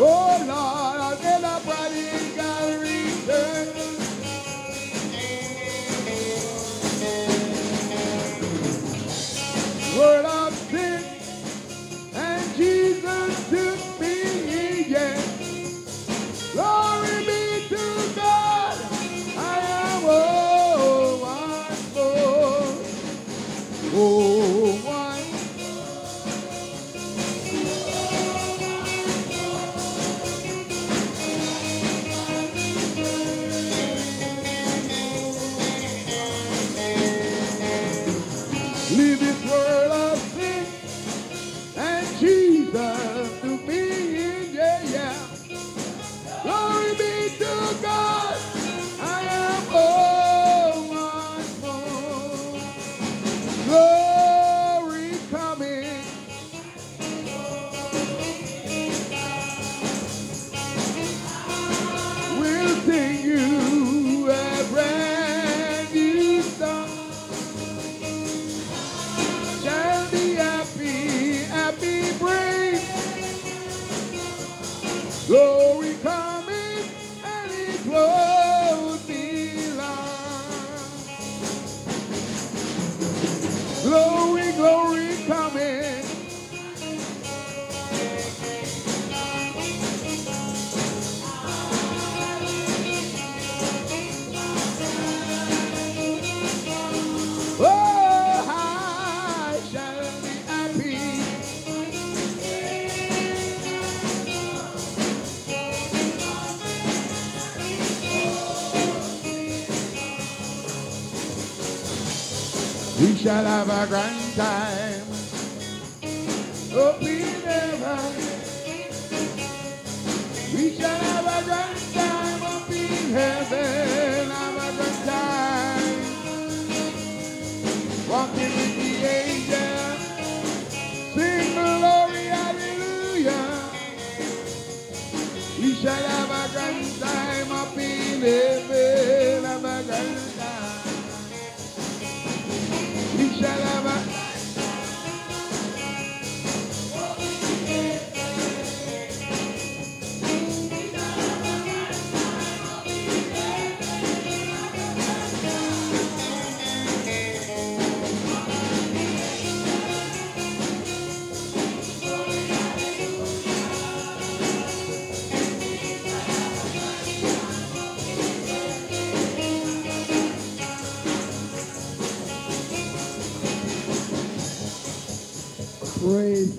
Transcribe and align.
Oh 0.00 0.37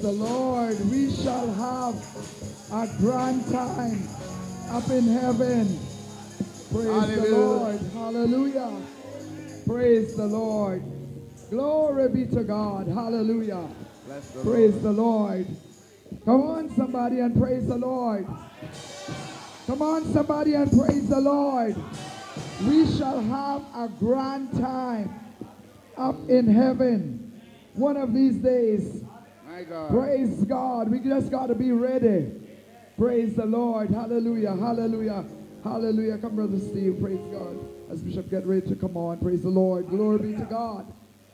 the 0.10 0.16
Lord. 0.16 0.90
We 0.90 1.14
shall 1.14 1.54
have 1.54 1.94
a 2.72 2.88
grand 2.98 3.46
time 3.52 4.10
up 4.72 4.90
in 4.90 5.04
heaven. 5.04 5.80
Praise 6.74 7.16
the 7.16 7.28
Lord. 7.32 7.80
Hallelujah. 7.94 8.82
Praise 9.68 10.16
the 10.16 10.26
Lord. 10.26 10.82
Glory 11.52 12.10
be 12.10 12.26
to 12.26 12.44
God. 12.44 12.88
Hallelujah. 12.88 13.68
The 14.08 14.44
Praise 14.44 14.74
Lord. 14.74 14.82
the 14.82 14.92
Lord. 14.92 15.48
Come 16.26 16.42
on, 16.42 16.76
somebody, 16.76 17.20
and 17.20 17.40
praise 17.40 17.68
the 17.68 17.78
Lord. 17.78 18.26
Come 19.68 19.82
on, 19.84 20.12
somebody, 20.12 20.56
and 20.56 20.72
praise 20.72 21.08
the 21.08 21.20
Lord. 21.20 21.76
We 22.66 22.88
shall 22.98 23.22
have 23.22 23.62
a 23.76 23.88
grand 24.00 24.54
time 24.54 25.14
up 25.96 26.16
in 26.30 26.48
heaven 26.48 27.40
one 27.76 27.96
of 27.96 28.12
these 28.12 28.38
days. 28.38 29.04
My 29.60 29.66
God. 29.66 29.92
Praise 29.92 30.46
God. 30.46 30.90
We 30.90 31.00
just 31.00 31.30
got 31.30 31.48
to 31.48 31.56
be 31.56 31.74
ready. 31.74 32.32
Praise 32.98 33.36
the 33.36 33.46
Lord. 33.46 33.90
Hallelujah. 33.90 34.56
Hallelujah. 34.56 35.26
Hallelujah. 35.66 36.18
Come, 36.18 36.38
Brother 36.38 36.60
Steve. 36.60 36.98
Praise 37.02 37.20
God. 37.34 37.60
As 37.92 38.02
Bishop 38.02 38.30
get 38.30 38.46
ready 38.46 38.66
to 38.70 38.76
come 38.78 38.96
on. 38.96 39.18
Praise 39.18 39.42
the 39.42 39.50
Lord. 39.50 39.90
Glory 39.90 40.32
be 40.32 40.38
to 40.38 40.46
God. 40.46 40.86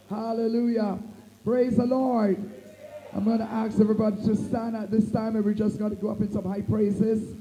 Hallelujah. 0.09 0.97
Praise 1.43 1.77
the 1.77 1.85
Lord. 1.85 2.51
I'm 3.13 3.25
going 3.25 3.37
to 3.37 3.45
ask 3.45 3.79
everybody 3.79 4.15
to 4.25 4.35
stand 4.35 4.75
at 4.75 4.89
this 4.89 5.11
time 5.11 5.35
and 5.35 5.45
we're 5.45 5.53
just 5.53 5.77
going 5.77 5.91
to 5.91 6.01
go 6.01 6.09
up 6.09 6.19
in 6.19 6.31
some 6.31 6.45
high 6.45 6.61
praises 6.61 7.35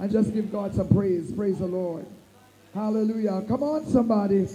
and 0.00 0.10
just 0.10 0.34
give 0.34 0.50
God 0.50 0.74
some 0.74 0.88
praise. 0.88 1.30
Praise 1.30 1.60
the 1.60 1.66
Lord. 1.66 2.06
Hallelujah. 2.74 3.44
Come 3.46 3.62
on, 3.62 3.86
somebody. 3.86 4.48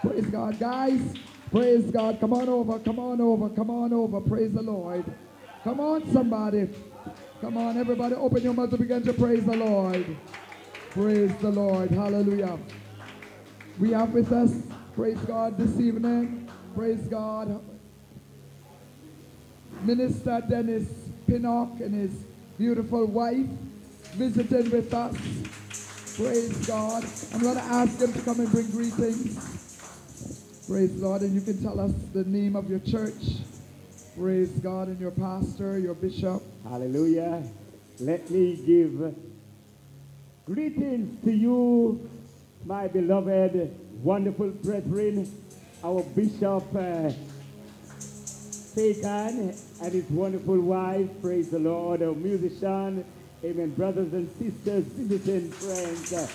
Praise 0.00 0.26
God, 0.26 0.60
guys. 0.60 1.00
Praise 1.50 1.90
God. 1.90 2.20
Come 2.20 2.32
on 2.32 2.48
over. 2.48 2.78
Come 2.78 2.98
on 2.98 3.20
over. 3.20 3.48
Come 3.48 3.70
on 3.70 3.92
over. 3.92 4.20
Praise 4.20 4.52
the 4.52 4.62
Lord. 4.62 5.04
Come 5.64 5.80
on, 5.80 6.10
somebody. 6.12 6.68
Come 7.40 7.56
on, 7.56 7.76
everybody. 7.76 8.14
Open 8.14 8.42
your 8.42 8.54
mouth 8.54 8.70
and 8.70 8.78
begin 8.78 9.02
to 9.02 9.12
praise 9.12 9.44
the 9.44 9.56
Lord. 9.56 10.16
Praise 10.90 11.34
the 11.36 11.50
Lord. 11.50 11.90
Hallelujah. 11.90 12.58
We 13.78 13.92
have 13.92 14.12
with 14.12 14.30
us, 14.32 14.52
praise 14.94 15.18
God, 15.20 15.56
this 15.58 15.80
evening. 15.80 16.48
Praise 16.74 17.00
God. 17.08 17.60
Minister 19.82 20.42
Dennis 20.48 20.86
Pinnock 21.26 21.80
and 21.80 21.94
his 21.94 22.12
beautiful 22.58 23.06
wife 23.06 23.46
visiting 24.12 24.70
with 24.70 24.92
us. 24.92 25.16
Praise 26.16 26.66
God. 26.66 27.04
I'm 27.32 27.40
going 27.40 27.56
to 27.56 27.62
ask 27.62 28.00
him 28.00 28.12
to 28.12 28.20
come 28.20 28.40
and 28.40 28.50
bring 28.50 28.70
greetings. 28.70 29.59
Praise 30.70 30.94
Lord. 31.02 31.22
And 31.22 31.34
you 31.34 31.40
can 31.40 31.60
tell 31.60 31.80
us 31.80 31.90
the 32.14 32.22
name 32.22 32.54
of 32.54 32.70
your 32.70 32.78
church. 32.78 33.42
Praise 34.16 34.50
God 34.50 34.86
and 34.86 35.00
your 35.00 35.10
pastor, 35.10 35.80
your 35.80 35.94
bishop. 35.94 36.40
Hallelujah. 36.62 37.42
Let 37.98 38.30
me 38.30 38.54
give 38.54 39.12
greetings 40.46 41.24
to 41.24 41.32
you, 41.32 42.08
my 42.64 42.86
beloved, 42.86 43.76
wonderful 44.00 44.50
brethren, 44.50 45.28
our 45.82 46.04
Bishop 46.04 46.62
uh, 46.76 47.10
Fagan 48.72 49.52
and 49.82 49.92
his 49.92 50.08
wonderful 50.08 50.60
wife. 50.60 51.08
Praise 51.20 51.50
the 51.50 51.58
Lord, 51.58 52.00
our 52.00 52.14
musician. 52.14 53.04
Amen. 53.42 53.70
Brothers 53.70 54.12
and 54.12 54.30
sisters, 54.38 54.84
visiting 54.84 55.50
friends, 55.50 56.12
uh, 56.12 56.28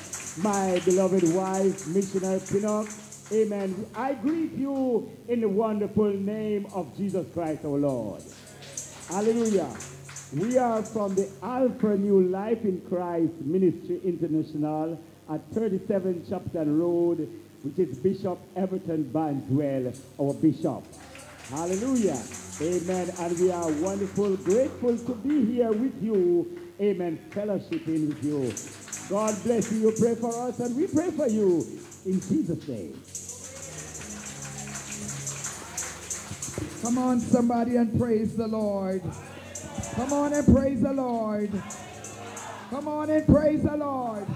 my 0.43 0.81
beloved 0.83 1.23
wife, 1.33 1.87
Missionary 1.87 2.41
Pinnock. 2.49 2.89
Amen. 3.31 3.87
I 3.95 4.13
greet 4.13 4.53
you 4.53 5.11
in 5.27 5.41
the 5.41 5.49
wonderful 5.49 6.11
name 6.11 6.67
of 6.75 6.95
Jesus 6.95 7.25
Christ 7.33 7.65
our 7.65 7.71
Lord. 7.71 8.21
Hallelujah. 9.09 9.67
We 10.37 10.59
are 10.59 10.83
from 10.83 11.15
the 11.15 11.27
Alpha 11.41 11.97
New 11.97 12.21
Life 12.21 12.63
in 12.63 12.81
Christ 12.81 13.33
Ministry 13.41 13.99
International 14.03 15.01
at 15.27 15.41
37 15.53 16.27
Chapter 16.29 16.65
Road, 16.65 17.27
which 17.63 17.79
is 17.79 17.97
Bishop 17.97 18.37
Everton 18.55 19.05
Banswell, 19.05 19.97
our 20.19 20.33
bishop. 20.35 20.83
Hallelujah. 21.49 22.21
Amen. 22.61 23.11
And 23.19 23.39
we 23.39 23.51
are 23.51 23.71
wonderful, 23.81 24.37
grateful 24.37 24.97
to 24.99 25.15
be 25.15 25.45
here 25.45 25.71
with 25.71 26.01
you. 26.03 26.59
Amen. 26.79 27.17
Fellowshipping 27.31 28.07
with 28.07 28.23
you. 28.23 28.53
God 29.09 29.35
bless 29.43 29.71
you. 29.71 29.79
You 29.79 29.95
pray 29.97 30.13
for 30.13 30.47
us, 30.47 30.59
and 30.59 30.75
we 30.75 30.85
pray 30.85 31.09
for 31.09 31.27
you 31.27 31.84
in 32.05 32.21
Jesus' 32.21 32.67
name. 32.67 33.01
Come 36.81 36.97
on, 36.99 37.19
somebody, 37.19 37.77
and 37.77 37.99
praise 37.99 38.35
the 38.35 38.47
Lord. 38.47 39.01
Come 39.95 40.13
on 40.13 40.33
and 40.33 40.45
praise 40.53 40.81
the 40.81 40.93
Lord. 40.93 41.51
Come 42.69 42.87
on 42.87 43.09
and 43.09 43.25
praise 43.25 43.63
the 43.63 43.75
Lord. 43.75 44.27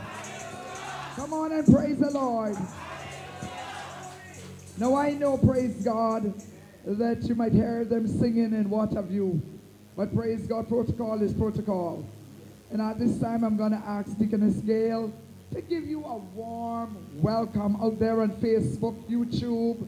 Come 1.16 1.34
on 1.34 1.52
and 1.52 1.66
praise 1.66 2.00
the 2.00 2.10
Lord. 2.10 2.56
Now 4.78 4.96
I 4.96 5.12
know, 5.12 5.38
praise 5.38 5.76
God, 5.84 6.34
that 6.86 7.24
you 7.24 7.36
might 7.36 7.52
hear 7.52 7.86
them 7.86 8.08
singing 8.08 8.54
and 8.54 8.72
what 8.72 8.94
have 8.94 9.12
you. 9.12 9.42
But 9.96 10.16
praise 10.16 10.48
God, 10.48 10.68
protocol 10.68 11.22
is 11.22 11.34
protocol. 11.34 12.06
And 12.72 12.82
at 12.82 12.98
this 12.98 13.20
time, 13.20 13.44
I'm 13.44 13.58
going 13.58 13.72
to 13.72 13.84
ask 13.86 14.18
Deaconess 14.18 14.56
Gail 14.58 15.12
to 15.54 15.62
give 15.62 15.86
you 15.88 16.04
a 16.06 16.18
warm 16.18 16.96
welcome 17.22 17.76
out 17.82 18.00
there 18.00 18.22
on 18.22 18.30
Facebook, 18.34 18.96
YouTube, 19.10 19.88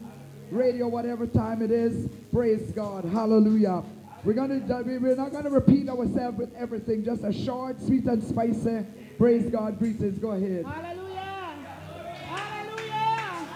radio, 0.50 0.88
whatever 0.88 1.26
time 1.26 1.62
it 1.62 1.70
is. 1.70 2.08
Praise 2.32 2.72
God. 2.72 3.04
Hallelujah. 3.04 3.84
We're 4.24 4.32
gonna 4.34 4.60
we're 4.84 5.16
not 5.16 5.32
gonna 5.32 5.50
repeat 5.50 5.88
ourselves 5.88 6.38
with 6.38 6.54
everything. 6.54 7.04
Just 7.04 7.24
a 7.24 7.32
short, 7.32 7.80
sweet, 7.80 8.04
and 8.04 8.22
spicy. 8.22 8.84
Praise 9.18 9.50
God. 9.50 9.78
Greetings. 9.78 10.18
Go 10.18 10.32
ahead. 10.32 10.64
Hallelujah. 10.64 11.54
Hallelujah. 12.26 13.46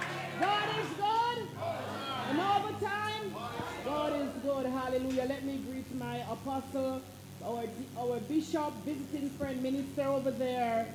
God 0.40 0.68
is 0.78 0.88
good. 0.96 1.48
And 2.30 2.38
the 2.38 2.86
time, 2.86 3.34
God 3.84 4.20
is 4.20 4.42
good. 4.42 4.66
Hallelujah. 4.66 5.24
Let 5.28 5.44
me 5.44 5.58
greet 5.70 5.94
my 5.96 6.18
apostle, 6.30 7.00
our, 7.44 7.64
our 7.98 8.20
bishop, 8.20 8.72
visiting 8.84 9.30
friend, 9.30 9.62
minister 9.62 10.02
over 10.02 10.30
there. 10.30 10.86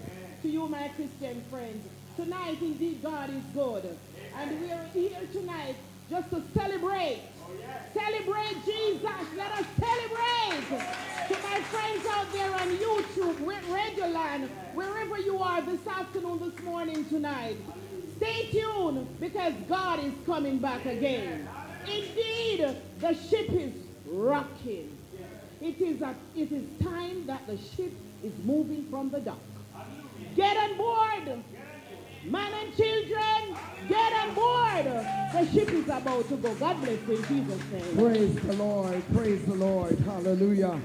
To 0.41 0.49
you, 0.49 0.67
my 0.67 0.87
Christian 0.95 1.39
friends. 1.51 1.87
Tonight, 2.15 2.57
indeed, 2.61 3.03
God 3.03 3.29
is 3.29 3.43
good. 3.53 3.95
And 4.37 4.61
we 4.61 4.71
are 4.71 4.85
here 4.91 5.19
tonight 5.31 5.75
just 6.09 6.31
to 6.31 6.41
celebrate. 6.55 7.21
Celebrate 7.93 8.65
Jesus. 8.65 9.03
Let 9.37 9.51
us 9.51 9.65
celebrate. 9.79 10.67
To 11.27 11.33
my 11.43 11.59
friends 11.69 12.05
out 12.09 12.33
there 12.33 12.51
on 12.55 12.75
YouTube, 12.77 13.35
Radioland, 13.69 14.49
wherever 14.73 15.19
you 15.19 15.37
are 15.37 15.61
this 15.61 15.85
afternoon, 15.85 16.39
this 16.39 16.59
morning, 16.63 17.05
tonight. 17.05 17.57
Stay 18.17 18.47
tuned 18.51 19.07
because 19.19 19.53
God 19.69 20.03
is 20.03 20.13
coming 20.25 20.57
back 20.57 20.85
again. 20.87 21.47
Indeed, 21.85 22.75
the 22.99 23.13
ship 23.13 23.49
is 23.51 23.73
rocking. 24.07 24.97
It 25.61 25.79
is, 25.79 26.01
a, 26.01 26.15
it 26.35 26.51
is 26.51 26.63
time 26.81 27.27
that 27.27 27.45
the 27.45 27.57
ship 27.57 27.93
is 28.23 28.33
moving 28.43 28.87
from 28.89 29.11
the 29.11 29.19
dock. 29.19 29.37
Get 30.35 30.57
on 30.57 30.77
board. 30.77 31.43
Man 32.23 32.53
and 32.53 32.75
children, 32.77 33.57
get 33.89 34.13
on 34.13 34.35
board. 34.35 34.85
The 34.85 35.49
ship 35.51 35.69
is 35.71 35.85
about 35.85 36.27
to 36.29 36.37
go. 36.37 36.53
God 36.55 36.81
bless 36.81 36.99
you 37.07 37.15
in 37.15 37.25
Jesus' 37.25 37.71
name. 37.71 37.97
Praise 37.97 38.35
the 38.35 38.53
Lord. 38.53 39.03
Praise 39.13 39.45
the 39.45 39.55
Lord. 39.55 39.97
Hallelujah. 39.99 40.79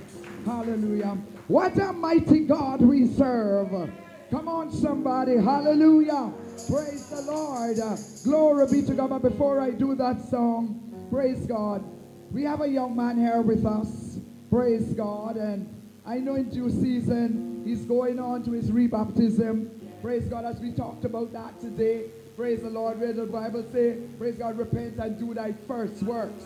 Hallelujah. 0.47 1.19
What 1.49 1.79
a 1.79 1.93
mighty 1.93 2.41
God 2.41 2.81
we 2.81 3.07
serve. 3.07 3.91
Come 4.31 4.49
on, 4.49 4.73
somebody. 4.73 5.37
Hallelujah. 5.37 6.33
Praise 6.69 7.09
the 7.11 7.23
Lord. 7.23 7.77
Glory 8.25 8.67
be 8.71 8.87
to 8.87 8.95
God. 8.95 9.11
But 9.11 9.23
before 9.23 9.61
I 9.61 9.71
do 9.71 9.95
that 9.97 10.29
song, 10.31 11.09
praise 11.11 11.47
God. 11.47 11.85
We 12.33 12.43
have 12.45 12.63
a 12.63 12.69
young 12.69 12.97
man 12.97 13.19
here 13.19 13.43
with 13.43 13.65
us. 13.67 14.19
Praise 14.51 14.95
God. 14.95 15.37
And 15.37 15.76
I 16.07 16.19
know 16.19 16.37
in 16.37 16.49
due 16.51 16.71
season, 16.71 17.63
he's 17.65 17.85
going 17.85 18.21
on 18.21 18.45
to 18.45 18.53
his 18.53 18.71
rebaptism. 18.71 19.69
Praise 20.01 20.29
God 20.29 20.45
as 20.45 20.61
we 20.61 20.71
talked 20.71 21.05
about 21.05 21.33
that 21.33 21.61
today. 21.61 22.05
Praise 22.37 22.61
the 22.61 22.71
Lord. 22.71 23.01
Where 23.01 23.13
the 23.13 23.27
Bible 23.27 23.65
say, 23.73 23.97
praise 24.17 24.37
God, 24.37 24.57
repent 24.57 24.99
and 24.99 25.19
do 25.19 25.35
thy 25.35 25.53
first 25.67 26.05
works. 26.05 26.45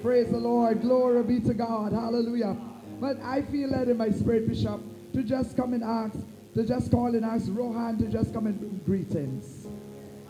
Praise 0.00 0.30
the 0.30 0.38
Lord. 0.38 0.80
Glory 0.80 1.22
be 1.24 1.40
to 1.40 1.52
God. 1.52 1.92
Hallelujah. 1.92 2.56
But 3.00 3.20
I 3.20 3.42
feel 3.42 3.68
led 3.68 3.88
in 3.88 3.98
my 3.98 4.08
spirit, 4.10 4.48
Bishop, 4.48 4.80
to 5.12 5.22
just 5.22 5.58
come 5.58 5.74
and 5.74 5.84
ask, 5.84 6.16
to 6.54 6.64
just 6.64 6.90
call 6.90 7.14
and 7.14 7.24
ask 7.24 7.48
Rohan 7.50 7.98
to 7.98 8.06
just 8.06 8.32
come 8.32 8.46
and 8.46 8.58
bring 8.58 8.80
greetings. 8.86 9.66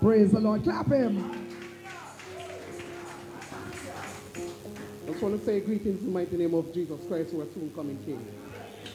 Praise 0.00 0.32
the 0.32 0.40
Lord. 0.40 0.64
Clap 0.64 0.88
him. 0.88 1.48
I 4.34 5.10
just 5.10 5.22
want 5.22 5.38
to 5.38 5.44
say 5.44 5.60
greetings 5.60 6.00
in 6.00 6.06
the 6.06 6.12
mighty 6.12 6.36
name 6.36 6.54
of 6.54 6.74
Jesus 6.74 6.98
Christ, 7.06 7.30
who 7.30 7.42
are 7.42 7.46
soon 7.54 7.70
coming 7.76 7.98
King. 8.04 8.41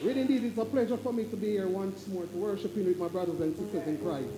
Really, 0.02 0.20
indeed, 0.22 0.44
it's 0.44 0.58
a 0.58 0.64
pleasure 0.64 0.96
for 0.96 1.12
me 1.12 1.24
to 1.24 1.36
be 1.36 1.48
here 1.48 1.66
once 1.66 2.06
more 2.08 2.24
to 2.24 2.36
worshiping 2.36 2.86
with 2.86 2.98
my 2.98 3.08
brothers 3.08 3.40
and 3.40 3.56
sisters 3.56 3.86
in 3.86 3.98
Christ. 3.98 4.28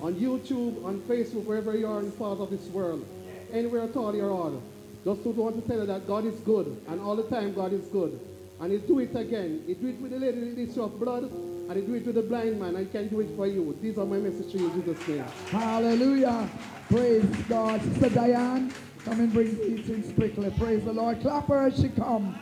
On 0.00 0.14
YouTube, 0.14 0.84
on 0.84 1.00
Facebook, 1.02 1.44
wherever 1.44 1.76
you 1.76 1.86
are 1.86 2.00
in 2.00 2.12
part 2.12 2.40
of 2.40 2.50
this 2.50 2.66
world, 2.68 3.04
anywhere 3.52 3.82
at 3.82 3.96
all 3.96 4.14
you're 4.14 4.30
all, 4.30 4.62
Just 5.04 5.22
to 5.22 5.30
want 5.30 5.56
to 5.56 5.68
tell 5.68 5.80
you 5.80 5.86
that 5.86 6.06
God 6.06 6.26
is 6.26 6.38
good, 6.40 6.80
and 6.88 7.00
all 7.00 7.16
the 7.16 7.22
time 7.24 7.54
God 7.54 7.72
is 7.72 7.84
good. 7.86 8.18
And 8.60 8.72
He 8.72 8.78
do 8.78 8.98
it 8.98 9.14
again. 9.14 9.62
He 9.66 9.74
do 9.74 9.88
it 9.88 10.00
with 10.00 10.10
the 10.10 10.18
lady 10.18 10.40
the 10.50 10.70
issue 10.70 10.82
of 10.82 10.98
blood, 10.98 11.24
and 11.24 11.72
He 11.72 11.82
do 11.82 11.94
it 11.94 12.06
with 12.06 12.16
the 12.16 12.22
blind 12.22 12.60
man, 12.60 12.76
He 12.76 12.86
can 12.86 13.08
do 13.08 13.20
it 13.20 13.28
for 13.36 13.46
you. 13.46 13.76
These 13.80 13.98
are 13.98 14.06
my 14.06 14.18
message 14.18 14.52
to 14.52 14.58
you 14.58 14.70
Jesus' 14.70 15.08
name. 15.08 15.24
Hallelujah. 15.50 16.48
Praise 16.88 17.24
God. 17.48 17.80
Sister 17.82 18.10
Diane, 18.10 18.72
come 19.04 19.20
and 19.20 19.32
bring 19.32 19.54
greetings 19.54 20.12
quickly. 20.14 20.50
Praise 20.58 20.84
the 20.84 20.92
Lord. 20.92 21.20
Clap 21.20 21.46
her 21.48 21.68
as 21.68 21.80
she 21.80 21.88
come. 21.90 22.38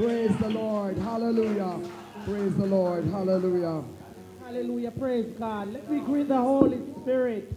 Praise 0.00 0.34
the 0.38 0.48
Lord. 0.48 0.96
Hallelujah. 0.96 1.78
Praise 2.24 2.54
the 2.56 2.64
Lord. 2.64 3.04
Hallelujah. 3.04 3.84
Hallelujah. 4.42 4.90
Praise 4.92 5.30
God. 5.38 5.74
Let 5.74 5.90
me 5.90 6.00
greet 6.00 6.28
the 6.28 6.38
Holy 6.38 6.80
Spirit. 7.02 7.52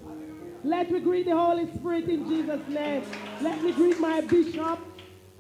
Let 0.66 0.92
me 0.92 1.00
greet 1.00 1.26
the 1.26 1.38
Holy 1.38 1.72
Spirit 1.78 2.10
in 2.10 2.28
Jesus' 2.28 2.68
name. 2.68 3.06
Let 3.40 3.64
me 3.64 3.72
greet 3.72 3.98
my 3.98 4.20
bishop, 4.20 4.80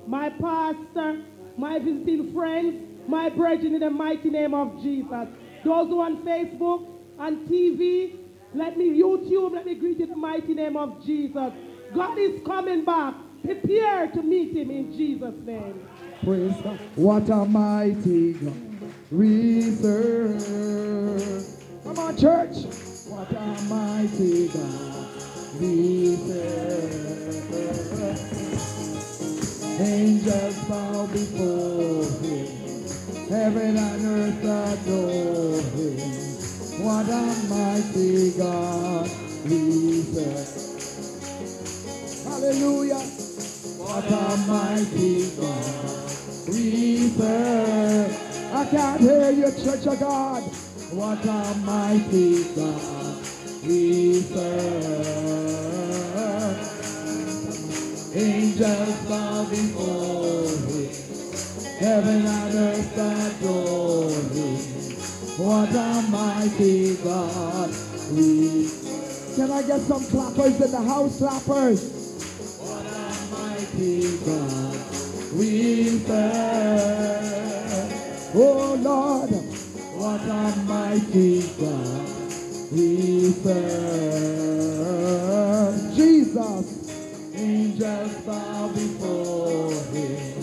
my 0.08 0.30
pastor, 0.30 1.26
my 1.58 1.78
visiting 1.80 2.34
friends, 2.34 3.10
my 3.10 3.28
brethren 3.28 3.74
in 3.74 3.82
the 3.82 3.90
mighty 3.90 4.30
name 4.30 4.54
of 4.54 4.82
Jesus. 4.82 5.28
Those 5.66 5.90
who 5.90 6.00
are 6.00 6.06
on 6.06 6.24
Facebook, 6.24 6.88
on 7.20 7.46
TV, 7.48 8.18
let 8.54 8.78
me 8.78 8.98
YouTube, 8.98 9.52
let 9.52 9.66
me 9.66 9.76
greet 9.76 10.00
in 10.00 10.10
the 10.10 10.16
mighty 10.16 10.54
name 10.54 10.78
of 10.78 11.04
Jesus. 11.06 11.52
God 11.94 12.18
is 12.18 12.42
coming 12.46 12.86
back. 12.86 13.16
Prepare 13.44 14.08
to 14.12 14.24
meet 14.24 14.56
him 14.56 14.72
in 14.72 14.96
Jesus' 14.96 15.36
name. 15.44 15.86
Praise 16.24 16.56
God. 16.64 16.80
What 16.96 17.30
a 17.30 17.44
mighty 17.46 18.34
God 18.34 18.54
we 19.12 19.62
serve. 19.72 21.46
Come 21.84 22.00
on, 22.00 22.16
church. 22.18 22.56
What 23.10 23.30
a 23.30 23.62
mighty 23.68 24.48
God 24.48 25.08
we 25.60 26.16
serve. 26.16 27.44
Angels 29.82 30.58
bow 30.70 31.08
before 31.08 32.06
him. 32.24 32.48
Heaven 33.30 33.76
and 33.76 34.06
earth 34.06 34.44
adore 34.46 35.62
him. 35.76 36.00
What 36.86 37.10
a 37.10 37.36
mighty 37.50 38.32
God 38.38 39.10
we 39.44 40.04
serve. 40.04 40.48
Hallelujah. 42.24 43.04
What 43.78 44.06
a 44.06 44.38
mighty 44.48 45.30
God 45.36 46.03
serve. 46.72 48.54
I 48.54 48.66
can't 48.66 49.02
hear 49.02 49.32
you, 49.32 49.52
Church 49.64 49.88
of 49.88 50.00
God. 50.00 50.44
What 50.94 51.26
a 51.26 51.58
mighty 51.66 52.44
God 52.56 53.18
we 53.66 54.22
serve. 54.22 55.44
Angels 58.16 59.10
bow 59.10 59.46
before 59.50 60.48
him. 60.70 60.90
Heaven 61.80 62.26
and 62.26 62.56
earth 62.56 62.98
adore 62.98 64.12
him. 64.32 64.74
What 65.36 65.70
a 65.74 66.02
mighty 66.12 66.96
God 66.98 67.70
we 68.12 68.70
Can 69.36 69.52
I 69.52 69.64
get 69.64 69.82
some 69.82 70.06
clappers 70.06 70.62
in 70.62 70.72
the 70.72 70.82
house, 70.82 71.18
clappers? 71.18 71.82
What 72.62 72.86
a 72.86 73.12
mighty 73.32 74.18
God 74.20 74.93
we 75.36 76.00
serve. 76.00 77.24
Oh 78.36 78.76
Lord, 78.80 79.30
what 79.98 80.22
a 80.22 80.56
mighty 80.68 81.42
God 81.60 82.08
we 82.72 83.32
serve. 83.32 84.64
Jesus, 85.96 86.66
angels 87.36 88.14
bow 88.26 88.68
before 88.70 89.72
him. 89.92 90.40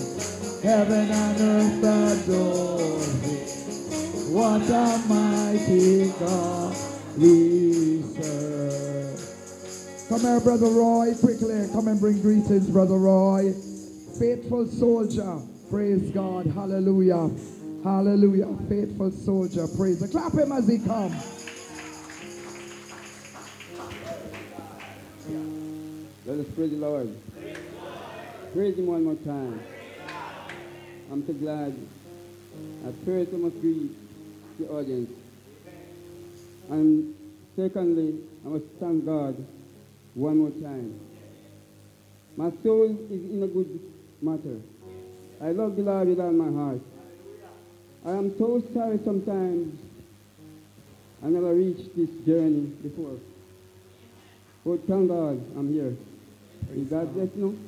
Heaven 0.62 1.10
and 1.10 1.40
earth 1.40 1.84
adore 2.28 3.00
him. 3.22 3.46
What 4.32 4.70
a 4.70 4.98
mighty 5.08 6.12
God 6.18 6.76
we 7.16 8.02
serve. 8.02 9.20
Come 10.08 10.20
here, 10.20 10.40
Brother 10.40 10.66
Roy, 10.66 11.14
quickly. 11.14 11.68
Come 11.72 11.88
and 11.88 12.00
bring 12.00 12.20
greetings, 12.20 12.68
Brother 12.68 12.96
Roy. 12.98 13.54
Faithful 14.20 14.66
soldier. 14.66 15.40
Praise 15.70 16.10
God. 16.10 16.44
Hallelujah. 16.48 17.30
Hallelujah. 17.82 18.54
Faithful 18.68 19.10
soldier. 19.10 19.66
Praise. 19.66 20.02
God. 20.02 20.10
Clap 20.10 20.34
him 20.34 20.52
as 20.52 20.68
he 20.68 20.78
comes. 20.78 21.14
Let 26.26 26.38
us 26.38 26.46
praise 26.54 26.70
the 26.70 26.76
Lord. 26.76 27.16
Praise 28.52 28.76
Him 28.76 28.88
one 28.88 29.04
more 29.04 29.14
time. 29.14 29.58
I'm 31.10 31.26
so 31.26 31.32
glad. 31.32 31.74
At 32.86 32.94
first, 33.06 33.30
I 33.32 33.36
must 33.36 33.58
greet 33.62 33.90
the 34.58 34.68
audience. 34.68 35.10
And 36.68 37.14
secondly, 37.56 38.20
I 38.44 38.48
must 38.50 38.66
thank 38.78 39.06
God 39.06 39.34
one 40.12 40.36
more 40.36 40.50
time. 40.50 41.00
My 42.36 42.52
soul 42.62 42.84
is 43.10 43.30
in 43.30 43.42
a 43.42 43.46
good 43.46 43.80
matter. 44.22 44.60
I 45.40 45.52
love 45.52 45.76
the 45.76 45.82
Lord 45.82 46.08
with 46.08 46.20
all 46.20 46.32
my 46.32 46.50
heart. 46.52 46.80
I 48.04 48.12
am 48.12 48.36
so 48.38 48.62
sorry 48.72 48.98
sometimes 49.04 49.78
I 51.22 51.28
never 51.28 51.54
reached 51.54 51.94
this 51.96 52.08
journey 52.26 52.72
before. 52.82 53.16
But 54.64 54.86
thank 54.86 55.08
God 55.08 55.40
I'm 55.56 55.72
here. 55.72 55.96
Is 56.74 56.88
God 56.88 57.12
bless 57.14 57.28
you? 57.36 57.58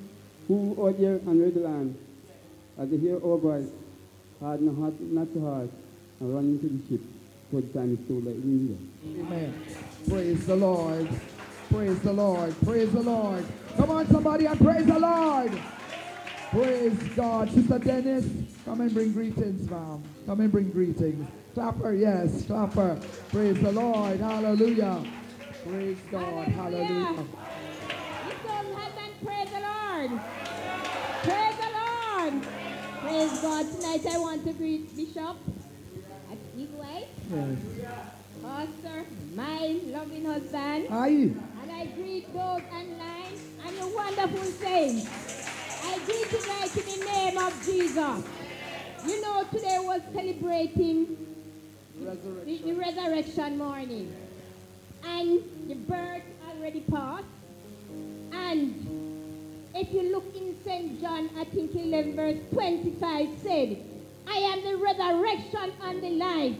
Who 0.49 0.77
out 0.87 0.99
there 0.99 1.17
and 1.17 1.41
read 1.41 1.55
the 1.55 1.61
land, 1.61 1.97
as 2.79 2.91
they 2.91 2.97
hear 2.97 3.17
our 3.17 3.37
voice, 3.37 3.69
hard 4.41 4.61
no 4.61 4.75
heart, 4.75 5.01
not 5.01 5.33
too 5.33 5.45
hard, 5.45 5.71
and 6.21 6.35
run 6.35 6.45
into 6.45 6.69
the 6.69 6.89
ship. 6.89 7.01
For 7.51 7.61
the 7.61 7.69
time 7.69 7.99
is 8.01 8.09
so 8.09 8.15
late 8.15 8.37
in 8.37 8.79
here. 9.05 9.25
Amen. 9.25 9.55
Praise 10.09 10.47
the 10.47 10.57
Lord. 10.57 11.09
Praise 11.71 11.99
the 12.01 12.13
Lord. 12.13 12.55
Praise 12.65 12.93
the 12.93 13.01
Lord. 13.01 13.45
Come 13.77 13.91
on, 13.91 14.07
somebody, 14.09 14.47
and 14.47 14.61
praise 14.61 14.87
the 14.87 14.99
Lord. 14.99 15.53
Praise 16.53 16.99
God. 17.17 17.51
Sister 17.51 17.79
Dennis, 17.79 18.27
come 18.67 18.83
and 18.83 18.93
bring 18.93 19.13
greetings, 19.13 19.71
ma'am. 19.71 20.03
Come 20.27 20.41
and 20.41 20.53
bring 20.53 20.71
greetings. 20.71 21.27
Clapper, 21.55 21.95
yes, 21.95 22.45
clapper. 22.45 23.01
Praise 23.31 23.59
the 23.61 23.73
Lord. 23.73 24.21
Hallelujah. 24.21 25.03
Praise 25.67 25.97
God. 26.11 26.49
Hallelujah. 26.49 27.25
Lift 28.27 28.47
up 28.49 28.67
hands 28.77 28.99
and 29.01 29.27
praise 29.27 29.49
the 29.51 29.61
Lord. 29.61 30.21
Praise 31.23 31.57
the 31.57 31.71
Lord. 31.73 32.43
Praise 33.01 33.41
God. 33.41 33.67
Tonight 33.75 34.07
I 34.15 34.19
want 34.19 34.45
to 34.45 34.53
greet 34.53 34.95
Bishop 34.95 35.37
at 36.31 36.39
his 36.55 36.69
wife, 36.71 37.09
Yes. 37.33 37.59
Pastor, 38.43 39.05
my 39.35 39.81
loving 39.87 40.25
husband, 40.27 40.87
Aye. 40.91 41.31
and 41.63 41.73
I 41.73 41.87
greet 41.97 42.27
those 42.35 42.61
online 42.73 43.39
and 43.67 43.77
your 43.77 43.95
wonderful 43.95 44.45
saints. 44.45 45.42
I 45.85 45.95
you 45.95 46.25
tonight 46.27 46.77
in 46.77 47.01
the 47.01 47.07
name 47.07 47.39
of 47.39 47.53
Jesus. 47.65 48.25
You 49.05 49.21
know, 49.21 49.45
today 49.51 49.79
was 49.81 50.01
celebrating 50.15 51.17
the, 52.01 52.59
the 52.65 52.73
resurrection 52.75 53.59
morning. 53.59 54.15
And 55.05 55.43
the 55.67 55.75
birth 55.75 56.23
already 56.49 56.81
passed. 56.81 57.25
And 58.33 59.71
if 59.75 59.93
you 59.93 60.13
look 60.13 60.25
in 60.37 60.57
St. 60.65 61.01
John, 61.01 61.31
I 61.37 61.45
think 61.45 61.75
11 61.75 62.15
verse 62.15 62.39
25 62.53 63.29
said, 63.43 63.83
I 64.29 64.37
am 64.37 64.63
the 64.63 64.77
resurrection 64.77 65.73
and 65.83 66.03
the 66.03 66.11
life. 66.11 66.57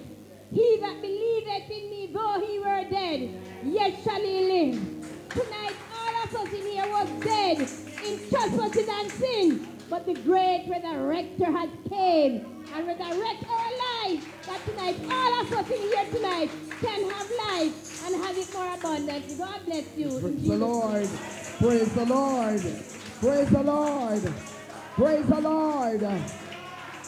He 0.53 0.79
that 0.81 1.01
believeth 1.01 1.71
in 1.71 1.91
me, 1.91 2.11
though 2.13 2.45
he 2.45 2.59
were 2.59 2.85
dead, 2.91 3.31
yet 3.65 4.03
shall 4.03 4.21
he 4.21 4.41
live. 4.45 5.29
Tonight, 5.29 5.77
all 5.97 6.25
of 6.25 6.35
us 6.35 6.53
in 6.53 6.67
here 6.67 6.89
was 6.89 7.09
dead 7.25 7.92
in 8.05 8.31
trespasses 8.31 8.89
and 8.89 9.13
sin. 9.13 9.69
But 9.89 10.07
the 10.07 10.15
great 10.15 10.67
resurrector 10.69 11.53
has 11.53 11.69
came 11.89 12.65
and 12.75 12.87
resurrect 12.87 13.45
our 13.49 13.71
lives. 14.07 14.25
That 14.47 14.65
tonight, 14.65 14.97
all 15.11 15.41
of 15.41 15.53
us 15.53 15.71
in 15.71 15.83
here 15.83 16.05
tonight 16.11 16.51
can 16.81 17.11
have 17.11 17.31
life 17.49 18.07
and 18.07 18.17
have 18.25 18.39
it 18.39 18.55
more 18.55 18.75
abundantly. 18.75 19.35
God 19.37 19.61
bless 19.67 19.97
you. 19.97 20.21
Praise 20.21 20.49
the 20.49 20.57
Lord. 20.57 21.09
Praise 21.59 21.93
the 21.95 22.05
Lord. 22.07 22.63
Praise 23.21 23.49
the 23.51 23.63
Lord. 23.63 24.35
Praise 24.97 25.27
the 25.27 25.41
Lord. 25.41 26.01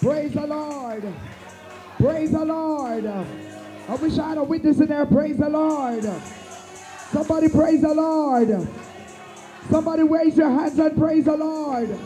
Praise 0.00 0.32
the 0.32 0.46
Lord. 0.46 1.14
Praise 1.98 2.30
the 2.30 2.44
Lord. 2.44 3.06
I 3.06 3.94
wish 3.96 4.18
I 4.18 4.28
had 4.28 4.38
a 4.38 4.44
witness 4.44 4.80
in 4.80 4.88
there. 4.88 5.06
Praise 5.06 5.38
the 5.38 5.48
Lord. 5.48 6.04
Somebody 7.12 7.48
praise 7.48 7.80
the 7.80 7.94
Lord. 7.94 8.68
Somebody 9.70 10.02
raise 10.02 10.36
your 10.36 10.50
hands 10.50 10.78
and 10.78 10.96
praise 10.96 11.24
the 11.24 11.36
Lord. 11.36 11.98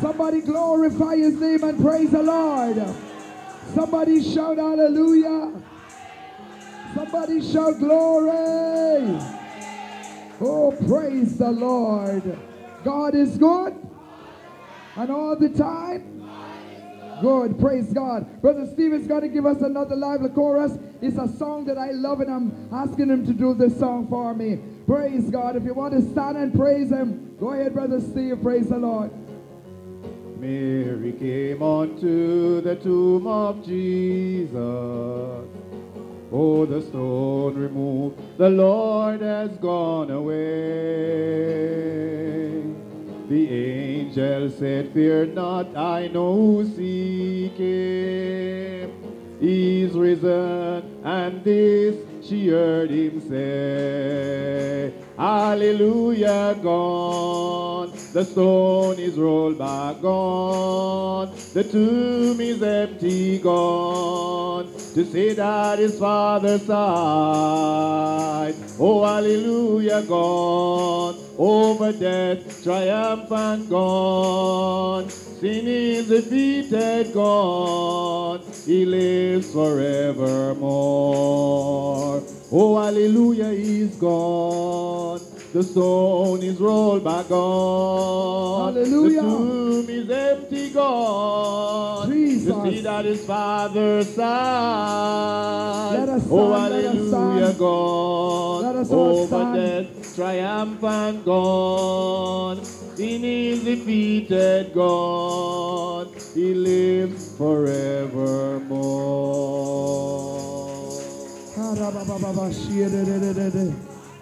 Somebody 0.00 0.40
glorify 0.40 1.16
his 1.16 1.40
name 1.40 1.64
and 1.64 1.80
praise 1.80 2.10
the 2.10 2.22
Lord. 2.22 2.82
Somebody 3.74 4.22
shout 4.22 4.58
hallelujah. 4.58 5.52
Somebody 6.94 7.40
shout 7.40 7.78
glory. 7.78 9.18
Oh, 10.40 10.76
praise 10.86 11.38
the 11.38 11.50
Lord. 11.50 12.38
God 12.84 13.14
is 13.14 13.38
good 13.38 13.74
And 14.96 15.10
all 15.10 15.36
the 15.36 15.48
time? 15.48 16.28
Good. 17.20 17.58
Praise 17.58 17.92
God. 17.92 18.40
Brother 18.42 18.66
Stephen's 18.66 19.06
going 19.06 19.22
to 19.22 19.28
give 19.28 19.46
us 19.46 19.62
another 19.62 19.96
lively 19.96 20.28
chorus. 20.30 20.78
It's 21.00 21.16
a 21.16 21.28
song 21.36 21.64
that 21.66 21.78
I 21.78 21.90
love, 21.92 22.20
and 22.20 22.30
I'm 22.30 22.68
asking 22.72 23.10
him 23.10 23.26
to 23.26 23.32
do 23.32 23.54
this 23.54 23.78
song 23.78 24.08
for 24.08 24.34
me. 24.34 24.60
Praise 24.86 25.30
God. 25.30 25.56
If 25.56 25.64
you 25.64 25.74
want 25.74 25.94
to 25.94 26.02
stand 26.12 26.36
and 26.36 26.54
praise 26.54 26.90
him, 26.90 27.36
go 27.40 27.52
ahead, 27.52 27.72
Brother 27.72 28.00
Steve. 28.00 28.42
Praise 28.42 28.68
the 28.68 28.76
Lord. 28.76 29.10
Mary 30.38 31.12
came 31.12 31.62
unto 31.62 32.60
the 32.60 32.76
tomb 32.76 33.26
of 33.26 33.64
Jesus. 33.64 34.54
Oh, 36.32 36.66
the 36.66 36.82
stone 36.82 37.54
removed, 37.54 38.20
the 38.36 38.50
Lord 38.50 39.20
has 39.22 39.56
gone 39.58 40.10
away. 40.10 40.34
The 43.28 43.48
angel 43.48 44.50
said, 44.50 44.92
Fear 44.92 45.26
not, 45.26 45.76
I 45.76 46.08
know 46.08 46.34
who 46.34 46.66
seek 46.76 47.56
him. 47.56 49.03
He's 49.44 49.92
risen, 49.92 51.04
and 51.04 51.44
this 51.44 51.96
she 52.26 52.48
heard 52.48 52.88
him 52.88 53.20
say. 53.28 54.90
Hallelujah, 55.18 56.58
gone. 56.62 57.92
The 58.14 58.24
stone 58.24 58.98
is 58.98 59.18
rolled 59.18 59.58
back, 59.58 60.00
gone. 60.00 61.30
The 61.52 61.62
tomb 61.62 62.40
is 62.40 62.62
empty, 62.62 63.38
gone. 63.38 64.72
To 64.94 65.04
say 65.04 65.34
that 65.34 65.78
his 65.78 65.98
father 65.98 66.58
side. 66.60 68.54
Oh, 68.78 69.04
hallelujah, 69.04 70.00
gone. 70.04 71.16
Over 71.36 71.92
death, 71.92 72.64
triumphant, 72.64 73.68
gone. 73.68 75.10
Sin 75.10 75.68
is 75.68 76.08
defeated, 76.08 77.12
gone. 77.12 78.53
He 78.66 78.86
lives 78.86 79.52
forevermore. 79.52 80.64
Oh, 82.50 82.82
hallelujah, 82.82 83.50
he's 83.50 83.94
gone. 83.96 85.20
The 85.52 85.62
stone 85.62 86.42
is 86.42 86.58
rolled 86.58 87.04
back 87.04 87.28
gone. 87.28 88.72
Hallelujah. 88.72 89.22
The 89.22 89.28
tomb 89.28 89.88
is 89.90 90.10
empty 90.10 90.70
gone. 90.70 92.10
Jesus. 92.10 92.54
To 92.54 92.62
see 92.70 92.80
that 92.80 93.04
his 93.04 93.26
father's 93.26 94.14
side. 94.14 95.98
Let 95.98 96.08
us 96.08 96.26
oh, 96.30 96.48
stand, 96.48 96.72
let 96.72 96.84
us 96.84 96.94
hallelujah, 96.94 97.46
stand. 97.46 97.58
gone. 97.58 98.62
Let 98.62 98.76
us 98.76 98.90
all 98.90 99.18
Over 99.20 99.54
death, 99.54 100.14
triumphant 100.16 101.24
gone. 101.24 102.64
Sin 102.64 103.24
is 103.24 103.62
defeated, 103.62 104.72
God. 104.72 106.08
He 106.34 106.54
lives 106.54 107.23
forevermore. 107.38 108.64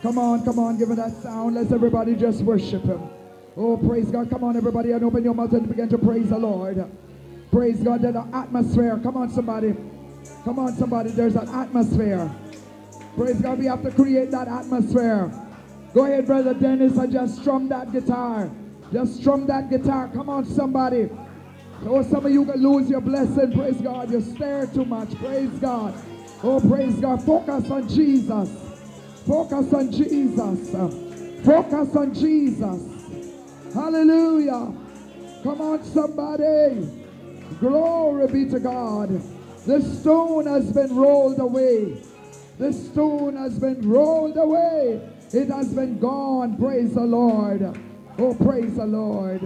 Come 0.02 0.18
on, 0.18 0.44
come 0.44 0.58
on, 0.58 0.78
give 0.78 0.90
it 0.90 0.96
that 0.96 1.12
sound. 1.22 1.54
Let's 1.54 1.70
everybody 1.72 2.14
just 2.16 2.42
worship 2.42 2.82
him. 2.84 3.00
Oh, 3.56 3.76
praise 3.76 4.10
God. 4.10 4.30
Come 4.30 4.44
on, 4.44 4.56
everybody, 4.56 4.92
and 4.92 5.04
open 5.04 5.22
your 5.22 5.34
mouth 5.34 5.52
and 5.52 5.68
begin 5.68 5.88
to 5.90 5.98
praise 5.98 6.28
the 6.30 6.38
Lord. 6.38 6.84
Praise 7.50 7.80
God. 7.80 8.00
There's 8.02 8.16
an 8.16 8.34
atmosphere. 8.34 8.98
Come 9.02 9.16
on, 9.16 9.30
somebody. 9.30 9.76
Come 10.44 10.58
on, 10.58 10.74
somebody. 10.74 11.10
There's 11.10 11.36
an 11.36 11.48
atmosphere. 11.48 12.30
Praise 13.16 13.40
God. 13.40 13.58
We 13.58 13.66
have 13.66 13.82
to 13.82 13.90
create 13.90 14.30
that 14.30 14.48
atmosphere. 14.48 15.30
Go 15.92 16.04
ahead, 16.04 16.26
Brother 16.26 16.54
Dennis, 16.54 16.96
and 16.96 17.12
just 17.12 17.42
strum 17.42 17.68
that 17.68 17.92
guitar. 17.92 18.50
Just 18.92 19.20
strum 19.20 19.46
that 19.46 19.68
guitar. 19.68 20.08
Come 20.08 20.30
on, 20.30 20.46
somebody. 20.46 21.10
Oh, 21.84 22.02
some 22.02 22.26
of 22.26 22.32
you 22.32 22.44
can 22.44 22.62
lose 22.62 22.88
your 22.88 23.00
blessing. 23.00 23.52
Praise 23.52 23.80
God. 23.80 24.10
You 24.10 24.20
stare 24.20 24.66
too 24.66 24.84
much. 24.84 25.14
Praise 25.16 25.50
God. 25.58 25.94
Oh, 26.42 26.60
praise 26.60 26.94
God. 26.96 27.22
Focus 27.24 27.70
on 27.70 27.88
Jesus. 27.88 28.50
Focus 29.26 29.72
on 29.72 29.90
Jesus. 29.90 30.70
Focus 31.44 31.96
on 31.96 32.14
Jesus. 32.14 33.74
Hallelujah. 33.74 34.72
Come 35.42 35.60
on, 35.60 35.82
somebody. 35.84 36.88
Glory 37.58 38.26
be 38.28 38.50
to 38.50 38.60
God. 38.60 39.20
The 39.66 39.80
stone 39.80 40.46
has 40.46 40.72
been 40.72 40.94
rolled 40.94 41.40
away. 41.40 42.00
The 42.58 42.72
stone 42.72 43.36
has 43.36 43.58
been 43.58 43.88
rolled 43.88 44.36
away. 44.36 45.00
It 45.32 45.48
has 45.48 45.72
been 45.74 45.98
gone. 45.98 46.56
Praise 46.58 46.94
the 46.94 47.00
Lord. 47.00 47.76
Oh, 48.18 48.34
praise 48.34 48.76
the 48.76 48.86
Lord. 48.86 49.42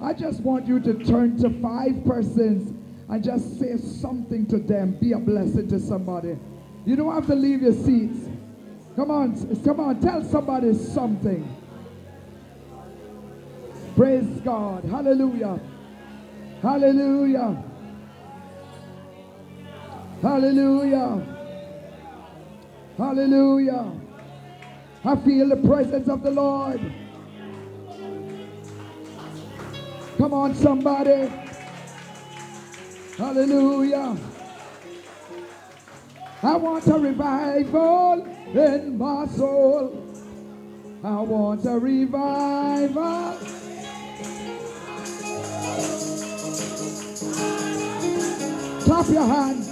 I 0.00 0.12
just 0.12 0.40
want 0.40 0.66
you 0.66 0.78
to 0.80 0.94
turn 0.94 1.36
to 1.38 1.50
five 1.60 2.04
persons 2.04 2.74
and 3.08 3.24
just 3.24 3.58
say 3.58 3.76
something 3.78 4.46
to 4.46 4.58
them. 4.58 4.92
Be 5.00 5.12
a 5.12 5.18
blessing 5.18 5.68
to 5.68 5.80
somebody. 5.80 6.38
You 6.84 6.96
don't 6.96 7.12
have 7.12 7.26
to 7.26 7.34
leave 7.34 7.62
your 7.62 7.72
seats. 7.72 8.28
Come 8.96 9.10
on, 9.10 9.62
come 9.64 9.80
on, 9.80 10.00
tell 10.00 10.24
somebody 10.24 10.74
something. 10.74 11.56
Praise 13.96 14.40
God. 14.44 14.84
Hallelujah. 14.84 15.60
Hallelujah. 16.62 17.64
Hallelujah. 20.22 21.36
Hallelujah. 22.96 23.92
I 25.04 25.16
feel 25.16 25.48
the 25.48 25.56
presence 25.56 26.08
of 26.08 26.22
the 26.22 26.30
Lord. 26.30 26.80
Come 30.18 30.34
on, 30.34 30.52
somebody. 30.56 31.30
Hallelujah. 33.16 34.16
I 36.42 36.56
want 36.56 36.86
a 36.88 36.94
revival 36.94 38.26
in 38.52 38.98
my 38.98 39.26
soul. 39.26 40.04
I 41.04 41.20
want 41.20 41.64
a 41.66 41.78
revival. 41.78 43.38
Clap 48.80 49.08
your 49.08 49.22
hands. 49.22 49.68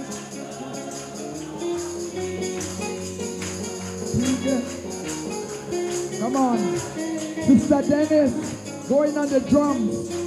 Come 6.21 6.35
on. 6.37 6.57
Sister 6.77 7.81
Dennis, 7.81 8.87
going 8.87 9.17
on 9.17 9.27
the 9.27 9.41
drums. 9.41 10.26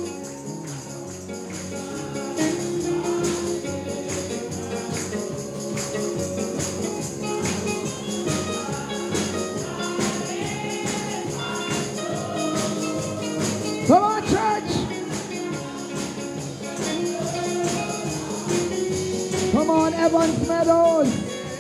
Evans 20.01 20.49
Meadows. 20.49 21.09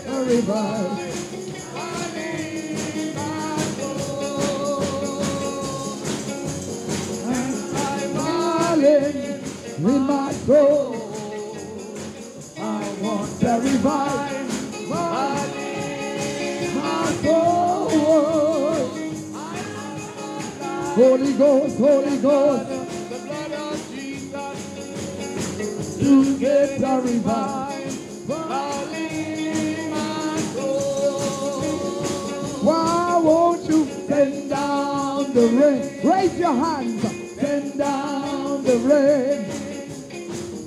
A. 0.06 0.40
Darling, 8.14 9.16
in 9.78 10.00
my 10.06 10.32
soul, 10.32 10.94
I 12.58 12.96
want 13.02 13.40
to 13.40 13.52
revive 13.60 14.88
my, 14.88 15.46
my 16.74 17.12
soul. 17.22 17.90
Holy 20.94 21.32
Ghost, 21.34 21.78
Holy 21.78 22.16
Ghost, 22.18 22.68
to 26.00 26.38
get 26.38 26.82
a 26.82 27.00
revival 27.02 27.59
the 35.40 35.48
rain? 35.48 35.82
Raise 36.04 36.38
your 36.38 36.52
hands. 36.52 37.02
Send 37.40 37.78
down 37.78 38.62
the 38.62 38.76
rain. 38.76 39.50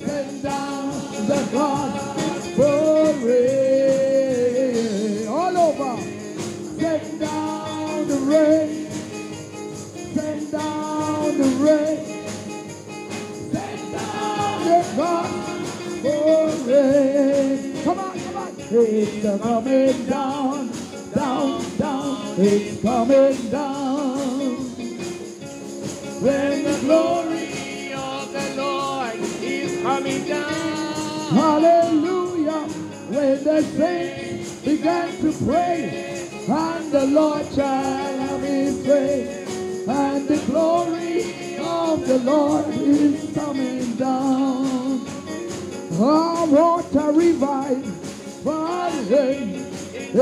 Send 0.01 0.43
down 0.43 0.91
the 1.27 1.49
gospel 1.53 3.13
rain. 3.27 4.47
All 5.27 5.57
over. 5.57 6.01
Send 6.79 7.19
down 7.19 8.07
the 8.07 8.17
rain. 8.31 8.89
Send 10.15 10.51
down 10.51 11.37
the 11.37 11.49
rain. 11.65 11.99
Send 13.53 13.91
down 13.93 14.63
the 14.65 14.79
gospel 14.97 16.47
rain. 16.65 17.83
Come 17.83 17.99
on, 17.99 18.19
come 18.19 18.37
on. 18.37 18.49
It's 18.57 19.21
coming 19.21 20.05
down, 20.07 20.71
down, 21.13 21.77
down. 21.77 22.35
It's 22.39 22.81
coming 22.81 23.37
down. 23.51 23.72
When 26.23 26.63
the 26.63 26.79
glory 26.79 27.91
of 27.91 28.31
the 28.31 28.55
Lord 28.55 29.15
is 29.41 29.81
coming 29.81 30.25
down. 30.25 31.33
Hallelujah. 31.35 32.61
When 33.11 33.43
the 33.43 33.61
saints 33.61 34.51
began 34.61 35.17
to 35.17 35.33
pray, 35.45 36.29
and 36.47 36.91
the 36.93 37.07
Lord 37.07 37.45
shall 37.53 38.17
have 38.19 38.41
his 38.41 38.87
way, 38.87 39.43
and 39.85 40.25
the 40.25 40.37
glory 40.45 41.57
of 41.57 42.07
the 42.07 42.19
Lord 42.19 42.69
is 42.69 43.35
coming 43.35 43.95
down. 43.95 45.05
I 45.91 46.45
want 46.49 46.95
a 46.95 47.11
revival 47.11 47.93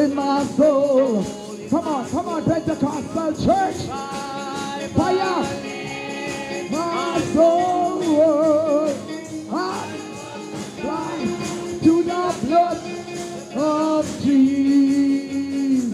in 0.02 0.16
my 0.16 0.46
soul. 0.46 1.24
Come 1.70 1.88
on, 1.88 2.10
come 2.10 2.28
on, 2.28 2.44
Pentecostal 2.44 3.34
church. 3.46 3.86
Fire. 4.96 5.71
To 11.82 12.04
the 12.04 12.26
blood 12.42 12.80
of 13.56 14.06
Jesus 14.22 15.92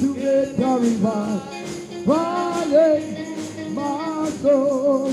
to 0.00 0.14
get 0.14 0.56
the 0.56 0.70
revival 0.80 1.60
soul. 4.40 5.10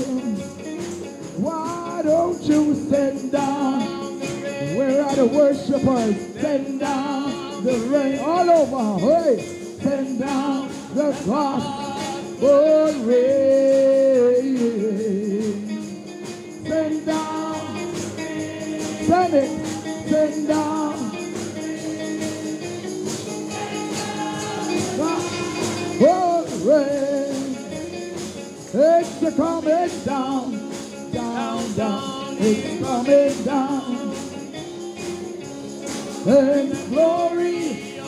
Why 1.36 2.02
don't 2.02 2.42
you 2.42 2.74
send 2.74 3.32
down? 3.32 3.82
Are 4.78 5.16
the 5.16 5.26
worshipers? 5.26 6.16
Send 6.40 6.80
down 6.80 7.64
the 7.64 7.78
rain 7.90 8.18
all 8.20 8.50
over. 8.50 9.00
Hey, 9.00 9.38
send 9.80 10.20
down 10.20 10.68
the 10.94 11.12
rain. 13.04 13.48
Send 19.08 19.34
it, 19.34 19.66
send 20.08 20.48
down. 20.48 21.08
Rain. 26.64 27.56
It's 28.74 29.22
a 29.22 29.32
coming 29.32 30.04
down, 30.04 30.70
down, 31.12 31.74
down. 31.74 32.36
It's 32.38 32.84
coming 32.84 33.44
down. 33.44 34.14
And 36.26 36.90
glory, 36.90 38.00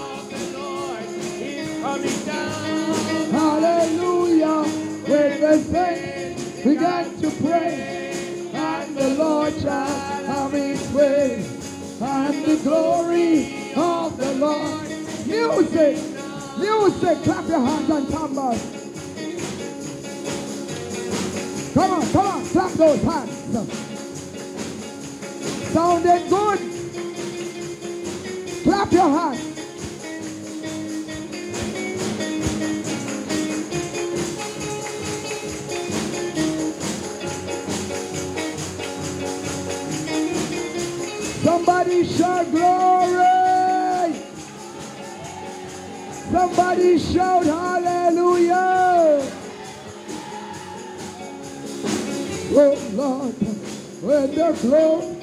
Coming 1.80 2.26
down. 2.26 3.30
hallelujah. 3.30 4.64
When 5.08 5.40
the 5.40 5.58
saints 5.58 6.64
we 6.64 6.74
got 6.76 7.06
to 7.20 7.30
pray, 7.42 8.50
and 8.52 8.96
the 8.96 9.08
Lord 9.14 9.54
shall 9.60 9.99
and 12.02 12.44
the 12.44 12.56
glory 12.62 13.72
of 13.74 14.16
the 14.16 14.34
Lord. 14.34 14.88
Music, 15.26 15.96
music, 16.58 17.22
clap 17.24 17.46
your 17.46 17.60
hands 17.60 17.90
and 17.90 18.08
tambours. 18.08 18.62
Come 21.74 21.90
on, 21.90 22.10
come 22.10 22.26
on, 22.26 22.44
clap 22.46 22.72
those 22.72 23.02
hands. 23.02 23.30
Sounding 25.72 26.28
good. 26.28 26.58
Clap 28.64 28.92
your 28.92 29.08
hands. 29.10 29.49
Somebody 46.70 46.98
shout 47.00 47.44
hallelujah. 47.46 48.54
Oh 52.52 52.90
Lord, 52.92 53.34
when 54.02 54.34
the 54.36 54.58
glory. 54.62 55.16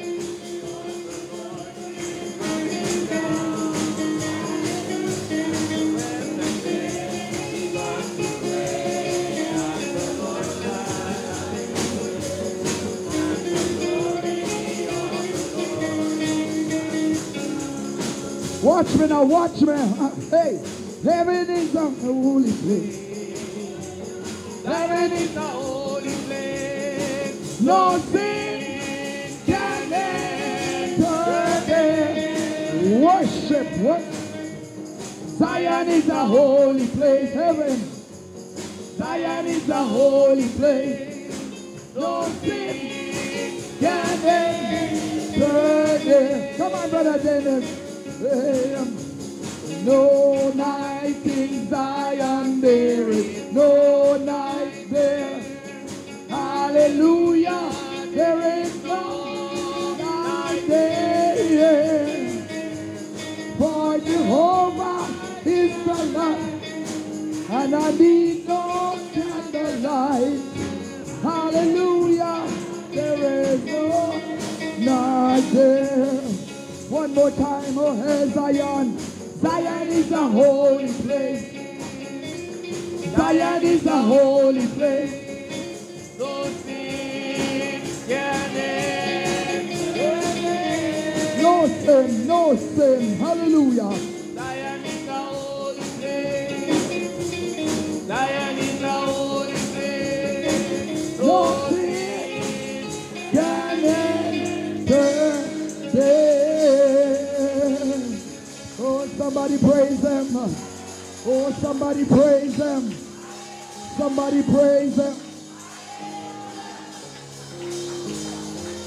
Watch 18.62 18.96
me 18.96 19.08
now, 19.08 19.24
watch. 19.24 19.64
Uh, 19.64 20.10
Hey, 20.30 20.60
heaven 21.08 21.50
is 21.50 21.74
a 21.74 21.90
holy 21.90 22.52
place. 22.52 23.08
Heaven 24.66 25.12
is 25.14 25.34
the 25.34 25.42
holy 25.42 26.16
place. 26.26 27.62
no 27.62 27.98
sin 27.98 29.38
can 29.46 29.94
enter 29.94 31.66
there. 31.66 33.00
Worship, 33.00 33.68
what? 33.78 34.04
Zion 35.38 35.88
is 35.88 36.10
a 36.10 36.26
holy 36.26 36.88
place. 36.88 37.34
Heaven. 37.34 37.78
Zion 38.98 39.46
is 39.46 39.70
a 39.70 39.84
holy 39.84 40.50
place. 40.50 41.96
No 41.96 42.24
sin 42.42 43.62
can 43.80 44.26
enter 44.26 45.98
there. 46.04 46.58
Come 46.58 46.74
on, 46.74 46.90
brother 46.90 47.20
Dennis. 47.24 47.88
Um, 48.20 49.08
no 49.86 50.52
night 50.54 50.87
in 51.30 51.70
Zion 51.70 52.62
there 52.62 53.10
is 53.10 53.52
no 53.52 54.18
night 54.18 54.90
there. 54.90 55.42
Hallelujah. 56.30 57.72
There 58.14 58.62
is 58.62 58.84
no 58.84 59.96
night 59.96 60.64
there. 60.68 62.44
For 63.58 64.00
Jehovah 64.00 65.08
is 65.46 65.86
the 65.86 66.06
light. 66.18 66.54
And 67.50 67.76
I 67.76 67.92
need 67.92 68.48
no 68.48 69.00
candlelight. 69.14 70.40
Hallelujah. 71.22 72.48
There 72.92 73.44
is 73.44 73.64
no 73.66 74.22
night 74.80 75.50
there. 75.52 76.22
One 76.90 77.14
more 77.14 77.32
time, 77.32 77.78
oh 77.78 77.96
hey. 77.96 79.07
Zion 79.42 79.88
is 79.90 80.12
a 80.12 80.28
holy 80.28 80.92
place. 80.94 81.54
Zion 83.16 83.64
is 83.64 83.86
a 83.86 84.02
holy 84.02 84.68
place. 84.68 86.18
No 86.18 86.44
sin 86.46 87.82
can 88.08 88.56
enter. 88.56 88.98
No 91.42 91.68
sin, 91.68 92.28
no 92.28 92.56
sin. 92.56 93.18
Hallelujah. 93.20 94.17
Somebody 109.48 109.74
praise 109.74 110.02
them. 110.02 110.28
Oh, 111.26 111.52
somebody 111.62 112.06
praise 112.06 112.58
them. 112.58 112.92
Somebody 113.98 114.44
praise 114.44 114.96
them. 114.96 115.16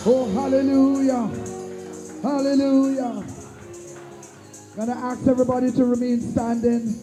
Oh, 0.06 0.30
hallelujah. 0.34 1.30
Hallelujah. 2.22 3.26
Gonna 4.76 4.92
ask 4.92 5.26
everybody 5.26 5.72
to 5.72 5.84
remain 5.84 6.20
standing. 6.20 6.94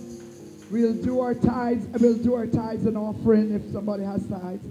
We'll 0.70 0.94
do 0.94 1.20
our 1.22 1.34
tithes. 1.34 1.88
We'll 2.00 2.18
do 2.18 2.36
our 2.36 2.48
tithes 2.48 2.86
and 2.86 2.98
offering 2.98 3.54
if 3.54 3.72
somebody 3.72 4.04
has 4.04 4.26
tithes. 4.28 4.64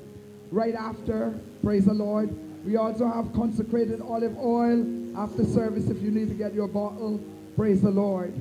Right 0.52 0.74
after, 0.74 1.34
praise 1.62 1.86
the 1.86 1.94
Lord. 1.94 2.30
We 2.64 2.76
also 2.76 3.06
have 3.06 3.32
consecrated 3.32 4.00
olive 4.00 4.36
oil 4.38 5.18
after 5.18 5.44
service 5.44 5.88
if 5.88 6.00
you 6.02 6.10
need 6.10 6.28
to 6.28 6.34
get 6.34 6.54
your 6.54 6.68
bottle. 6.68 7.20
Praise 7.56 7.82
the 7.82 7.90
Lord. 7.90 8.32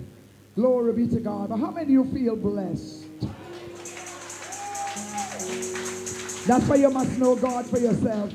Glory 0.55 0.93
be 0.93 1.07
to 1.07 1.19
God. 1.19 1.49
But 1.49 1.57
how 1.57 1.71
many 1.71 1.83
of 1.83 1.89
you 1.89 2.13
feel 2.13 2.35
blessed? 2.35 3.03
That's 6.47 6.65
why 6.65 6.75
you 6.75 6.89
must 6.89 7.17
know 7.17 7.35
God 7.35 7.65
for 7.65 7.79
yourself. 7.79 8.31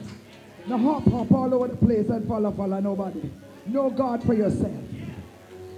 Now 0.66 0.76
hop, 0.76 1.04
hop 1.04 1.32
all 1.32 1.54
over 1.54 1.68
the 1.68 1.76
place 1.76 2.08
and 2.08 2.26
follow, 2.28 2.52
follow 2.52 2.80
nobody. 2.80 3.30
Know 3.66 3.88
God 3.88 4.22
for 4.22 4.34
yourself. 4.34 4.84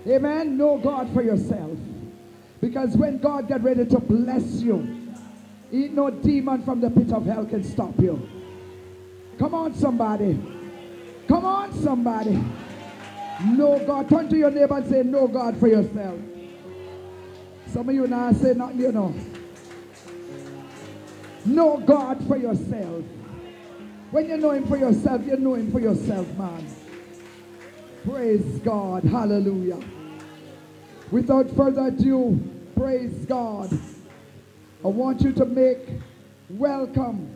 Amen. 0.06 0.56
Know 0.56 0.78
God 0.78 1.12
for 1.12 1.22
yourself. 1.22 1.78
Because 2.60 2.96
when 2.96 3.18
God 3.18 3.48
get 3.48 3.62
ready 3.62 3.84
to 3.86 3.98
bless 4.00 4.62
you, 4.62 5.10
ain't 5.72 5.94
no 5.94 6.10
demon 6.10 6.64
from 6.64 6.80
the 6.80 6.90
pit 6.90 7.12
of 7.12 7.26
hell 7.26 7.44
can 7.44 7.62
stop 7.62 7.98
you. 8.00 8.28
Come 9.38 9.54
on, 9.54 9.74
somebody. 9.74 10.40
Come 11.28 11.44
on, 11.44 11.72
somebody. 11.82 12.42
Know 13.44 13.82
God. 13.86 14.08
Turn 14.08 14.28
to 14.28 14.36
your 14.36 14.50
neighbor 14.50 14.76
and 14.76 14.88
say, 14.88 15.02
Know 15.02 15.28
God 15.28 15.56
for 15.58 15.68
yourself. 15.68 16.18
Some 17.72 17.88
of 17.88 17.94
you 17.94 18.06
now 18.06 18.30
say 18.32 18.52
nothing, 18.52 18.80
you 18.80 18.92
know. 18.92 19.14
Know 21.46 21.78
God 21.78 22.22
for 22.28 22.36
yourself. 22.36 23.02
When 24.10 24.28
you 24.28 24.36
know 24.36 24.50
Him 24.50 24.66
for 24.66 24.76
yourself, 24.76 25.24
you 25.24 25.38
know 25.38 25.54
Him 25.54 25.72
for 25.72 25.80
yourself, 25.80 26.28
man. 26.36 26.66
Praise 28.04 28.44
God. 28.58 29.04
Hallelujah. 29.04 29.80
Without 31.10 31.48
further 31.56 31.86
ado, 31.86 32.38
praise 32.76 33.24
God. 33.24 33.70
I 34.84 34.88
want 34.88 35.22
you 35.22 35.32
to 35.32 35.46
make 35.46 35.78
welcome 36.50 37.34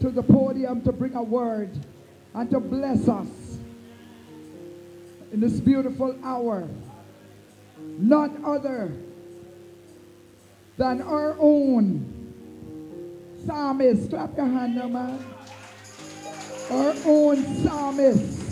to 0.00 0.10
the 0.10 0.22
podium 0.22 0.82
to 0.82 0.92
bring 0.92 1.14
a 1.14 1.22
word 1.22 1.70
and 2.34 2.50
to 2.50 2.60
bless 2.60 3.08
us 3.08 3.58
in 5.32 5.40
this 5.40 5.60
beautiful 5.60 6.14
hour. 6.22 6.68
None 7.98 8.44
other 8.44 8.92
than 10.76 11.00
our 11.00 11.34
own 11.38 12.12
psalmist. 13.46 14.10
Clap 14.10 14.36
your 14.36 14.46
hand 14.46 14.76
now, 14.76 14.88
man. 14.88 15.24
Our 16.70 16.94
own 17.06 17.62
psalmist. 17.62 18.42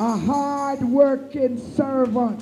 A 0.00 0.16
hard 0.16 0.82
working 0.82 1.58
servant. 1.76 2.40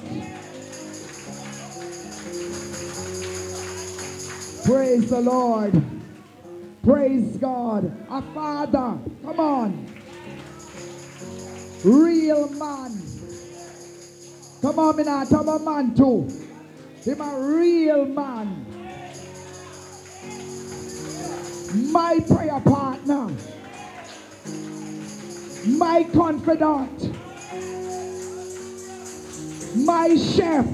Praise 4.64 5.10
the 5.10 5.20
Lord. 5.20 5.82
Praise 6.84 7.36
God. 7.36 7.84
A 8.08 8.22
father. 8.32 8.98
Come 9.24 9.40
on. 9.40 9.86
Real 11.84 12.48
man. 12.50 13.09
Come 14.60 14.78
on, 14.78 14.96
me 14.96 15.04
now. 15.04 15.24
Tell 15.24 15.48
a 15.48 15.58
man 15.58 15.94
too. 15.94 16.28
Him 17.02 17.20
a 17.20 17.38
real 17.40 18.04
man. 18.04 18.66
My 21.90 22.20
prayer 22.20 22.60
partner. 22.60 23.34
My 25.66 26.04
confidant. 26.12 27.16
My 29.76 30.16
chef. 30.16 30.66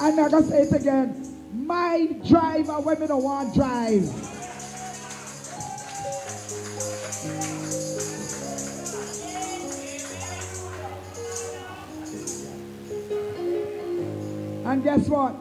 And 0.00 0.16
going 0.16 0.30
to 0.30 0.42
say 0.42 0.62
it 0.62 0.72
again. 0.72 1.24
My 1.52 2.08
driver 2.26 2.80
when 2.80 3.00
me 3.00 3.06
don't 3.06 3.22
want 3.22 3.54
drive. 3.54 4.37
And 14.68 14.84
guess 14.84 15.08
what? 15.08 15.34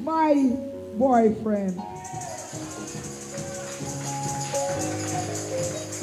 My 0.00 0.34
boyfriend. 0.98 1.80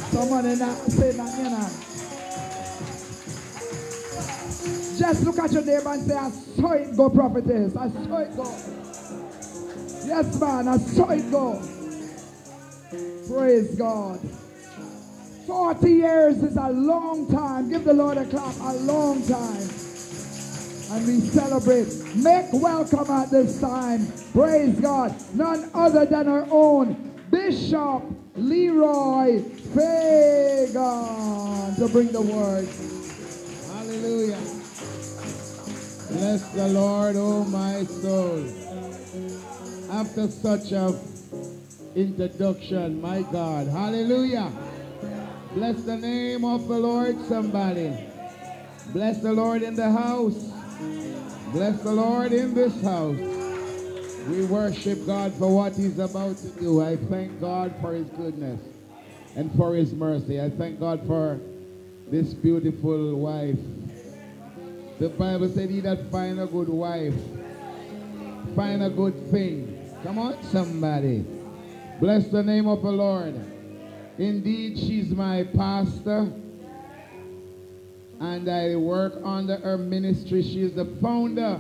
Somebody 0.10 0.56
not 0.56 0.78
say 0.90 1.12
that, 1.12 1.38
you 1.38 1.50
know. 1.50 1.70
Just 4.98 5.26
look 5.26 5.38
at 5.40 5.52
your 5.52 5.66
neighbor 5.66 5.92
and 5.92 6.08
say, 6.08 6.16
I 6.16 6.30
saw 6.30 6.72
it 6.72 6.96
go, 6.96 7.10
prophetess. 7.10 7.76
I 7.76 7.90
saw 7.90 8.18
it 8.20 8.38
go. 8.38 8.46
Yes, 10.08 10.40
man, 10.40 10.68
I 10.70 10.78
saw 10.78 11.10
it 11.10 11.30
go. 11.30 11.62
Praise 13.28 13.76
God. 13.76 14.22
40 15.46 15.92
years 15.92 16.42
is 16.42 16.56
a 16.56 16.70
long 16.70 17.30
time. 17.30 17.70
Give 17.70 17.84
the 17.84 17.94
Lord 17.94 18.18
a 18.18 18.26
clap. 18.28 18.56
A 18.62 18.78
long 18.78 19.22
time. 19.28 19.89
And 20.92 21.06
we 21.06 21.20
celebrate. 21.22 21.88
Make 22.16 22.52
welcome 22.52 23.10
at 23.12 23.30
this 23.30 23.62
time. 23.62 24.12
Praise 24.34 24.80
God. 24.80 25.14
None 25.36 25.70
other 25.74 26.06
than 26.06 26.28
our 26.28 26.48
own 26.50 26.96
Bishop 27.30 28.04
Leroy 28.36 29.44
Fagan 29.76 30.74
to 31.76 31.88
bring 31.92 32.12
the 32.12 32.22
word. 32.22 32.68
Hallelujah. 33.72 34.40
Bless 36.10 36.42
the 36.54 36.68
Lord, 36.70 37.16
oh 37.18 37.44
my 37.46 37.84
soul. 37.84 38.44
After 39.92 40.28
such 40.28 40.72
a 40.72 41.00
introduction, 41.96 43.00
my 43.00 43.22
God. 43.24 43.68
Hallelujah. 43.68 44.52
Bless 45.54 45.84
the 45.84 45.98
name 45.98 46.46
of 46.46 46.68
the 46.68 46.80
Lord, 46.80 47.24
somebody. 47.26 47.96
Bless 48.88 49.22
the 49.22 49.34
Lord 49.34 49.62
in 49.62 49.76
the 49.76 49.92
house. 49.92 50.49
Bless 51.52 51.82
the 51.82 51.92
Lord 51.92 52.32
in 52.32 52.54
this 52.54 52.82
house. 52.82 53.18
We 54.28 54.46
worship 54.46 55.06
God 55.06 55.34
for 55.34 55.54
what 55.54 55.74
he's 55.74 56.00
about 56.00 56.38
to 56.38 56.48
do. 56.50 56.82
I 56.82 56.96
thank 56.96 57.42
God 57.42 57.74
for 57.82 57.94
his 57.94 58.08
goodness 58.10 58.62
and 59.36 59.54
for 59.56 59.74
his 59.76 59.94
mercy. 59.94 60.40
I 60.40 60.50
thank 60.50 60.80
God 60.80 61.06
for 61.06 61.40
this 62.10 62.34
beautiful 62.34 63.16
wife. 63.16 63.58
The 65.00 65.10
Bible 65.10 65.50
said 65.50 65.70
he 65.70 65.80
that 65.82 66.12
find 66.12 66.40
a 66.40 66.46
good 66.46 66.70
wife, 66.70 67.16
find 68.56 68.84
a 68.84 68.90
good 68.90 69.32
thing. 69.32 69.76
Come 70.04 70.18
on, 70.18 70.42
somebody. 70.44 71.26
Bless 72.00 72.28
the 72.28 72.44
name 72.44 72.68
of 72.68 72.82
the 72.82 72.92
Lord. 72.92 73.36
Indeed, 74.18 74.78
she's 74.78 75.12
my 75.12 75.44
pastor. 75.44 76.32
And 78.20 78.50
I 78.50 78.76
work 78.76 79.14
under 79.24 79.58
her 79.58 79.78
ministry. 79.78 80.44
She 80.44 80.62
is 80.62 80.74
the 80.74 80.86
founder 81.02 81.60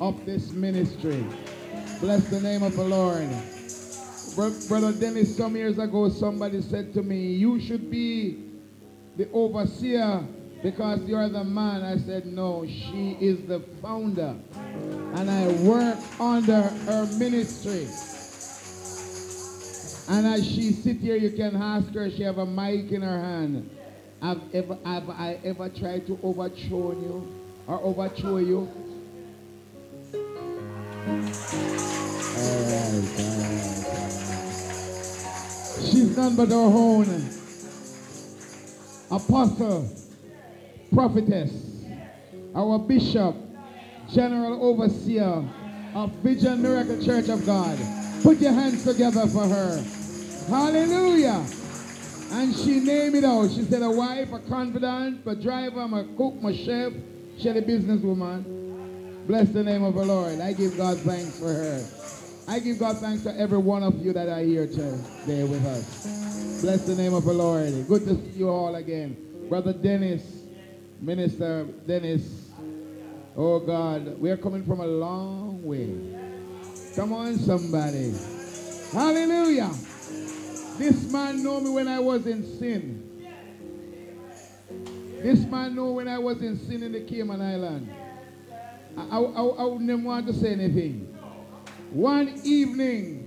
of 0.00 0.24
this 0.24 0.52
ministry. 0.52 1.24
Bless 2.00 2.28
the 2.28 2.40
name 2.40 2.62
of 2.62 2.74
the 2.76 2.84
Lord. 2.84 3.28
Brother 4.68 4.92
Dennis, 4.92 5.36
some 5.36 5.56
years 5.56 5.78
ago, 5.78 6.08
somebody 6.08 6.62
said 6.62 6.94
to 6.94 7.02
me, 7.02 7.32
You 7.32 7.60
should 7.60 7.90
be 7.90 8.44
the 9.16 9.28
overseer 9.32 10.24
because 10.62 11.00
you're 11.02 11.28
the 11.28 11.44
man. 11.44 11.82
I 11.82 11.98
said, 11.98 12.24
No, 12.26 12.64
she 12.66 13.16
is 13.20 13.42
the 13.46 13.60
founder. 13.82 14.36
And 14.54 15.30
I 15.30 15.48
work 15.62 15.98
under 16.20 16.62
her 16.62 17.06
ministry. 17.18 17.86
And 20.08 20.26
as 20.26 20.46
she 20.46 20.72
sit 20.72 20.98
here, 20.98 21.16
you 21.16 21.30
can 21.30 21.56
ask 21.56 21.92
her, 21.92 22.10
she 22.10 22.22
have 22.22 22.38
a 22.38 22.46
mic 22.46 22.92
in 22.92 23.02
her 23.02 23.20
hand. 23.20 23.68
Have, 24.20 24.40
ever, 24.52 24.76
have 24.84 25.10
I 25.10 25.38
ever 25.44 25.68
tried 25.68 26.06
to 26.08 26.18
overthrow 26.22 26.90
you 26.92 27.32
or 27.68 27.80
overthrow 27.80 28.38
you? 28.38 28.68
Oh, 32.40 32.64
right. 32.68 33.38
She's 35.84 36.16
none 36.16 36.34
but 36.34 36.50
our 36.50 36.58
own 36.58 37.06
apostle, 39.10 39.88
prophetess, 40.92 41.52
our 42.56 42.78
bishop, 42.80 43.36
general 44.10 44.64
overseer 44.64 45.44
of 45.94 46.10
Vision 46.24 46.60
Miracle 46.60 47.02
Church 47.04 47.28
of 47.28 47.46
God. 47.46 47.78
Put 48.24 48.38
your 48.38 48.52
hands 48.52 48.84
together 48.84 49.26
for 49.28 49.46
her. 49.46 49.84
Hallelujah. 50.48 51.44
And 52.30 52.54
she 52.54 52.80
named 52.80 53.14
it 53.14 53.24
out. 53.24 53.50
She 53.50 53.62
said 53.62 53.82
a 53.82 53.90
wife, 53.90 54.32
a 54.32 54.38
confidant, 54.40 55.26
a 55.26 55.34
driver, 55.34 55.80
I'm 55.80 55.94
a 55.94 56.04
cook, 56.16 56.34
a 56.44 56.54
chef. 56.54 56.92
She 57.38 57.48
a 57.48 57.62
businesswoman. 57.62 59.26
Bless 59.26 59.50
the 59.50 59.62
name 59.62 59.84
of 59.84 59.94
the 59.94 60.04
Lord. 60.04 60.40
I 60.40 60.52
give 60.52 60.76
God 60.76 60.98
thanks 60.98 61.38
for 61.38 61.46
her. 61.46 61.86
I 62.48 62.58
give 62.58 62.78
God 62.78 62.98
thanks 62.98 63.22
to 63.24 63.38
every 63.38 63.58
one 63.58 63.82
of 63.82 64.04
you 64.04 64.12
that 64.12 64.28
are 64.28 64.40
here 64.40 64.66
today 64.66 65.44
with 65.44 65.64
us. 65.66 66.62
Bless 66.62 66.84
the 66.86 66.96
name 66.96 67.14
of 67.14 67.24
the 67.24 67.32
Lord. 67.32 67.86
Good 67.86 68.06
to 68.06 68.14
see 68.14 68.38
you 68.38 68.48
all 68.48 68.74
again. 68.74 69.16
Brother 69.48 69.72
Dennis, 69.72 70.22
Minister 71.00 71.64
Dennis. 71.86 72.50
Oh 73.36 73.60
God, 73.60 74.18
we 74.18 74.30
are 74.30 74.36
coming 74.36 74.64
from 74.64 74.80
a 74.80 74.86
long 74.86 75.62
way. 75.62 75.94
Come 76.96 77.12
on, 77.12 77.38
somebody. 77.38 78.12
Hallelujah. 78.92 79.70
This 80.78 81.10
man 81.10 81.42
know 81.42 81.60
me 81.60 81.70
when 81.70 81.88
I 81.88 81.98
was 81.98 82.24
in 82.28 82.44
sin. 82.56 83.04
This 85.20 85.40
man 85.40 85.74
know 85.74 85.90
when 85.90 86.06
I 86.06 86.18
was 86.18 86.40
in 86.40 86.56
sin 86.56 86.84
in 86.84 86.92
the 86.92 87.00
Cayman 87.00 87.42
Island. 87.42 87.90
I, 88.96 89.02
I, 89.02 89.18
I, 89.18 89.42
I 89.42 89.64
wouldn't 89.64 90.04
want 90.04 90.28
to 90.28 90.32
say 90.32 90.52
anything. 90.52 91.12
One 91.90 92.40
evening, 92.44 93.26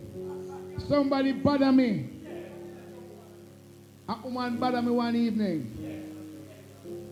somebody 0.87 1.33
bother 1.33 1.73
me. 1.73 2.09
A 4.07 4.15
woman 4.23 4.57
bother 4.57 4.81
me 4.81 4.91
one 4.91 5.15
evening. 5.17 5.77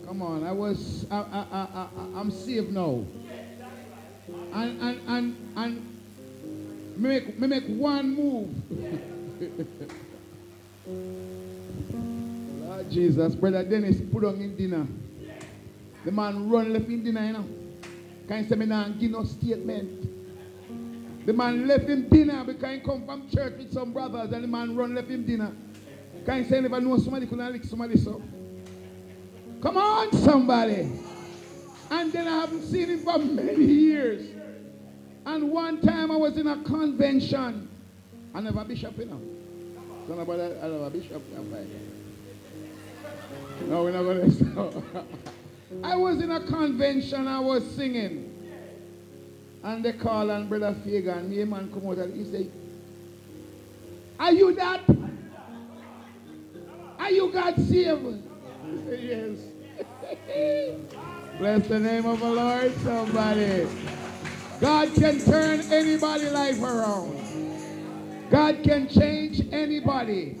Come 0.06 0.22
on, 0.22 0.44
I 0.44 0.52
was, 0.52 1.06
I, 1.10 1.16
I, 1.16 1.46
I, 1.52 1.88
I'm 2.18 2.30
saved 2.30 2.72
now. 2.72 3.04
And, 4.54 4.80
and, 4.80 5.00
and, 5.06 5.52
and 5.56 6.96
make, 6.96 7.38
make 7.38 7.66
one 7.66 8.14
move. 8.14 9.90
Lord 10.86 12.90
Jesus, 12.90 13.34
Brother 13.34 13.64
Dennis 13.64 14.00
put 14.12 14.24
on 14.24 14.40
in 14.40 14.56
dinner. 14.56 14.86
The 16.04 16.10
man 16.10 16.48
run 16.48 16.72
left 16.72 16.86
in 16.86 17.04
dinner, 17.04 17.26
you 17.26 17.32
know. 17.32 17.48
Can 18.26 18.42
you 18.42 18.48
say 18.48 18.56
me 18.56 18.66
now 18.66 18.84
and 18.84 18.98
give 18.98 19.10
no 19.10 19.24
statement? 19.24 20.06
The 21.26 21.32
man 21.32 21.66
left 21.66 21.88
him 21.88 22.08
dinner 22.08 22.44
because 22.44 22.74
he 22.74 22.80
come 22.80 23.04
from 23.04 23.28
church 23.28 23.54
with 23.58 23.72
some 23.72 23.92
brothers 23.92 24.32
and 24.32 24.42
the 24.42 24.48
man 24.48 24.74
run 24.74 24.94
left 24.94 25.08
him 25.08 25.26
dinner. 25.26 25.52
Can 26.24 26.38
you 26.38 26.44
say 26.44 26.60
never 26.60 26.80
know 26.80 26.96
somebody 26.98 27.26
could 27.26 27.38
not 27.38 27.52
lick 27.52 27.64
somebody 27.64 27.98
so? 27.98 28.22
Come 29.60 29.76
on, 29.76 30.12
somebody. 30.12 30.90
And 31.90 32.12
then 32.12 32.26
I 32.26 32.40
haven't 32.40 32.62
seen 32.62 32.88
him 32.88 33.00
for 33.00 33.18
many 33.18 33.64
years. 33.64 34.30
And 35.26 35.50
one 35.50 35.80
time 35.82 36.10
I 36.10 36.16
was 36.16 36.38
in 36.38 36.46
a 36.46 36.62
convention. 36.62 37.68
I 38.34 38.40
never 38.40 38.64
bishop, 38.64 38.96
you 38.96 39.04
know. 39.04 39.20
About 40.10 40.40
I 40.40 40.68
never 40.68 40.90
bishop. 40.90 41.22
No, 43.68 43.84
we're 43.84 43.92
not 43.92 44.02
going 44.02 44.36
to. 44.54 45.04
I 45.84 45.94
was 45.94 46.20
in 46.20 46.32
a 46.32 46.40
convention, 46.40 47.28
I 47.28 47.38
was 47.38 47.64
singing. 47.76 48.26
And 49.62 49.84
they 49.84 49.92
call 49.92 50.30
on 50.32 50.48
Brother 50.48 50.74
Fagan. 50.84 51.30
Me 51.30 51.44
man 51.44 51.70
come 51.72 51.86
out 51.90 51.98
and 51.98 52.16
he 52.16 52.24
say, 52.30 52.48
Are 54.18 54.32
you 54.32 54.52
that? 54.56 54.80
Are 56.98 57.10
you 57.10 57.30
God 57.32 57.54
saved? 57.56 58.22
Yes. 58.88 59.38
Bless 61.38 61.68
the 61.68 61.78
name 61.78 62.06
of 62.06 62.18
the 62.18 62.30
Lord, 62.30 62.74
somebody. 62.80 63.68
God 64.60 64.92
can 64.94 65.20
turn 65.20 65.60
anybody's 65.72 66.32
life 66.32 66.60
around. 66.60 67.29
God 68.30 68.62
can 68.62 68.88
change 68.88 69.42
anybody. 69.52 70.40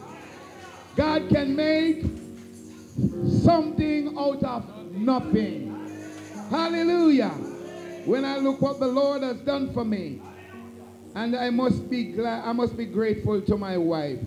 God 0.96 1.28
can 1.28 1.56
make 1.56 2.04
something 3.42 4.16
out 4.18 4.42
of 4.42 4.92
nothing. 4.92 5.76
Hallelujah. 6.50 7.30
When 8.04 8.24
I 8.24 8.38
look 8.38 8.60
what 8.60 8.80
the 8.80 8.86
Lord 8.86 9.22
has 9.22 9.38
done 9.40 9.72
for 9.72 9.84
me, 9.84 10.20
and 11.14 11.34
I 11.36 11.50
must 11.50 11.90
be 11.90 12.12
glad, 12.12 12.44
I 12.44 12.52
must 12.52 12.76
be 12.76 12.86
grateful 12.86 13.40
to 13.42 13.56
my 13.56 13.76
wife. 13.76 14.20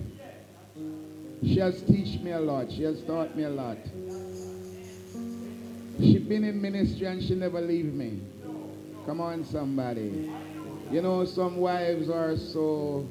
She 1.41 1.60
has 1.60 1.82
taught 1.82 2.23
me 2.23 2.32
a 2.32 2.39
lot. 2.39 2.71
She 2.71 2.84
has 2.84 3.02
taught 3.04 3.36
me 3.36 3.43
a 3.43 3.49
lot. 3.49 3.78
She's 5.99 6.21
been 6.21 6.43
in 6.43 6.62
ministry 6.62 7.08
and 7.08 7.21
she 7.21 7.36
never 7.36 7.62
leave 7.62 7.93
me. 7.93 8.21
Come 9.06 9.21
on, 9.21 9.43
somebody. 9.45 10.32
You 10.91 11.02
know, 11.02 11.26
some 11.26 11.58
wives 11.58 12.10
are 12.10 12.38
so, 12.38 13.06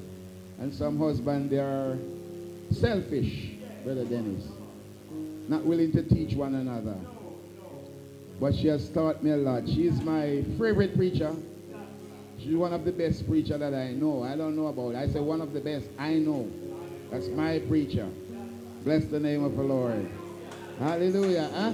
and 0.63 0.73
some 0.73 0.97
husbands, 0.97 1.51
they 1.51 1.59
are 1.59 1.99
selfish, 2.71 3.51
Brother 3.83 4.05
Dennis. 4.05 4.45
Not 5.49 5.65
willing 5.65 5.91
to 5.91 6.05
teach 6.05 6.37
one 6.37 6.55
another. 6.55 6.95
But 8.41 8.55
she 8.55 8.69
has 8.69 8.89
taught 8.91 9.25
me 9.25 9.33
a 9.33 9.37
lot. 9.37 9.67
She's 9.67 10.01
my 10.03 10.45
favorite 10.57 10.95
preacher. 10.95 11.35
She's 12.39 12.55
one 12.55 12.73
of 12.73 12.85
the 12.85 12.93
best 12.93 13.29
preacher 13.29 13.59
that 13.59 13.75
I 13.75 13.91
know. 13.91 14.23
I 14.23 14.37
don't 14.37 14.55
know 14.55 14.69
about. 14.69 14.95
I 14.95 15.09
say 15.09 15.19
one 15.19 15.41
of 15.41 15.53
the 15.53 15.61
best 15.61 15.87
I 15.99 16.15
know. 16.15 16.49
That's 17.11 17.27
my 17.27 17.59
preacher. 17.59 18.09
Bless 18.85 19.05
the 19.07 19.19
name 19.19 19.43
of 19.43 19.57
the 19.57 19.63
Lord. 19.65 20.09
Hallelujah. 20.79 21.51
Huh? 21.53 21.73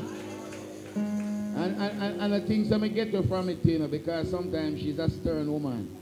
And, 0.96 1.76
and, 1.76 2.02
and, 2.02 2.20
and 2.22 2.32
the 2.32 2.40
things 2.40 2.70
that 2.70 2.82
I 2.82 2.88
get 2.88 3.12
her 3.12 3.22
from 3.22 3.50
it, 3.50 3.62
you 3.66 3.80
know, 3.80 3.86
because 3.86 4.30
sometimes 4.30 4.80
she's 4.80 4.98
a 4.98 5.10
stern 5.10 5.52
woman. 5.52 5.94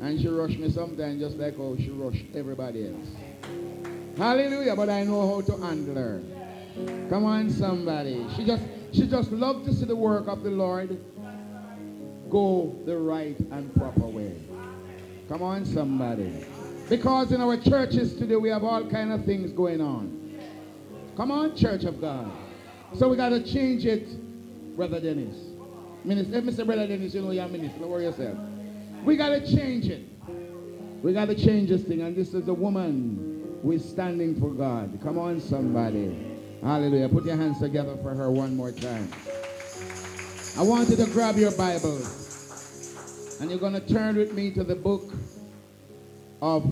And 0.00 0.20
she 0.20 0.28
rushed 0.28 0.58
me 0.58 0.70
sometimes 0.70 1.20
just 1.20 1.36
like 1.36 1.56
how 1.56 1.76
she 1.76 1.90
rushed 1.90 2.24
everybody 2.34 2.86
else. 2.86 3.08
Hallelujah. 4.16 4.76
But 4.76 4.90
I 4.90 5.04
know 5.04 5.34
how 5.34 5.40
to 5.40 5.62
handle 5.62 5.94
her. 5.94 6.22
Come 7.08 7.24
on, 7.24 7.50
somebody. 7.50 8.26
She 8.36 8.44
just 8.44 8.62
she 8.92 9.06
just 9.06 9.32
loved 9.32 9.66
to 9.66 9.74
see 9.74 9.84
the 9.84 9.96
work 9.96 10.28
of 10.28 10.42
the 10.42 10.50
Lord 10.50 10.98
go 12.30 12.78
the 12.84 12.96
right 12.96 13.38
and 13.38 13.74
proper 13.74 14.06
way. 14.06 14.36
Come 15.28 15.42
on, 15.42 15.64
somebody. 15.64 16.44
Because 16.88 17.32
in 17.32 17.40
our 17.40 17.56
churches 17.56 18.14
today 18.14 18.36
we 18.36 18.48
have 18.48 18.64
all 18.64 18.88
kind 18.88 19.12
of 19.12 19.24
things 19.24 19.52
going 19.52 19.80
on. 19.80 20.38
Come 21.16 21.30
on, 21.30 21.56
Church 21.56 21.84
of 21.84 22.00
God. 22.00 22.30
So 22.94 23.08
we 23.08 23.16
got 23.16 23.30
to 23.30 23.42
change 23.42 23.84
it, 23.84 24.08
Brother 24.76 25.00
Dennis. 25.00 25.36
Minister, 26.04 26.36
eh, 26.36 26.40
Mr. 26.40 26.64
Brother 26.64 26.86
Dennis, 26.86 27.12
you 27.12 27.20
know 27.20 27.32
you're 27.32 27.48
minister. 27.48 27.80
Don't 27.80 27.90
worry 27.90 28.04
yourself. 28.04 28.38
We 29.04 29.16
got 29.16 29.30
to 29.30 29.40
change 29.40 29.86
it. 29.86 30.04
We 31.02 31.12
got 31.12 31.26
to 31.26 31.34
change 31.34 31.68
this 31.68 31.82
thing. 31.82 32.02
And 32.02 32.16
this 32.16 32.34
is 32.34 32.48
a 32.48 32.54
woman 32.54 33.58
who 33.62 33.72
is 33.72 33.88
standing 33.88 34.38
for 34.40 34.50
God. 34.50 34.98
Come 35.02 35.18
on, 35.18 35.40
somebody. 35.40 36.36
Hallelujah. 36.62 37.08
Put 37.08 37.24
your 37.24 37.36
hands 37.36 37.60
together 37.60 37.96
for 38.02 38.14
her 38.14 38.30
one 38.30 38.56
more 38.56 38.72
time. 38.72 39.08
I 40.56 40.62
want 40.62 40.88
you 40.88 40.96
to 40.96 41.06
grab 41.06 41.36
your 41.36 41.52
Bible. 41.52 42.00
And 43.40 43.50
you're 43.50 43.60
going 43.60 43.74
to 43.74 43.80
turn 43.80 44.16
with 44.16 44.34
me 44.34 44.50
to 44.52 44.64
the 44.64 44.74
book 44.74 45.12
of 46.42 46.66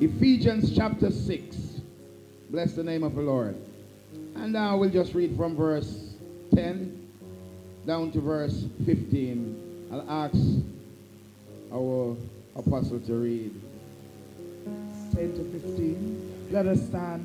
Ephesians 0.00 0.74
chapter 0.74 1.10
6. 1.10 1.56
Bless 2.50 2.72
the 2.72 2.82
name 2.82 3.04
of 3.04 3.14
the 3.14 3.22
Lord. 3.22 3.56
And 4.34 4.52
now 4.52 4.76
we'll 4.76 4.90
just 4.90 5.14
read 5.14 5.36
from 5.36 5.54
verse 5.54 6.14
10 6.54 6.99
down 7.86 8.10
to 8.12 8.20
verse 8.20 8.66
15. 8.84 9.88
I'll 9.92 10.10
ask 10.10 10.36
our 11.72 12.16
apostle 12.56 13.00
to 13.00 13.14
read. 13.14 13.52
10 15.14 15.34
to 15.34 15.60
15. 15.60 16.48
Let 16.50 16.66
us 16.66 16.80
stand 16.86 17.24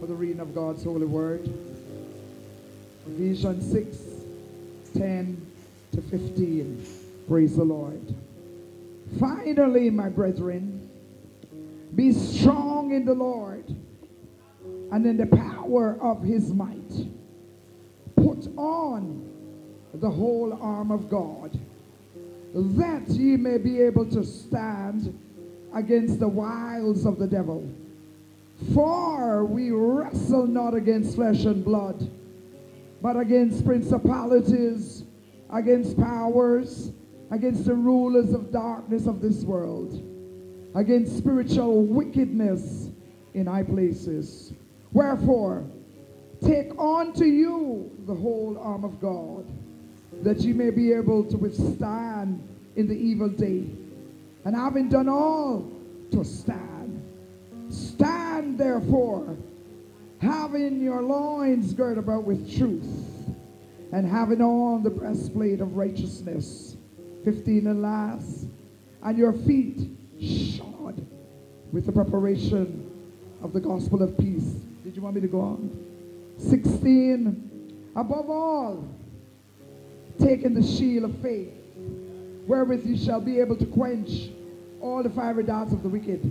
for 0.00 0.06
the 0.06 0.14
reading 0.14 0.40
of 0.40 0.54
God's 0.54 0.84
holy 0.84 1.06
word. 1.06 1.48
Ephesians 3.06 3.70
6, 3.72 3.96
10 4.94 5.46
to 5.92 6.02
15. 6.02 6.86
Praise 7.28 7.56
the 7.56 7.64
Lord. 7.64 8.14
Finally, 9.18 9.90
my 9.90 10.08
brethren, 10.08 10.88
be 11.94 12.12
strong 12.12 12.90
in 12.92 13.04
the 13.04 13.14
Lord 13.14 13.64
and 14.92 15.06
in 15.06 15.16
the 15.16 15.26
power 15.26 15.98
of 16.00 16.22
his 16.22 16.52
might. 16.52 16.76
Put 18.16 18.48
on 18.56 19.27
the 19.94 20.10
whole 20.10 20.56
arm 20.60 20.90
of 20.90 21.08
God, 21.08 21.58
that 22.54 23.08
ye 23.08 23.36
may 23.36 23.58
be 23.58 23.80
able 23.80 24.06
to 24.06 24.24
stand 24.24 25.18
against 25.74 26.18
the 26.18 26.28
wiles 26.28 27.06
of 27.06 27.18
the 27.18 27.26
devil. 27.26 27.68
For 28.74 29.44
we 29.44 29.70
wrestle 29.70 30.46
not 30.46 30.74
against 30.74 31.14
flesh 31.14 31.44
and 31.44 31.64
blood, 31.64 32.10
but 33.00 33.16
against 33.16 33.64
principalities, 33.64 35.04
against 35.50 35.96
powers, 35.98 36.92
against 37.30 37.64
the 37.66 37.74
rulers 37.74 38.32
of 38.32 38.50
darkness 38.50 39.06
of 39.06 39.20
this 39.20 39.42
world, 39.42 40.02
against 40.74 41.16
spiritual 41.16 41.82
wickedness 41.82 42.90
in 43.34 43.46
high 43.46 43.62
places. 43.62 44.52
Wherefore, 44.92 45.64
take 46.44 46.70
unto 46.78 47.24
you 47.24 47.90
the 48.06 48.14
whole 48.14 48.58
arm 48.58 48.84
of 48.84 49.00
God, 49.00 49.46
that 50.22 50.40
ye 50.40 50.52
may 50.52 50.70
be 50.70 50.92
able 50.92 51.24
to 51.24 51.36
withstand 51.36 52.42
in 52.76 52.88
the 52.88 52.94
evil 52.94 53.28
day. 53.28 53.64
And 54.44 54.54
having 54.56 54.88
done 54.88 55.08
all, 55.08 55.70
to 56.10 56.24
stand. 56.24 57.02
Stand 57.70 58.58
therefore, 58.58 59.36
having 60.20 60.80
your 60.80 61.02
loins 61.02 61.74
girt 61.74 61.98
about 61.98 62.24
with 62.24 62.56
truth, 62.56 62.86
and 63.92 64.06
having 64.06 64.40
on 64.40 64.82
the 64.82 64.90
breastplate 64.90 65.60
of 65.60 65.76
righteousness. 65.76 66.76
15 67.24 67.66
and 67.66 67.82
last, 67.82 68.46
and 69.02 69.18
your 69.18 69.32
feet 69.32 69.90
shod 70.20 71.06
with 71.72 71.84
the 71.84 71.92
preparation 71.92 72.90
of 73.42 73.52
the 73.52 73.60
gospel 73.60 74.02
of 74.02 74.16
peace. 74.16 74.54
Did 74.84 74.96
you 74.96 75.02
want 75.02 75.16
me 75.16 75.20
to 75.20 75.28
go 75.28 75.40
on? 75.40 76.34
16, 76.38 77.90
above 77.96 78.30
all, 78.30 78.88
taking 80.18 80.54
the 80.54 80.62
shield 80.62 81.04
of 81.04 81.18
faith, 81.20 81.52
wherewith 82.46 82.86
you 82.86 82.96
shall 82.96 83.20
be 83.20 83.40
able 83.40 83.56
to 83.56 83.66
quench 83.66 84.30
all 84.80 85.02
the 85.02 85.10
fiery 85.10 85.42
darts 85.42 85.72
of 85.72 85.82
the 85.82 85.88
wicked. 85.88 86.22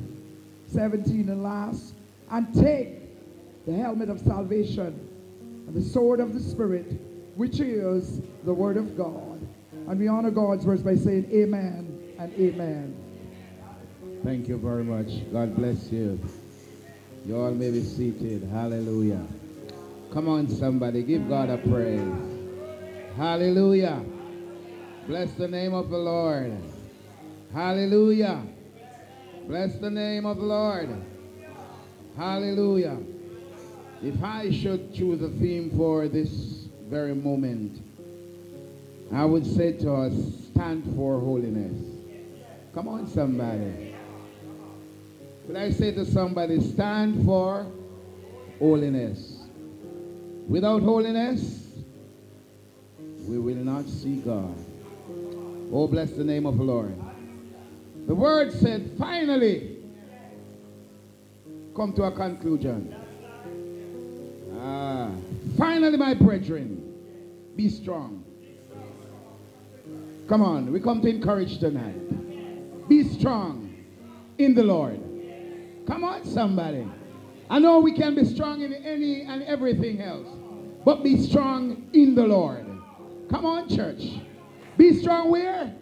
17 0.74 1.30
and 1.30 1.44
last, 1.44 1.94
and 2.32 2.54
take 2.54 3.00
the 3.66 3.74
helmet 3.74 4.10
of 4.10 4.20
salvation 4.20 5.08
and 5.68 5.76
the 5.76 5.82
sword 5.82 6.20
of 6.20 6.34
the 6.34 6.40
Spirit, 6.40 7.00
which 7.36 7.60
is 7.60 8.22
the 8.44 8.54
word 8.54 8.78
of 8.78 8.98
God. 8.98 9.40
And 9.88 10.00
we 10.00 10.08
honor 10.08 10.32
God's 10.32 10.66
words 10.66 10.84
by 10.84 10.96
saying 10.96 11.30
amen 11.32 12.16
and 12.20 12.34
amen. 12.34 12.96
Thank 14.24 14.48
you 14.48 14.58
very 14.58 14.84
much. 14.84 15.32
God 15.32 15.56
bless 15.56 15.92
you. 15.92 16.20
You 17.26 17.40
all 17.40 17.52
may 17.52 17.72
be 17.72 17.84
seated. 17.84 18.44
Hallelujah. 18.52 19.26
Come 20.14 20.28
on, 20.28 20.50
somebody. 20.50 21.04
Give 21.04 21.28
God 21.30 21.50
a 21.50 21.58
praise. 21.58 22.37
Hallelujah. 23.18 24.06
Bless 25.08 25.32
the 25.34 25.48
name 25.48 25.74
of 25.74 25.90
the 25.90 25.98
Lord. 25.98 26.56
Hallelujah. 27.52 28.44
Bless 29.48 29.74
the 29.80 29.90
name 29.90 30.28
of 30.28 30.38
the 30.38 30.44
Lord. 30.44 30.90
Hallelujah. 32.16 33.00
If 34.04 34.22
I 34.24 34.52
should 34.52 34.94
choose 34.94 35.24
a 35.24 35.30
theme 35.30 35.72
for 35.76 36.08
this 36.08 36.30
very 36.88 37.16
moment, 37.16 37.82
I 39.12 39.26
would 39.26 39.48
say 39.48 39.72
to 39.72 39.94
us, 39.94 40.14
stand 40.52 40.84
for 40.96 41.20
holiness. 41.20 41.76
Come 42.76 42.88
on, 42.88 43.08
somebody. 43.08 43.96
Could 45.48 45.56
I 45.56 45.72
say 45.72 45.92
to 45.94 46.06
somebody, 46.06 46.62
stand 46.62 47.26
for 47.26 47.66
holiness? 48.60 49.40
Without 50.48 50.84
holiness, 50.84 51.67
not 53.78 53.88
see 53.88 54.16
God. 54.16 54.56
Oh, 55.72 55.88
bless 55.88 56.12
the 56.12 56.24
name 56.24 56.48
of 56.48 56.58
the 56.58 56.64
Lord. 56.64 56.96
The 58.08 58.16
word 58.16 58.52
said, 58.52 58.92
finally, 58.98 59.78
come 61.76 61.94
to 61.94 62.04
a 62.04 62.12
conclusion. 62.12 62.96
Ah, 64.60 65.12
finally, 65.60 65.96
my 65.96 66.16
brethren, 66.16 66.82
be 67.56 67.70
strong. 67.70 68.24
Come 70.28 70.42
on, 70.42 70.72
we 70.72 70.80
come 70.80 71.02
to 71.02 71.08
encourage 71.08 71.60
tonight. 71.60 72.90
Be 72.90 73.04
strong 73.04 73.76
in 74.40 74.56
the 74.56 74.64
Lord. 74.64 75.00
Come 75.86 76.04
on, 76.04 76.26
somebody. 76.26 76.88
I 77.48 77.60
know 77.60 77.80
we 77.80 77.94
can 77.94 78.16
be 78.16 78.26
strong 78.26 78.62
in 78.62 78.74
any 78.74 79.22
and 79.22 79.44
everything 79.44 80.02
else, 80.02 80.28
but 80.84 81.04
be 81.04 81.22
strong 81.22 81.88
in 81.94 82.16
the 82.16 82.26
Lord. 82.26 82.67
Come 83.30 83.46
on, 83.46 83.70
church. 83.70 84.04
Be 84.78 84.94
strong 84.94 85.30
where? 85.30 85.74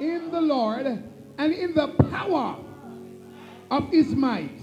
In 0.00 0.30
the 0.30 0.40
Lord 0.40 0.86
and 0.86 1.52
in 1.52 1.74
the 1.74 1.88
power 2.10 2.56
of 3.70 3.90
his 3.90 4.14
might. 4.14 4.60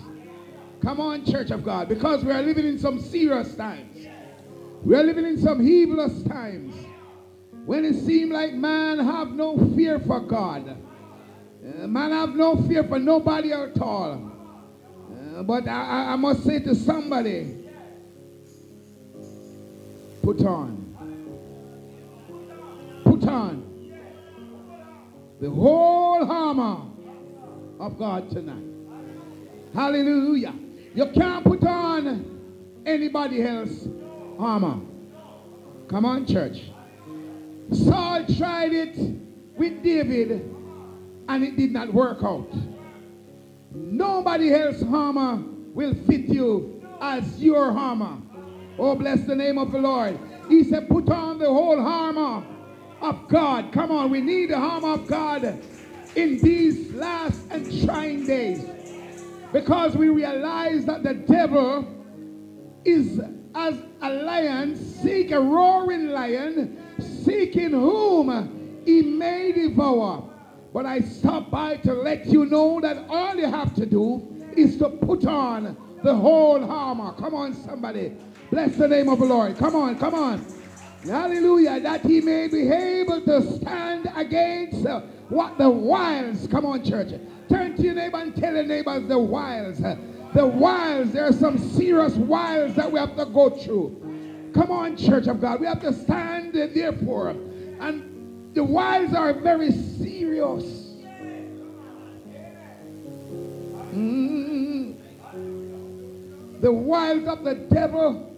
Come 0.81 0.99
on, 0.99 1.25
church 1.25 1.51
of 1.51 1.63
God, 1.63 1.89
because 1.89 2.23
we 2.23 2.31
are 2.31 2.41
living 2.41 2.65
in 2.65 2.79
some 2.79 2.99
serious 2.99 3.55
times. 3.55 4.07
We 4.83 4.95
are 4.95 5.03
living 5.03 5.25
in 5.25 5.37
some 5.37 5.59
heedless 5.59 6.23
times 6.23 6.73
when 7.65 7.85
it 7.85 7.93
seems 7.93 8.31
like 8.31 8.53
man 8.53 8.97
have 8.97 9.29
no 9.29 9.57
fear 9.75 9.99
for 9.99 10.19
God. 10.19 10.75
Uh, 11.63 11.87
man 11.87 12.09
have 12.11 12.35
no 12.35 12.55
fear 12.67 12.83
for 12.83 12.97
nobody 12.97 13.53
at 13.53 13.79
all. 13.79 14.31
Uh, 15.37 15.43
but 15.43 15.67
I, 15.67 16.13
I 16.13 16.15
must 16.15 16.43
say 16.43 16.59
to 16.61 16.73
somebody, 16.73 17.57
put 20.23 20.41
on, 20.41 20.80
on 23.27 23.67
the 25.39 25.49
whole 25.49 26.31
armor 26.31 26.81
of 27.79 27.97
God 27.97 28.29
tonight. 28.29 28.63
Hallelujah. 29.73 30.53
You 30.93 31.07
can't 31.07 31.43
put 31.43 31.63
on 31.63 32.83
anybody 32.85 33.41
else 33.41 33.87
armor. 34.37 34.81
Come 35.87 36.05
on, 36.05 36.25
church. 36.25 36.61
Saul 37.71 38.25
tried 38.37 38.73
it 38.73 38.97
with 39.55 39.81
David 39.83 40.53
and 41.27 41.43
it 41.43 41.55
did 41.55 41.71
not 41.71 41.93
work 41.93 42.23
out. 42.23 42.49
Nobody 43.73 44.53
else 44.53 44.83
armor 44.83 45.43
will 45.73 45.93
fit 46.05 46.27
you 46.27 46.85
as 46.99 47.41
your 47.41 47.71
armor. 47.71 48.17
Oh, 48.77 48.95
bless 48.95 49.21
the 49.25 49.35
name 49.35 49.57
of 49.57 49.71
the 49.71 49.79
Lord. 49.79 50.19
He 50.49 50.63
said, 50.63 50.89
put 50.89 51.09
on 51.09 51.39
the 51.39 51.47
whole 51.47 51.79
armor 51.79 52.45
of 53.01 53.27
God. 53.27 53.71
Come 53.71 53.91
on, 53.91 54.11
we 54.11 54.21
need 54.21 54.49
the 54.51 54.57
armor 54.57 54.93
of 54.93 55.07
God 55.07 55.43
in 56.15 56.37
these 56.39 56.91
last 56.93 57.41
and 57.49 57.85
trying 57.85 58.25
days. 58.25 58.65
Because 59.51 59.95
we 59.95 60.09
realize 60.09 60.85
that 60.85 61.03
the 61.03 61.13
devil 61.13 61.87
is 62.85 63.19
as 63.53 63.77
a 64.01 64.09
lion, 64.09 64.75
seek 64.75 65.31
a 65.31 65.39
roaring 65.39 66.09
lion, 66.09 66.77
seeking 66.99 67.71
whom 67.71 68.81
he 68.85 69.01
may 69.01 69.51
devour. 69.51 70.23
But 70.73 70.85
I 70.85 71.01
stop 71.01 71.51
by 71.51 71.77
to 71.77 71.93
let 71.93 72.27
you 72.27 72.45
know 72.45 72.79
that 72.79 73.05
all 73.09 73.35
you 73.35 73.45
have 73.45 73.73
to 73.75 73.85
do 73.85 74.25
is 74.55 74.77
to 74.77 74.89
put 74.89 75.25
on 75.25 75.75
the 76.01 76.15
whole 76.15 76.63
armor. 76.63 77.11
Come 77.13 77.35
on, 77.35 77.53
somebody. 77.53 78.13
Bless 78.49 78.75
the 78.77 78.87
name 78.87 79.09
of 79.09 79.19
the 79.19 79.25
Lord. 79.25 79.57
Come 79.57 79.75
on, 79.75 79.97
come 79.97 80.15
on. 80.15 80.45
Hallelujah. 81.03 81.79
That 81.79 82.01
he 82.01 82.21
may 82.21 82.47
be 82.47 82.69
able 82.69 83.21
to 83.21 83.41
stand 83.57 84.11
against 84.15 84.85
uh, 84.85 85.01
what 85.29 85.57
the 85.57 85.69
wiles. 85.69 86.47
Come 86.47 86.65
on, 86.65 86.83
church. 86.83 87.13
Turn 87.49 87.75
to 87.75 87.81
your 87.81 87.95
neighbor 87.95 88.17
and 88.17 88.35
tell 88.35 88.53
your 88.53 88.63
neighbors 88.63 89.07
the 89.07 89.17
wiles. 89.17 89.79
The 90.33 90.45
wiles. 90.45 91.11
There 91.11 91.25
are 91.25 91.33
some 91.33 91.57
serious 91.57 92.13
wiles 92.15 92.75
that 92.75 92.91
we 92.91 92.99
have 92.99 93.15
to 93.17 93.25
go 93.25 93.49
through. 93.49 94.51
Come 94.53 94.71
on, 94.71 94.95
church 94.95 95.27
of 95.27 95.41
God. 95.41 95.59
We 95.59 95.67
have 95.67 95.81
to 95.81 95.93
stand 95.93 96.53
therefore. 96.53 97.29
And 97.29 98.53
the 98.53 98.63
wiles 98.63 99.13
are 99.13 99.33
very 99.33 99.71
serious. 99.71 100.63
Mm. 103.93 104.95
The 106.61 106.71
wiles 106.71 107.27
of 107.27 107.43
the 107.43 107.55
devil 107.55 108.30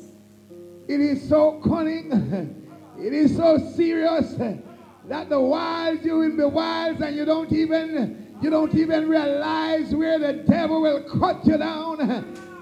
it 0.87 0.99
is 0.99 1.27
so 1.27 1.61
cunning. 1.63 2.59
It 2.99 3.11
is 3.11 3.35
so 3.35 3.57
serious 3.57 4.35
that 4.35 5.29
the 5.29 5.39
wise 5.39 6.05
you 6.05 6.17
will 6.17 6.37
be 6.37 6.43
wise 6.43 7.01
and 7.01 7.15
you 7.15 7.25
don't 7.25 7.51
even 7.51 8.37
you 8.41 8.49
don't 8.49 8.73
even 8.75 9.07
realize 9.07 9.95
where 9.95 10.19
the 10.19 10.33
devil 10.33 10.81
will 10.81 11.03
cut 11.19 11.45
you 11.45 11.57
down 11.57 11.99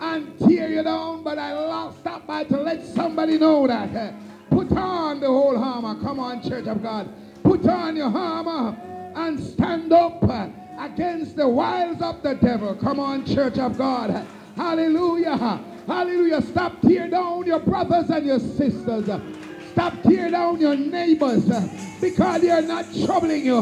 and 0.02 0.40
tear 0.40 0.70
you 0.70 0.84
down. 0.84 1.24
But 1.24 1.38
I 1.38 1.92
stop 2.00 2.26
by 2.28 2.44
to 2.46 2.58
let 2.58 2.86
somebody 2.86 3.38
know 3.38 3.68
that. 3.68 4.14
Put 4.50 4.72
on 4.74 5.20
the 5.20 5.28
whole 5.28 5.58
armor. 5.58 6.00
Come 6.02 6.20
on, 6.20 6.42
Church 6.42 6.68
of 6.68 6.82
God. 6.82 7.10
Put 7.44 7.66
on 7.68 7.96
your 7.96 8.16
armor 8.16 8.78
and 9.16 9.40
stand 9.40 9.92
up 9.92 10.24
against 10.80 11.36
the 11.36 11.48
wiles 11.48 12.02
of 12.02 12.22
the 12.22 12.36
devil. 12.36 12.76
Come 12.76 13.00
on, 13.00 13.26
Church 13.26 13.58
of 13.58 13.78
God. 13.78 14.26
Hallelujah. 14.56 15.64
Hallelujah. 15.92 16.42
Stop 16.42 16.82
tear 16.82 17.10
down 17.10 17.46
your 17.46 17.60
brothers 17.60 18.10
and 18.10 18.26
your 18.26 18.40
sisters. 18.40 19.10
Stop 19.74 20.02
tear 20.04 20.32
down 20.32 20.62
your 20.62 20.78
neighbors 20.78 21.52
uh, 21.52 21.68
because 22.00 22.40
they 22.40 22.50
are 22.50 22.62
not 22.62 22.86
troubling 23.06 23.46
you. 23.46 23.62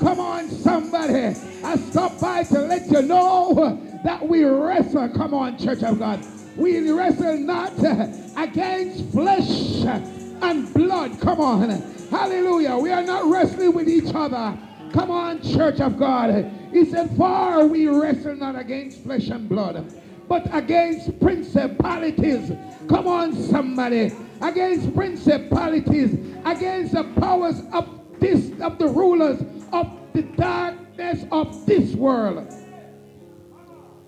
Come 0.00 0.18
on, 0.18 0.50
somebody. 0.50 1.36
I 1.62 1.76
stop 1.76 2.18
by 2.18 2.42
to 2.42 2.62
let 2.62 2.90
you 2.90 3.02
know 3.02 3.52
uh, 3.52 3.76
that 4.02 4.28
we 4.28 4.42
wrestle. 4.42 5.08
Come 5.10 5.32
on, 5.34 5.56
Church 5.56 5.84
of 5.84 6.00
God. 6.00 6.18
We 6.56 6.90
wrestle 6.90 7.38
not 7.38 7.78
uh, 7.84 8.08
against 8.36 9.12
flesh 9.12 9.84
and 9.84 10.74
blood. 10.74 11.20
Come 11.20 11.40
on. 11.40 11.70
Hallelujah. 12.10 12.76
We 12.76 12.90
are 12.90 13.04
not 13.04 13.24
wrestling 13.26 13.72
with 13.72 13.88
each 13.88 14.12
other. 14.12 14.58
Come 14.92 15.12
on, 15.12 15.40
Church 15.42 15.78
of 15.78 15.96
God. 15.96 16.44
He 16.72 16.84
said, 16.86 17.16
Far 17.16 17.68
we 17.68 17.86
wrestle 17.86 18.34
not 18.34 18.58
against 18.58 19.04
flesh 19.04 19.28
and 19.28 19.48
blood 19.48 19.88
but 20.28 20.46
against 20.54 21.18
principalities. 21.20 22.52
Come 22.88 23.06
on, 23.08 23.34
somebody. 23.34 24.12
Against 24.40 24.94
principalities, 24.94 26.14
against 26.44 26.92
the 26.92 27.04
powers 27.18 27.62
of 27.72 27.88
this, 28.20 28.52
of 28.60 28.78
the 28.78 28.86
rulers 28.86 29.40
of 29.72 29.90
the 30.12 30.22
darkness 30.22 31.24
of 31.32 31.66
this 31.66 31.94
world, 31.94 32.52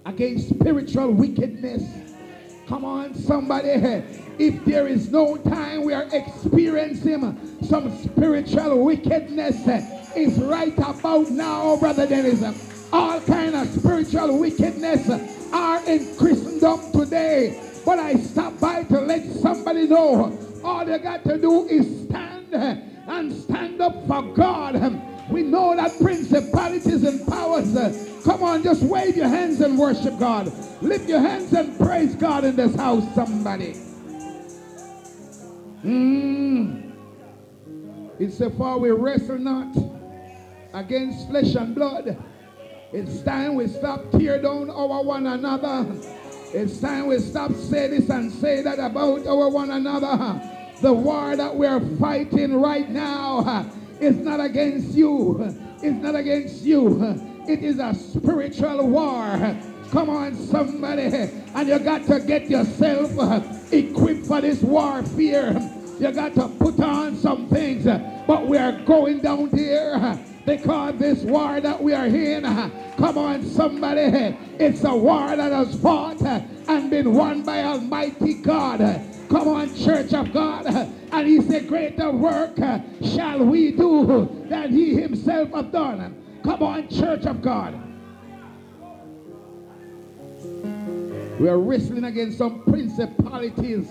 against 0.07 0.51
spiritual 0.51 1.11
wickedness. 1.13 1.83
Come 2.69 2.85
on, 2.85 3.15
somebody. 3.15 3.71
If 4.39 4.65
there 4.65 4.87
is 4.87 5.11
no 5.11 5.37
time, 5.37 5.85
we 5.85 5.93
are 5.93 6.09
experiencing 6.13 7.59
some 7.63 7.97
spiritual 8.05 8.85
wickedness. 8.85 9.57
It's 10.15 10.39
right 10.39 10.77
about 10.79 11.31
now, 11.31 11.77
brother 11.77 12.07
Dennis. 12.07 12.43
All 12.93 13.21
kind 13.21 13.55
of 13.55 13.69
spiritual 13.69 14.39
wickedness 14.39 15.09
are 15.53 15.85
in 15.87 16.17
Christendom 16.17 16.93
today. 16.93 17.59
But 17.85 17.99
I 17.99 18.15
stop 18.15 18.59
by 18.61 18.85
to 18.85 19.01
let 19.01 19.25
somebody 19.25 19.87
know 19.87 20.39
all 20.63 20.89
you 20.89 20.99
got 20.99 21.25
to 21.25 21.39
do 21.39 21.67
is 21.67 22.07
stand 22.07 22.55
and 22.55 23.33
stand 23.33 23.81
up 23.81 24.07
for 24.07 24.23
God. 24.35 24.75
We 25.31 25.43
know 25.43 25.75
that 25.77 25.99
principalities 26.01 27.05
and 27.05 27.27
powers. 27.27 27.73
Come 28.25 28.43
on, 28.43 28.63
just 28.63 28.83
wave 28.83 29.17
your 29.17 29.29
hands 29.29 29.61
and 29.61 29.79
worship 29.79 30.19
God. 30.19 30.53
Lift 30.83 31.09
your 31.09 31.21
hands 31.21 31.53
and 31.53 31.79
praise 31.79 32.15
God 32.15 32.45
in 32.45 32.57
this 32.57 32.75
house, 32.75 33.05
somebody. 33.15 33.77
Mm. 35.85 36.93
It's 38.19 38.37
so 38.37 38.51
far 38.51 38.79
we 38.79 38.91
wrestle 38.91 39.39
not 39.39 39.75
against 40.75 41.29
flesh 41.29 41.55
and 41.55 41.75
blood 41.75 42.17
it's 42.93 43.23
time 43.23 43.55
we 43.55 43.69
stop 43.69 44.11
tear 44.11 44.43
down 44.43 44.69
over 44.69 45.07
one 45.07 45.27
another. 45.27 45.87
It's 46.53 46.81
time 46.81 47.07
we 47.07 47.21
stop 47.21 47.53
say 47.53 47.87
this 47.87 48.09
and 48.11 48.33
say 48.33 48.63
that 48.63 48.81
about 48.81 49.25
our 49.29 49.49
one 49.49 49.71
another. 49.71 50.41
The 50.81 50.93
war 50.93 51.37
that 51.37 51.55
we're 51.55 51.79
fighting 51.99 52.61
right 52.61 52.91
now 52.91 53.45
uh, 53.47 53.65
is 54.01 54.17
not 54.17 54.41
against 54.41 54.93
you. 54.95 55.39
It's 55.81 56.03
not 56.03 56.17
against 56.17 56.65
you. 56.65 57.01
It 57.47 57.63
is 57.63 57.79
a 57.79 57.95
spiritual 57.95 58.89
war. 58.89 59.57
Come 59.93 60.11
on, 60.11 60.35
somebody. 60.35 61.03
And 61.55 61.69
you 61.69 61.79
got 61.79 62.07
to 62.07 62.19
get 62.19 62.51
yourself 62.51 63.17
uh, 63.19 63.41
equipped 63.71 64.27
for 64.27 64.41
this 64.41 64.63
warfare. 64.63 65.61
You 66.01 66.11
got 66.11 66.35
to 66.35 66.49
put 66.49 66.81
on 66.81 67.15
some 67.15 67.49
things. 67.49 67.85
But 68.27 68.49
we 68.49 68.59
are 68.59 68.73
going 68.85 69.21
down 69.21 69.51
here 69.51 70.19
because 70.45 70.97
this 70.99 71.23
war 71.23 71.61
that 71.61 71.83
we 71.83 71.93
are 71.93 72.07
in, 72.07 72.45
uh, 72.45 72.71
come 72.97 73.19
on, 73.19 73.45
somebody, 73.45 74.37
it's 74.59 74.85
a 74.85 74.95
war 74.95 75.37
that 75.37 75.53
has 75.53 75.75
fought 75.81 76.23
uh, 76.23 76.41
and 76.69 76.91
been 76.91 77.13
won 77.13 77.43
by 77.43 77.63
Almighty 77.63 78.35
God. 78.35 78.79
Come 79.29 79.49
on, 79.49 79.75
church 79.77 80.13
of 80.13 80.33
God. 80.33 80.67
Uh, 80.67 80.87
and 81.13 81.29
he 81.29 81.41
said, 81.43 81.69
greater 81.69 82.11
work 82.11 82.57
shall 83.03 83.45
we 83.45 83.73
do 83.73 84.29
than 84.49 84.73
he 84.73 84.95
himself 84.97 85.51
have 85.53 85.71
done. 85.71 86.17
Come 86.43 86.63
on, 86.63 86.89
church 86.89 87.27
of 87.27 87.43
God. 87.43 87.79
We 91.39 91.49
are 91.49 91.59
wrestling 91.59 92.05
against 92.05 92.39
some 92.39 92.63
principalities. 92.65 93.89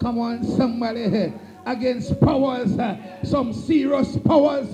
Come 0.00 0.18
on, 0.18 0.44
somebody. 0.44 1.32
Against 1.64 2.20
powers, 2.20 2.76
some 3.24 3.52
serious 3.52 4.16
powers 4.18 4.72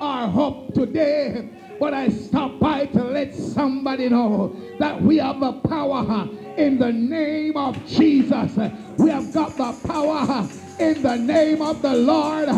are 0.00 0.28
hope 0.28 0.74
today. 0.74 1.48
But 1.78 1.94
I 1.94 2.08
stop 2.08 2.58
by 2.58 2.86
to 2.86 3.04
let 3.04 3.34
somebody 3.34 4.08
know 4.08 4.54
that 4.78 5.00
we 5.00 5.18
have 5.18 5.38
the 5.40 5.52
power 5.52 6.28
in 6.56 6.78
the 6.78 6.92
name 6.92 7.56
of 7.56 7.76
Jesus. 7.86 8.56
We 8.98 9.10
have 9.10 9.32
got 9.32 9.56
the 9.56 9.72
power 9.86 10.48
in 10.80 11.02
the 11.02 11.16
name 11.16 11.62
of 11.62 11.80
the 11.82 11.94
Lord. 11.94 12.48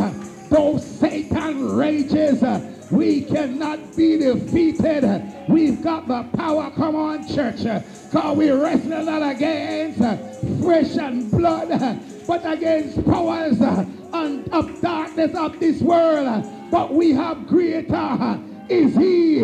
Though 0.49 0.79
Satan 0.79 1.77
rages, 1.77 2.43
we 2.91 3.23
cannot 3.23 3.95
be 3.95 4.17
defeated. 4.17 5.23
We've 5.49 5.83
got 5.83 6.09
the 6.09 6.25
power. 6.37 6.71
Come 6.71 6.97
on, 6.97 7.29
church. 7.29 7.63
Because 7.63 8.37
we 8.37 8.51
wrestle 8.51 9.05
not 9.05 9.31
against 9.31 9.99
flesh 10.61 10.97
and 10.97 11.31
blood, 11.31 11.69
but 12.27 12.51
against 12.51 13.05
powers 13.05 13.61
of 13.61 14.81
darkness 14.81 15.37
of 15.37 15.61
this 15.61 15.83
world. 15.83 16.47
But 16.71 16.95
we 16.95 17.13
have 17.13 17.47
greater 17.47 18.41
is 18.69 18.97
he 18.97 19.41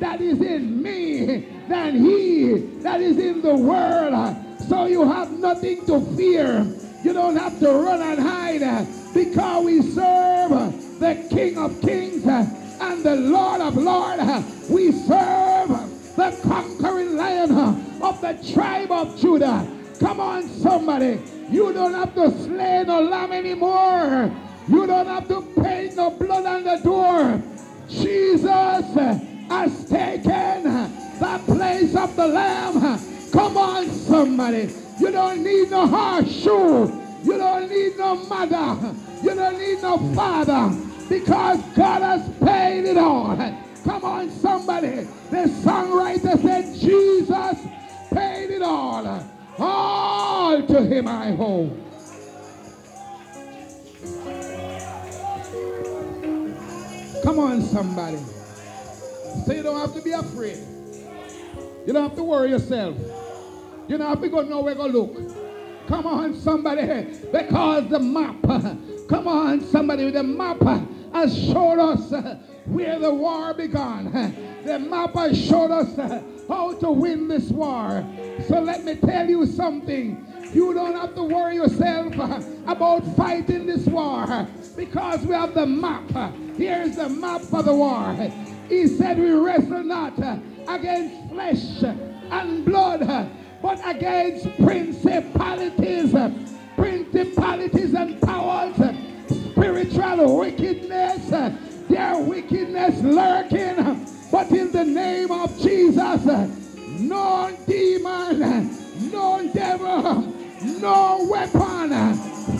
that 0.00 0.20
is 0.20 0.40
in 0.40 0.82
me 0.82 1.46
than 1.68 1.94
he 2.02 2.54
that 2.82 3.00
is 3.00 3.18
in 3.18 3.42
the 3.42 3.54
world. 3.54 4.36
So 4.68 4.86
you 4.86 5.06
have 5.06 5.30
nothing 5.38 5.84
to 5.86 6.00
fear. 6.16 6.66
You 7.04 7.12
don't 7.12 7.36
have 7.36 7.58
to 7.60 7.70
run 7.70 8.00
and 8.00 8.20
hide 8.20 8.86
because 9.12 9.64
we 9.64 9.82
serve 9.82 10.50
the 10.98 11.26
King 11.30 11.58
of 11.58 11.80
Kings 11.80 12.24
and 12.26 13.04
the 13.04 13.16
Lord 13.16 13.60
of 13.60 13.76
Lords. 13.76 14.70
We 14.70 14.92
serve 14.92 15.68
the 16.16 16.38
conquering 16.42 17.16
lion 17.16 17.52
of 18.00 18.20
the 18.20 18.38
tribe 18.52 18.90
of 18.90 19.18
Judah. 19.18 19.66
Come 19.98 20.20
on, 20.20 20.48
somebody. 20.48 21.20
You 21.50 21.72
don't 21.72 21.94
have 21.94 22.14
to 22.14 22.30
slay 22.30 22.84
no 22.86 23.02
lamb 23.02 23.32
anymore. 23.32 24.30
You 24.70 24.86
don't 24.86 25.06
have 25.06 25.26
to 25.28 25.42
paint 25.60 25.96
no 25.96 26.10
blood 26.10 26.46
on 26.46 26.62
the 26.62 26.76
door. 26.76 27.42
Jesus 27.88 28.94
has 29.48 29.84
taken 29.86 30.62
the 31.18 31.42
place 31.44 31.96
of 31.96 32.14
the 32.14 32.28
lamb. 32.28 33.00
Come 33.32 33.56
on, 33.56 33.90
somebody. 33.90 34.72
You 35.00 35.10
don't 35.10 35.42
need 35.42 35.70
no 35.70 35.88
horseshoe. 35.88 36.86
You 37.24 37.36
don't 37.36 37.68
need 37.68 37.98
no 37.98 38.14
mother. 38.14 38.94
You 39.24 39.34
don't 39.34 39.58
need 39.58 39.82
no 39.82 39.98
father 40.14 40.76
because 41.08 41.60
God 41.74 42.02
has 42.02 42.30
paid 42.38 42.84
it 42.84 42.96
all. 42.96 43.36
Come 43.82 44.04
on, 44.04 44.30
somebody. 44.30 45.08
The 45.30 45.48
songwriter 45.64 46.40
said, 46.40 46.74
Jesus 46.74 47.58
paid 48.12 48.50
it 48.50 48.62
all. 48.62 49.26
All 49.58 50.62
to 50.64 50.82
him 50.84 51.08
I 51.08 51.32
owe. 51.32 51.89
Come 57.30 57.38
on, 57.38 57.62
somebody. 57.62 58.18
So 59.46 59.52
you 59.52 59.62
don't 59.62 59.78
have 59.78 59.94
to 59.94 60.02
be 60.02 60.10
afraid. 60.10 60.58
You 61.86 61.92
don't 61.92 62.02
have 62.02 62.16
to 62.16 62.24
worry 62.24 62.50
yourself. 62.50 62.96
You 63.86 63.98
don't 63.98 64.08
have 64.08 64.20
to 64.22 64.28
go 64.28 64.42
nowhere 64.42 64.74
to 64.74 64.86
look. 64.86 65.14
Come 65.86 66.08
on, 66.08 66.34
somebody. 66.34 66.82
Because 67.30 67.88
the 67.88 68.00
map, 68.00 68.42
come 69.08 69.28
on, 69.28 69.60
somebody, 69.60 70.10
the 70.10 70.24
map 70.24 70.60
has 71.12 71.38
showed 71.38 71.78
us 71.78 72.10
where 72.64 72.98
the 72.98 73.14
war 73.14 73.54
began. 73.54 74.10
The 74.64 74.80
map 74.80 75.14
has 75.14 75.40
showed 75.40 75.70
us 75.70 75.94
how 76.48 76.74
to 76.80 76.90
win 76.90 77.28
this 77.28 77.48
war. 77.50 78.04
So 78.48 78.60
let 78.60 78.82
me 78.82 78.96
tell 78.96 79.30
you 79.30 79.46
something. 79.46 80.26
You 80.52 80.74
don't 80.74 80.94
have 80.94 81.14
to 81.14 81.22
worry 81.22 81.54
yourself 81.56 82.18
uh, 82.18 82.40
about 82.66 83.04
fighting 83.16 83.66
this 83.66 83.86
war 83.86 84.24
uh, 84.24 84.46
because 84.76 85.24
we 85.24 85.34
have 85.34 85.54
the 85.54 85.66
map. 85.66 86.04
Uh, 86.14 86.32
Here's 86.56 86.96
the 86.96 87.08
map 87.08 87.40
for 87.42 87.62
the 87.62 87.74
war. 87.74 88.12
He 88.68 88.86
said 88.86 89.18
we 89.18 89.30
wrestle 89.30 89.84
not 89.84 90.18
against 90.68 91.30
flesh 91.30 91.82
and 91.82 92.64
blood, 92.64 93.30
but 93.62 93.80
against 93.84 94.46
principalities, 94.62 96.14
principalities 96.76 97.94
and 97.94 98.20
powers, 98.20 98.76
spiritual 99.28 100.38
wickedness, 100.38 101.30
their 101.88 102.18
wickedness 102.18 103.00
lurking. 103.02 104.06
But 104.30 104.50
in 104.50 104.70
the 104.70 104.84
name 104.84 105.30
of 105.30 105.58
Jesus, 105.60 106.24
no 107.00 107.56
demon, 107.66 109.10
no 109.10 109.50
devil, 109.52 110.34
no 110.62 111.26
weapon 111.30 112.14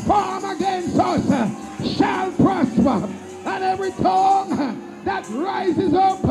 formed 0.06 0.44
against 0.44 0.98
us 0.98 1.96
shall 1.96 2.32
prosper. 2.32 3.08
And 3.44 3.64
every 3.64 3.92
tongue 3.92 5.02
that 5.04 5.28
rises 5.30 5.94
up 5.94 6.24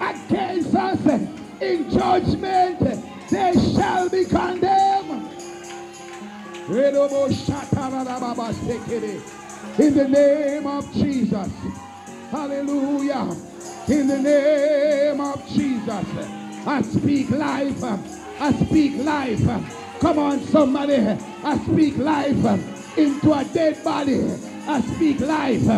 against 0.00 0.74
us 0.74 1.06
in 1.60 1.90
judgment, 1.90 2.80
they 3.30 3.52
shall 3.74 4.08
be 4.08 4.24
condemned. 4.24 5.28
In 9.78 9.94
the 9.94 10.08
name 10.08 10.66
of 10.66 10.92
Jesus. 10.92 11.52
Hallelujah. 12.30 13.36
In 13.88 14.06
the 14.06 14.18
name 14.18 15.20
of 15.20 15.46
Jesus. 15.48 16.06
I 16.66 16.82
speak 16.82 17.30
life. 17.30 17.82
I 17.82 18.52
speak 18.52 18.96
life. 18.98 19.89
Come 20.00 20.18
on, 20.18 20.40
somebody. 20.44 20.96
I 21.44 21.58
speak 21.58 21.96
life 21.98 22.44
into 22.96 23.32
a 23.32 23.44
dead 23.44 23.84
body. 23.84 24.20
I 24.66 24.80
speak 24.80 25.20
life. 25.20 25.68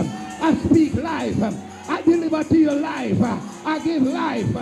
I 0.40 0.54
speak 0.54 0.94
life. 0.94 1.42
I 1.88 2.02
deliver 2.02 2.44
to 2.44 2.56
your 2.56 2.74
life. 2.76 3.20
I 3.66 3.78
give 3.80 4.02
life. 4.02 4.52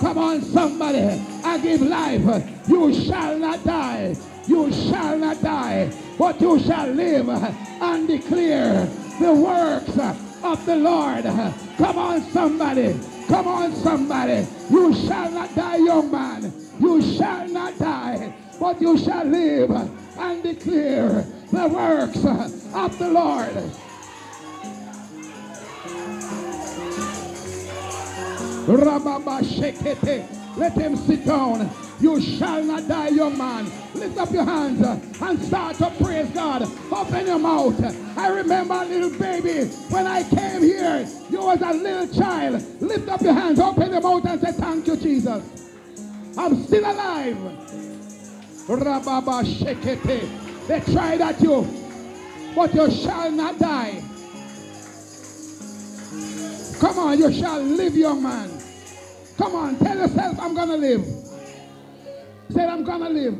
Come 0.00 0.18
on, 0.18 0.42
somebody. 0.42 1.20
I 1.44 1.58
give 1.58 1.82
life. 1.82 2.44
You 2.66 2.94
shall 2.94 3.38
not 3.38 3.62
die. 3.64 4.16
You 4.46 4.72
shall 4.72 5.16
not 5.18 5.40
die, 5.42 5.92
but 6.18 6.40
you 6.40 6.58
shall 6.58 6.88
live 6.88 7.28
and 7.28 8.08
declare 8.08 8.86
the 9.20 9.32
works 9.32 9.96
of 10.42 10.66
the 10.66 10.76
Lord. 10.76 11.24
Come 11.24 11.98
on, 11.98 12.22
somebody. 12.32 12.98
Come 13.28 13.46
on, 13.46 13.72
somebody. 13.76 14.46
You 14.70 14.92
shall 14.92 15.30
not 15.30 15.54
die, 15.54 15.76
young 15.76 16.10
man. 16.10 16.52
You 16.80 17.00
shall 17.00 17.46
not 17.48 17.78
die, 17.78 18.32
but 18.60 18.80
you 18.80 18.98
shall 18.98 19.24
live 19.24 19.70
and 19.70 20.42
declare 20.42 21.24
the 21.50 21.68
works 21.68 22.24
of 22.74 22.98
the 22.98 23.08
Lord. 23.08 23.56
Let 30.56 30.72
him 30.74 30.94
sit 30.94 31.24
down. 31.24 31.70
You 32.00 32.20
shall 32.20 32.62
not 32.62 32.86
die, 32.86 33.08
young 33.08 33.36
man. 33.36 33.64
Lift 33.94 34.18
up 34.18 34.30
your 34.30 34.44
hands 34.44 34.80
and 35.20 35.42
start 35.42 35.76
to 35.76 35.90
praise 36.02 36.28
God. 36.30 36.62
Open 36.92 37.26
your 37.26 37.38
mouth. 37.38 38.18
I 38.18 38.28
remember 38.28 38.74
a 38.74 38.84
little 38.84 39.18
baby 39.18 39.68
when 39.88 40.06
I 40.06 40.22
came 40.22 40.62
here. 40.62 41.06
You 41.30 41.40
was 41.40 41.60
a 41.62 41.72
little 41.72 42.08
child. 42.08 42.62
Lift 42.80 43.08
up 43.08 43.22
your 43.22 43.32
hands, 43.34 43.58
open 43.58 43.90
your 43.90 44.00
mouth 44.00 44.24
and 44.26 44.40
say, 44.40 44.52
Thank 44.52 44.86
you, 44.86 44.96
Jesus. 44.96 45.42
I'm 46.36 46.62
still 46.64 46.84
alive. 46.84 47.89
They 50.68 50.80
tried 50.92 51.20
at 51.20 51.40
you, 51.40 51.66
but 52.54 52.74
you 52.74 52.90
shall 52.90 53.30
not 53.30 53.58
die. 53.58 54.02
Come 56.78 56.98
on, 56.98 57.18
you 57.18 57.32
shall 57.32 57.60
live, 57.60 57.96
young 57.96 58.22
man. 58.22 58.50
Come 59.36 59.54
on, 59.54 59.76
tell 59.78 59.96
yourself, 59.96 60.38
I'm 60.40 60.54
going 60.54 60.68
to 60.68 60.76
live. 60.76 61.04
Say, 62.50 62.64
I'm 62.64 62.84
going 62.84 63.00
to 63.00 63.08
live. 63.08 63.38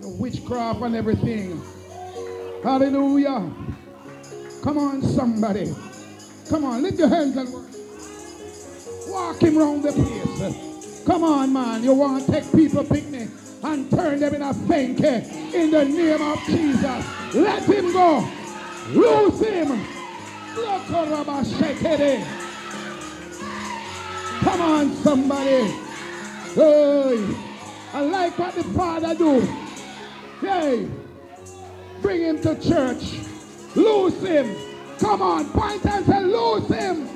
The 0.00 0.08
witchcraft 0.20 0.82
and 0.82 0.94
everything. 0.94 1.60
Hallelujah. 2.62 3.50
Come 4.62 4.78
on, 4.78 5.02
somebody. 5.02 5.74
Come 6.48 6.64
on, 6.64 6.82
lift 6.82 6.98
your 6.98 7.08
hands 7.08 7.36
and. 7.36 7.48
Walk 9.08 9.40
him 9.40 9.56
round 9.56 9.82
the 9.82 9.92
place. 9.92 11.02
Come 11.06 11.22
on, 11.24 11.52
man. 11.52 11.82
You 11.82 11.94
want 11.94 12.26
to 12.26 12.32
take 12.32 12.52
people 12.52 12.84
picnic 12.84 13.28
and 13.62 13.90
turn 13.90 14.20
them 14.20 14.34
in 14.34 14.42
a 14.42 14.54
faint 14.54 15.02
eh, 15.02 15.24
in 15.54 15.70
the 15.70 15.84
name 15.84 16.22
of 16.22 16.44
Jesus. 16.44 17.34
Let 17.34 17.62
him 17.64 17.92
go. 17.92 18.28
Lose 18.90 19.40
him. 19.40 19.84
Come 24.40 24.60
on, 24.62 24.94
somebody. 24.96 25.70
Hey, 26.54 27.36
I 27.92 28.00
like 28.00 28.38
what 28.38 28.54
the 28.54 28.64
Father 28.64 29.14
do. 29.14 29.40
Hey, 30.40 30.88
bring 32.00 32.22
him 32.22 32.40
to 32.42 32.54
church. 32.60 33.18
Lose 33.74 34.20
him. 34.22 34.56
Come 34.98 35.20
on, 35.20 35.50
point 35.50 35.84
and 35.84 36.06
say, 36.06 36.22
lose 36.22 36.68
him. 36.68 37.08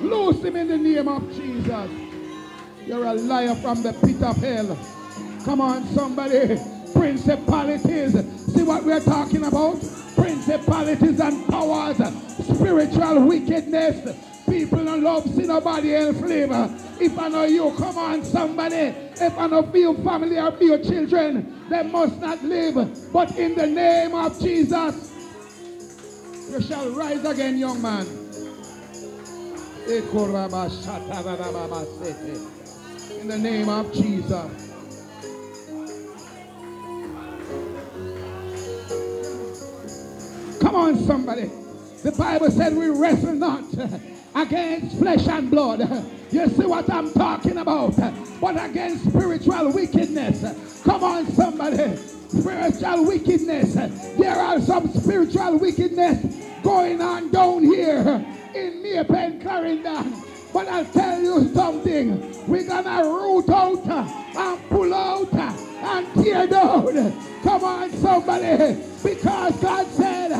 Lose 0.00 0.44
him 0.44 0.56
in 0.56 0.68
the 0.68 0.78
name 0.78 1.08
of 1.08 1.28
Jesus. 1.34 1.90
You're 2.86 3.04
a 3.04 3.14
liar 3.14 3.54
from 3.56 3.82
the 3.82 3.92
pit 3.92 4.22
of 4.22 4.36
hell. 4.36 4.78
Come 5.44 5.60
on, 5.60 5.86
somebody. 5.88 6.58
Principalities. 6.92 8.12
See 8.54 8.62
what 8.62 8.84
we're 8.84 9.00
talking 9.00 9.44
about? 9.44 9.80
Principalities 10.14 11.18
and 11.20 11.46
powers. 11.48 11.96
Spiritual 12.44 13.26
wickedness. 13.26 14.16
People 14.48 14.84
don't 14.84 15.02
love 15.02 15.24
see 15.34 15.46
nobody 15.46 15.94
else 15.94 16.20
live. 16.20 16.50
If 17.00 17.18
I 17.18 17.28
know 17.28 17.44
you, 17.44 17.72
come 17.76 17.98
on, 17.98 18.24
somebody. 18.24 18.76
If 18.76 19.36
I 19.36 19.46
know 19.48 19.68
your 19.74 19.94
family 19.96 20.38
or 20.38 20.56
your 20.60 20.78
children, 20.78 21.60
they 21.68 21.82
must 21.82 22.20
not 22.20 22.42
live. 22.44 23.12
But 23.12 23.36
in 23.36 23.56
the 23.56 23.66
name 23.66 24.14
of 24.14 24.38
Jesus, 24.38 25.10
you 26.50 26.60
shall 26.60 26.88
rise 26.90 27.24
again, 27.24 27.56
young 27.56 27.82
man. 27.82 28.06
In 29.88 30.06
the 33.28 33.38
name 33.38 33.68
of 33.68 33.92
Jesus. 33.92 34.71
Come 40.72 40.80
on, 40.80 40.98
somebody. 41.04 41.50
The 42.02 42.12
Bible 42.12 42.50
said 42.50 42.74
we 42.74 42.88
wrestle 42.88 43.34
not 43.34 43.78
uh, 43.78 43.98
against 44.34 44.96
flesh 44.96 45.28
and 45.28 45.50
blood. 45.50 45.80
You 46.30 46.48
see 46.48 46.64
what 46.64 46.90
I'm 46.90 47.12
talking 47.12 47.58
about? 47.58 47.94
But 48.40 48.70
against 48.70 49.04
spiritual 49.04 49.70
wickedness. 49.70 50.82
Come 50.82 51.04
on, 51.04 51.26
somebody. 51.26 51.94
Spiritual 52.28 53.04
wickedness. 53.04 53.74
There 53.74 54.34
are 54.34 54.58
some 54.62 54.90
spiritual 54.94 55.58
wickedness 55.58 56.24
going 56.62 57.02
on 57.02 57.30
down 57.30 57.64
here 57.64 58.24
in 58.54 58.82
May 58.82 59.04
Pen, 59.04 59.42
Clarendon. 59.42 60.14
But 60.54 60.68
I'll 60.68 60.86
tell 60.86 61.20
you 61.20 61.52
something. 61.52 62.48
We're 62.48 62.66
going 62.66 62.84
to 62.84 63.04
root 63.04 63.50
out 63.50 63.86
uh, 63.86 64.38
and 64.38 64.68
pull 64.70 64.94
out 64.94 65.34
and 65.34 65.51
Come 66.50 67.64
on, 67.64 67.90
somebody. 67.92 68.82
Because 69.02 69.56
God 69.60 69.86
said, 69.88 70.32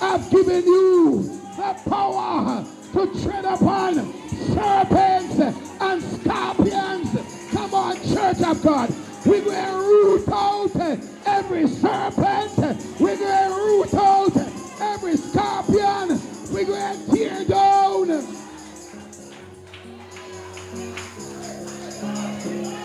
I've 0.00 0.30
given 0.30 0.64
you 0.64 1.22
the 1.56 1.80
power 1.88 2.64
to 2.92 3.22
tread 3.22 3.44
upon 3.44 4.12
serpents 4.52 5.38
and 5.80 6.02
scorpions. 6.02 7.50
Come 7.50 7.74
on, 7.74 7.96
church 7.96 8.42
of 8.42 8.62
God. 8.62 8.94
We're 9.24 9.42
going 9.42 9.64
to 9.64 9.78
root 9.78 10.28
out 10.28 10.76
every 11.26 11.66
serpent. 11.66 12.84
We're 13.00 13.16
going 13.16 13.50
to 13.50 13.56
root 13.56 13.94
out 13.94 14.36
every 14.80 15.16
scorpion. 15.16 16.20
We're 16.52 16.64
going 16.66 17.06
to 17.06 17.16
tear 17.16 17.44
down. 17.44 18.08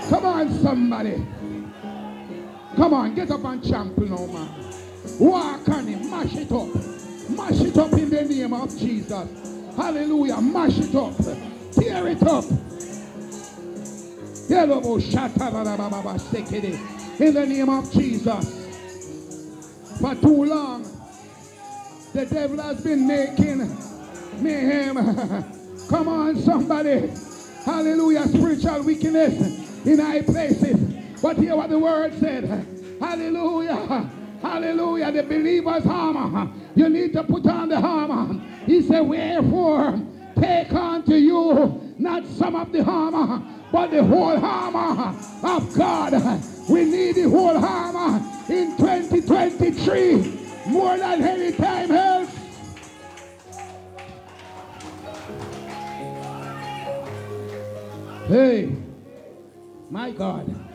Come 0.09 0.25
on, 0.25 0.61
somebody. 0.61 1.25
Come 2.83 2.95
on, 2.95 3.15
get 3.15 3.31
up 3.31 3.45
and 3.45 3.65
trample 3.65 4.03
now, 4.03 4.25
man. 4.25 4.49
Walk 5.17 5.69
on 5.69 5.87
him, 5.87 6.11
mash 6.11 6.35
it 6.35 6.51
up. 6.51 6.67
Mash 7.29 7.61
it 7.61 7.77
up 7.77 7.93
in 7.93 8.09
the 8.09 8.23
name 8.23 8.51
of 8.51 8.77
Jesus. 8.77 9.73
Hallelujah. 9.77 10.41
Mash 10.41 10.79
it 10.79 10.93
up. 10.93 11.15
Tear 11.71 12.07
it 12.09 12.21
up. 12.23 12.43
In 17.19 17.33
the 17.33 17.45
name 17.47 17.69
of 17.69 17.89
Jesus. 17.93 18.45
For 20.01 20.15
too 20.15 20.43
long, 20.43 20.83
the 22.11 22.25
devil 22.25 22.61
has 22.61 22.83
been 22.83 23.07
making 23.07 23.59
mayhem. 24.41 24.95
Come 25.89 26.09
on, 26.09 26.35
somebody. 26.41 27.09
Hallelujah. 27.63 28.27
Spiritual 28.27 28.83
wickedness 28.83 29.85
in 29.85 29.99
high 29.99 30.21
places. 30.21 31.02
But 31.23 31.37
hear 31.37 31.55
what 31.55 31.69
the 31.69 31.79
word 31.79 32.13
said. 32.19 32.43
Hallelujah. 32.99 34.09
Hallelujah. 34.41 35.09
The 35.09 35.23
believer's 35.23 35.85
armor. 35.85 36.51
You 36.75 36.89
need 36.89 37.13
to 37.13 37.23
put 37.23 37.47
on 37.47 37.69
the 37.69 37.77
armor. 37.77 38.41
He 38.65 38.81
said, 38.81 38.99
Wherefore, 38.99 40.01
take 40.37 40.73
unto 40.73 41.13
you 41.13 41.95
not 41.97 42.25
some 42.27 42.57
of 42.57 42.73
the 42.73 42.83
armor, 42.83 43.41
but 43.71 43.91
the 43.91 44.03
whole 44.03 44.37
armor 44.37 45.17
of 45.43 45.73
God. 45.73 46.43
We 46.69 46.83
need 46.83 47.15
the 47.15 47.29
whole 47.29 47.57
armor 47.57 48.21
in 48.49 48.75
2023 48.75 50.39
more 50.67 50.97
than 50.97 51.23
any 51.23 51.53
time 51.55 51.89
else. 51.89 52.37
Hey, 58.27 58.75
my 59.89 60.11
God. 60.11 60.72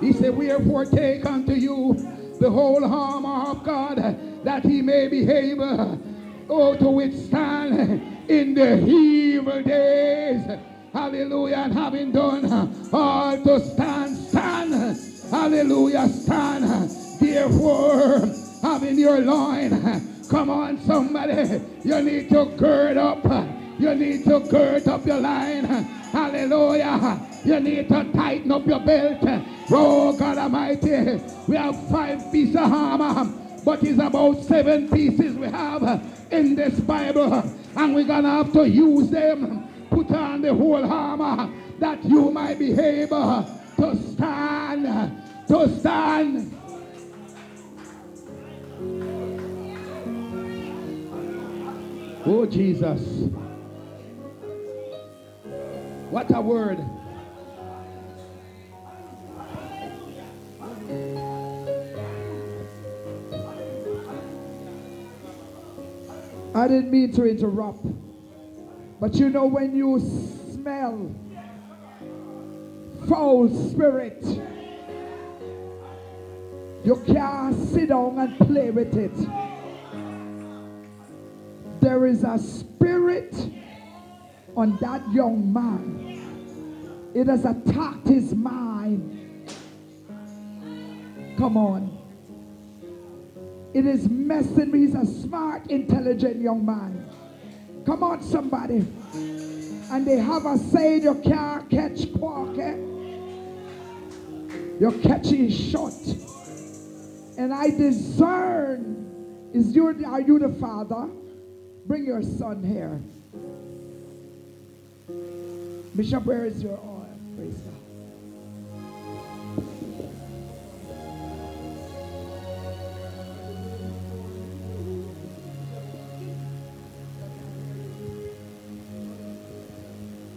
He 0.00 0.12
said, 0.12 0.36
Wherefore 0.36 0.84
take 0.86 1.24
unto 1.26 1.52
you 1.52 1.94
the 2.40 2.50
whole 2.50 2.84
armor 2.84 3.50
of 3.50 3.64
God, 3.64 3.96
that 4.44 4.64
he 4.64 4.82
may 4.82 5.08
be 5.08 5.28
able 5.30 5.98
oh, 6.48 6.76
to 6.76 6.90
withstand 6.90 8.02
in 8.28 8.54
the 8.54 8.86
evil 8.86 9.62
days. 9.62 10.42
Hallelujah. 10.92 11.56
And 11.56 11.72
having 11.72 12.12
done 12.12 12.90
all 12.92 13.36
to 13.42 13.60
stand, 13.60 14.16
stand. 14.16 15.00
Hallelujah. 15.30 16.08
Stand. 16.08 16.90
Therefore, 17.20 18.28
having 18.62 18.98
your 18.98 19.20
loin. 19.20 20.10
Come 20.28 20.50
on, 20.50 20.80
somebody. 20.80 21.60
You 21.84 22.02
need 22.02 22.28
to 22.30 22.46
gird 22.56 22.96
up. 22.96 23.24
You 23.78 23.94
need 23.94 24.24
to 24.24 24.40
gird 24.40 24.86
up 24.86 25.04
your 25.04 25.20
line. 25.20 25.64
Hallelujah. 25.64 27.20
You 27.44 27.60
need 27.60 27.88
to 27.88 28.04
tighten 28.12 28.52
up 28.52 28.66
your 28.66 28.80
belt. 28.80 29.18
Oh, 29.70 30.16
God 30.16 30.38
Almighty. 30.38 31.20
We 31.48 31.56
have 31.56 31.88
five 31.88 32.30
pieces 32.30 32.56
of 32.56 32.72
armor, 32.72 33.32
but 33.64 33.82
it's 33.82 33.98
about 33.98 34.42
seven 34.44 34.88
pieces 34.88 35.36
we 35.36 35.48
have 35.48 36.02
in 36.30 36.54
this 36.54 36.78
Bible. 36.80 37.52
And 37.76 37.94
we're 37.94 38.06
to 38.06 38.22
have 38.22 38.52
to 38.52 38.68
use 38.68 39.10
them. 39.10 39.68
Put 39.90 40.10
on 40.12 40.42
the 40.42 40.54
whole 40.54 40.84
armor 40.84 41.52
that 41.78 42.04
you 42.04 42.30
might 42.30 42.58
be 42.58 42.72
able 42.72 43.44
to 43.76 43.96
stand. 43.96 45.20
To 45.48 45.68
stand. 45.80 46.50
Oh, 52.26 52.46
Jesus. 52.46 53.43
What 56.10 56.34
a 56.34 56.40
word. 56.40 56.78
I 66.54 66.68
didn't 66.68 66.90
mean 66.90 67.12
to 67.12 67.24
interrupt. 67.24 67.84
But 69.00 69.16
you 69.16 69.28
know 69.28 69.46
when 69.46 69.76
you 69.76 69.98
smell 70.52 71.10
foul 73.08 73.48
spirit, 73.70 74.24
you 76.84 77.02
can't 77.06 77.54
sit 77.70 77.88
down 77.88 78.18
and 78.18 78.38
play 78.38 78.70
with 78.70 78.96
it. 78.96 79.12
There 81.80 82.06
is 82.06 82.22
a 82.22 82.38
spirit 82.38 83.34
on 84.56 84.76
that 84.80 85.02
young 85.12 85.52
man. 85.52 87.12
It 87.14 87.26
has 87.28 87.44
attacked 87.44 88.08
his 88.08 88.34
mind. 88.34 89.50
Come 91.38 91.56
on. 91.56 91.98
It 93.72 93.86
is 93.86 94.08
messing 94.08 94.70
me. 94.70 94.80
He's 94.80 94.94
a 94.94 95.04
smart, 95.04 95.66
intelligent 95.68 96.40
young 96.40 96.64
man. 96.64 97.08
Come 97.84 98.02
on, 98.02 98.22
somebody. 98.22 98.86
And 99.90 100.06
they 100.06 100.16
have 100.16 100.46
a 100.46 100.56
saying 100.56 101.02
you 101.02 101.14
can't 101.16 101.68
catch 101.68 102.06
Kwaku. 102.06 102.58
Eh? 102.58 102.76
You're 104.80 104.98
catching 105.02 105.50
short. 105.50 105.92
And 107.36 107.52
I 107.52 107.70
discern, 107.70 109.50
is 109.52 109.74
you, 109.74 109.88
are 110.06 110.20
you 110.20 110.38
the 110.38 110.48
father? 110.60 111.08
Bring 111.86 112.04
your 112.04 112.22
son 112.22 112.62
here. 112.62 113.00
Bishop, 115.06 116.24
where 116.24 116.46
is 116.46 116.62
your 116.62 116.72
oil? 116.72 117.06
Praise 117.36 117.54
God. 117.56 117.74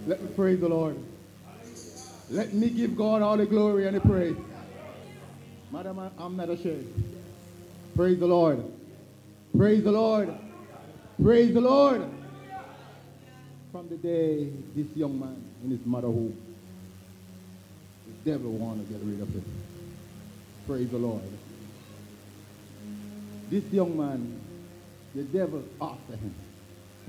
Let 0.06 0.22
me 0.22 0.30
praise 0.36 0.60
the 0.60 0.70
Lord. 0.70 0.98
Let 2.30 2.54
me 2.54 2.70
give 2.70 2.98
God 2.98 3.22
all 3.22 3.38
the 3.38 3.46
glory 3.46 3.88
and 3.88 3.96
the 3.96 4.02
praise. 4.02 4.36
Madam, 5.72 6.12
I'm 6.18 6.36
not 6.36 6.50
ashamed. 6.50 6.94
Praise 7.96 8.20
the 8.20 8.28
Lord. 8.28 8.64
Praise 9.56 9.84
the 9.84 9.92
Lord. 9.92 10.34
Praise 11.22 11.54
the 11.54 11.62
Lord. 11.62 12.17
From 13.72 13.90
the 13.90 13.98
day 13.98 14.50
this 14.76 14.88
young 14.96 15.20
man 15.20 15.44
in 15.64 15.72
his 15.72 15.86
mother 15.86 16.08
home, 16.08 16.36
the 18.08 18.32
devil 18.32 18.52
want 18.52 18.86
to 18.88 18.94
get 18.94 19.02
rid 19.04 19.22
of 19.22 19.30
him. 19.30 19.44
Praise 20.66 20.90
the 20.90 20.98
Lord. 20.98 21.22
This 23.50 23.64
young 23.72 23.98
man, 23.98 24.40
the 25.16 25.24
devil 25.24 25.64
after 25.82 26.14
him. 26.14 26.34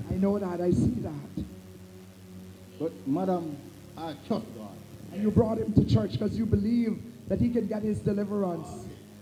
I 0.09 0.15
know 0.15 0.37
that. 0.39 0.61
I 0.61 0.71
see 0.71 0.95
that. 1.01 1.45
But 2.79 2.91
madam, 3.07 3.57
I 3.97 4.15
trust 4.27 4.45
God. 4.57 4.75
And 5.11 5.21
you 5.21 5.31
brought 5.31 5.57
him 5.57 5.73
to 5.73 5.85
church 5.85 6.13
because 6.13 6.37
you 6.37 6.45
believe 6.45 7.01
that 7.27 7.39
he 7.39 7.49
can 7.49 7.67
get 7.67 7.83
his 7.83 7.99
deliverance. 7.99 8.67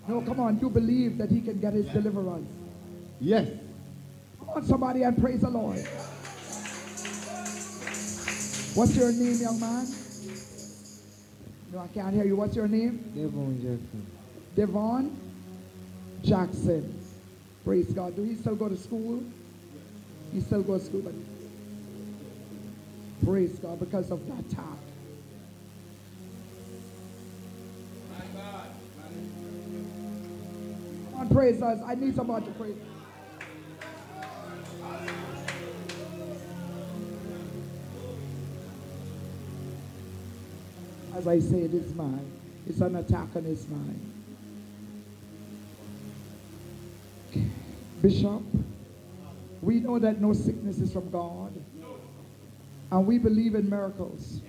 No, 0.08 0.22
come 0.22 0.40
on. 0.40 0.60
You 0.60 0.70
believe 0.70 1.18
that 1.18 1.30
he 1.30 1.42
can 1.42 1.60
get 1.60 1.74
his 1.74 1.88
deliverance. 1.88 2.50
Yes, 3.20 3.48
Come 4.40 4.50
on, 4.50 4.66
somebody, 4.66 5.04
and 5.04 5.20
praise 5.20 5.42
the 5.42 5.50
Lord. 5.50 5.86
What's 8.78 8.96
your 8.96 9.12
name, 9.12 9.34
young 9.42 9.60
man? 9.60 9.88
No, 11.74 11.80
I 11.80 11.88
can't 11.88 12.14
hear 12.14 12.26
you. 12.26 12.36
What's 12.36 12.56
your 12.56 12.68
name? 12.68 12.98
Devon 13.16 13.60
Jackson. 13.60 14.06
Devon 14.56 15.18
Jackson. 16.24 17.02
Praise 17.66 17.88
God. 17.88 18.16
Do 18.16 18.22
he 18.22 18.36
still 18.36 18.56
go 18.56 18.70
to 18.70 18.78
school? 18.78 19.24
He 20.32 20.42
still 20.42 20.62
goes 20.62 20.82
to 20.82 20.90
school. 20.90 21.02
But 21.02 21.16
praise 23.26 23.58
God 23.58 23.80
because 23.80 24.12
of 24.12 24.24
that 24.28 24.48
God. 24.56 24.78
Come 31.14 31.22
on, 31.22 31.30
praise 31.30 31.64
us. 31.64 31.80
I 31.84 31.96
need 31.96 32.16
somebody 32.16 32.46
to 32.46 32.52
praise. 32.52 32.76
As 41.18 41.28
I 41.28 41.40
say, 41.40 41.62
it 41.62 41.74
is 41.74 41.96
mine. 41.96 42.32
It's 42.68 42.80
an 42.80 42.96
attack 42.96 43.30
on 43.36 43.44
his 43.44 43.68
mind. 43.68 44.14
Bishop, 48.04 48.44
we 49.64 49.80
know 49.80 49.98
that 49.98 50.22
no 50.22 50.34
sickness 50.34 50.78
is 50.78 50.94
from 50.94 51.10
God. 51.10 51.54
And 52.92 53.08
we 53.08 53.18
believe 53.18 53.56
in 53.56 53.68
miracles. 53.68 54.42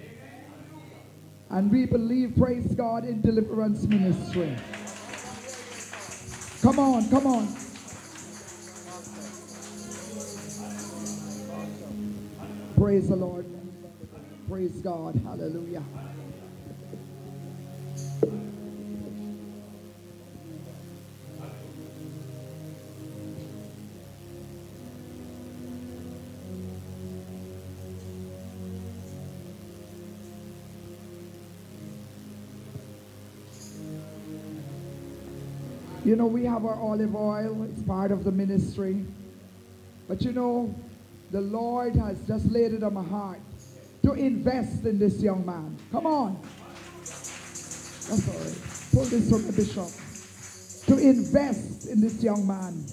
And 1.48 1.70
we 1.70 1.86
believe, 1.86 2.36
praise 2.36 2.74
God, 2.74 3.04
in 3.04 3.22
deliverance 3.22 3.84
ministry. 3.84 4.54
Come 6.60 6.78
on, 6.78 7.08
come 7.08 7.26
on. 7.26 7.48
Praise 12.76 13.08
the 13.08 13.16
Lord. 13.16 13.46
Praise 14.50 14.82
God. 14.82 15.18
Hallelujah. 15.24 15.82
You 36.08 36.16
know, 36.16 36.24
we 36.26 36.44
have 36.46 36.64
our 36.64 36.74
olive 36.74 37.14
oil, 37.14 37.64
it's 37.64 37.82
part 37.82 38.12
of 38.12 38.24
the 38.24 38.32
ministry. 38.32 39.04
But 40.08 40.22
you 40.22 40.32
know, 40.32 40.74
the 41.32 41.42
Lord 41.42 41.96
has 41.96 42.18
just 42.26 42.50
laid 42.50 42.72
it 42.72 42.82
on 42.82 42.94
my 42.94 43.04
heart 43.04 43.40
to 44.04 44.14
invest 44.14 44.86
in 44.86 44.98
this 44.98 45.20
young 45.20 45.44
man. 45.44 45.76
Come 45.92 46.06
on. 46.06 46.40
All 48.10 48.16
right. 48.16 48.56
Pull 48.92 49.04
this 49.04 49.30
from 49.30 49.46
the 49.46 49.52
bishop. 49.52 49.88
To 50.86 50.96
invest 50.96 51.88
in 51.88 52.00
this 52.00 52.22
young 52.22 52.46
man. 52.46 52.86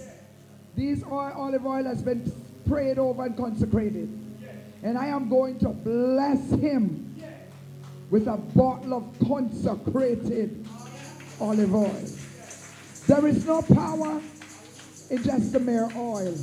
These 0.76 1.04
oil, 1.06 1.32
olive 1.36 1.66
oil 1.66 1.86
has 1.86 2.02
been 2.02 2.32
prayed 2.68 3.00
over 3.00 3.26
and 3.26 3.38
consecrated. 3.38 4.10
And 4.84 4.98
I 4.98 5.08
am 5.08 5.30
going 5.30 5.58
to 5.60 5.70
bless 5.70 6.50
him 6.52 7.16
with 8.10 8.28
a 8.28 8.38
bottle 8.38 8.94
of 8.94 9.28
consecrated 9.28 10.66
olive 11.40 11.74
oil. 11.74 12.06
There 13.08 13.28
is 13.28 13.46
no 13.46 13.62
power 13.62 14.22
in 15.10 15.24
just 15.24 15.54
the 15.54 15.60
mere 15.60 15.90
oil. 15.96 16.36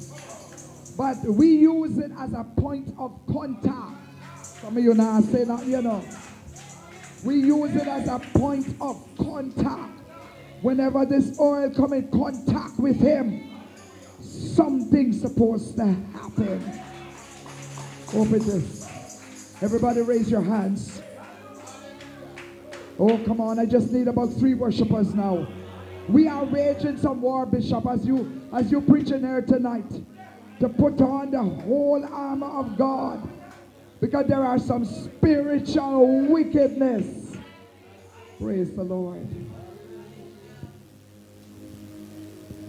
But 0.97 1.23
we 1.25 1.49
use 1.49 1.99
it 1.99 2.13
as 2.19 2.33
a 2.33 2.45
point 2.45 2.95
of 2.99 3.19
contact. 3.31 3.97
Some 4.43 4.77
of 4.77 4.83
you 4.83 4.95
now 4.95 5.21
say 5.21 5.45
that, 5.45 5.67
you 5.67 5.83
know. 5.83 6.03
We 7.25 7.37
use 7.37 7.75
it 7.77 7.87
as 7.87 8.09
a 8.09 8.19
point 8.19 8.75
of 8.81 9.01
contact. 9.17 10.01
Whenever 10.61 11.05
this 11.07 11.39
oil 11.41 11.71
come 11.71 11.93
in 11.93 12.09
contact 12.11 12.79
with 12.79 13.01
him, 13.01 13.61
something's 14.21 15.21
supposed 15.21 15.77
to 15.77 15.87
happen. 15.87 16.81
Open 18.15 18.39
this. 18.39 19.59
Everybody 19.63 20.03
raise 20.03 20.31
your 20.31 20.43
hands. 20.43 21.01
Oh, 22.99 23.19
come 23.25 23.41
on. 23.41 23.59
I 23.59 23.67
just 23.67 23.93
need 23.93 24.09
about 24.09 24.33
three 24.35 24.55
worshipers 24.55 25.15
now. 25.15 25.47
We 26.09 26.27
are 26.29 26.45
waging 26.45 26.99
some 26.99 27.23
war, 27.23 27.47
Bishop, 27.47 27.87
as 27.87 28.05
you 28.05 28.41
as 28.53 28.71
you 28.71 28.81
preaching 28.81 29.21
here 29.21 29.43
tonight, 29.43 29.91
to 30.61 30.69
put 30.69 31.01
on 31.01 31.31
the 31.31 31.43
whole 31.43 32.05
armor 32.05 32.51
of 32.59 32.77
God, 32.77 33.29
because 34.03 34.27
there 34.27 34.45
are 34.45 34.59
some 34.59 34.85
spiritual 34.85 36.27
wickedness. 36.27 37.37
Praise 38.41 38.75
the 38.75 38.83
Lord. 38.83 39.29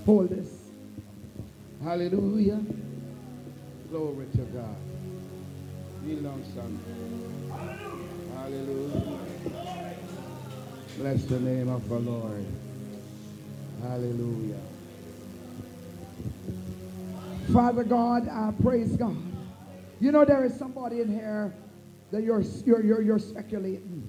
Hold 0.05 0.29
this. 0.29 0.69
Hallelujah. 1.83 2.61
Glory 3.89 4.27
to 4.35 4.41
God. 4.43 4.75
Kneel 6.03 6.21
down, 6.21 6.43
son. 6.53 6.79
Hallelujah. 8.35 9.19
Bless 10.99 11.23
the 11.25 11.39
name 11.39 11.67
of 11.67 11.89
the 11.89 11.97
Lord. 11.97 12.45
Hallelujah. 13.81 14.61
Father 17.51 17.83
God, 17.83 18.29
I 18.29 18.53
praise 18.61 18.95
God. 18.95 19.32
You 20.03 20.11
know 20.11 20.25
there 20.25 20.43
is 20.43 20.53
somebody 20.59 20.99
in 20.99 21.07
here 21.07 21.53
that 22.11 22.23
you're 22.23 22.41
you're 22.65 22.83
you're, 22.83 23.01
you're 23.01 23.19
speculating. 23.19 24.05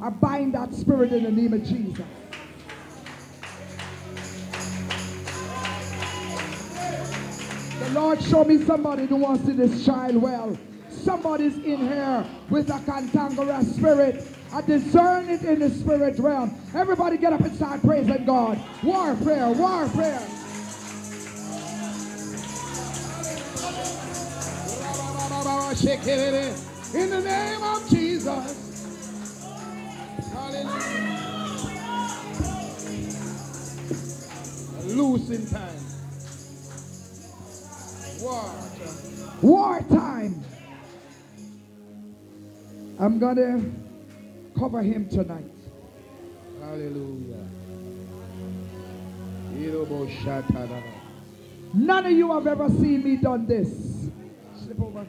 I 0.00 0.08
bind 0.08 0.54
that 0.54 0.72
spirit 0.72 1.12
in 1.12 1.24
the 1.24 1.32
name 1.32 1.52
of 1.52 1.64
Jesus. 1.64 2.06
The 7.80 7.90
Lord 7.90 8.22
show 8.22 8.44
me 8.44 8.62
somebody 8.64 9.06
who 9.06 9.16
wants 9.16 9.44
to 9.46 9.52
this 9.52 9.84
child 9.84 10.14
well. 10.14 10.56
Somebody's 10.88 11.56
in 11.56 11.88
here 11.88 12.24
with 12.48 12.70
a 12.70 12.78
cantankerous 12.78 13.74
spirit. 13.74 14.24
I 14.52 14.60
discern 14.60 15.28
it 15.28 15.42
in 15.42 15.58
the 15.58 15.70
spirit 15.70 16.20
realm. 16.20 16.56
Everybody 16.72 17.16
get 17.16 17.32
up 17.32 17.40
and 17.40 17.56
start 17.56 17.82
praising 17.82 18.24
God. 18.26 18.60
War 18.84 19.16
prayer, 19.16 19.50
war 19.50 19.88
prayer. 19.88 20.22
In 26.94 27.08
the 27.08 27.20
name 27.20 27.62
of 27.62 27.88
Jesus. 27.88 28.80
Hallelujah. 30.32 30.82
Loose 34.84 35.30
time. 35.50 35.82
War. 38.20 38.50
War 39.40 39.80
time. 39.88 40.42
I'm 42.98 43.18
going 43.18 43.36
to 43.36 44.58
cover 44.58 44.82
him 44.82 45.08
tonight. 45.08 45.44
Hallelujah. 46.60 47.48
None 51.74 52.06
of 52.06 52.12
you 52.12 52.32
have 52.32 52.46
ever 52.46 52.68
seen 52.68 53.04
me 53.04 53.16
done 53.16 53.46
this. 53.46 54.10
over. 54.78 55.06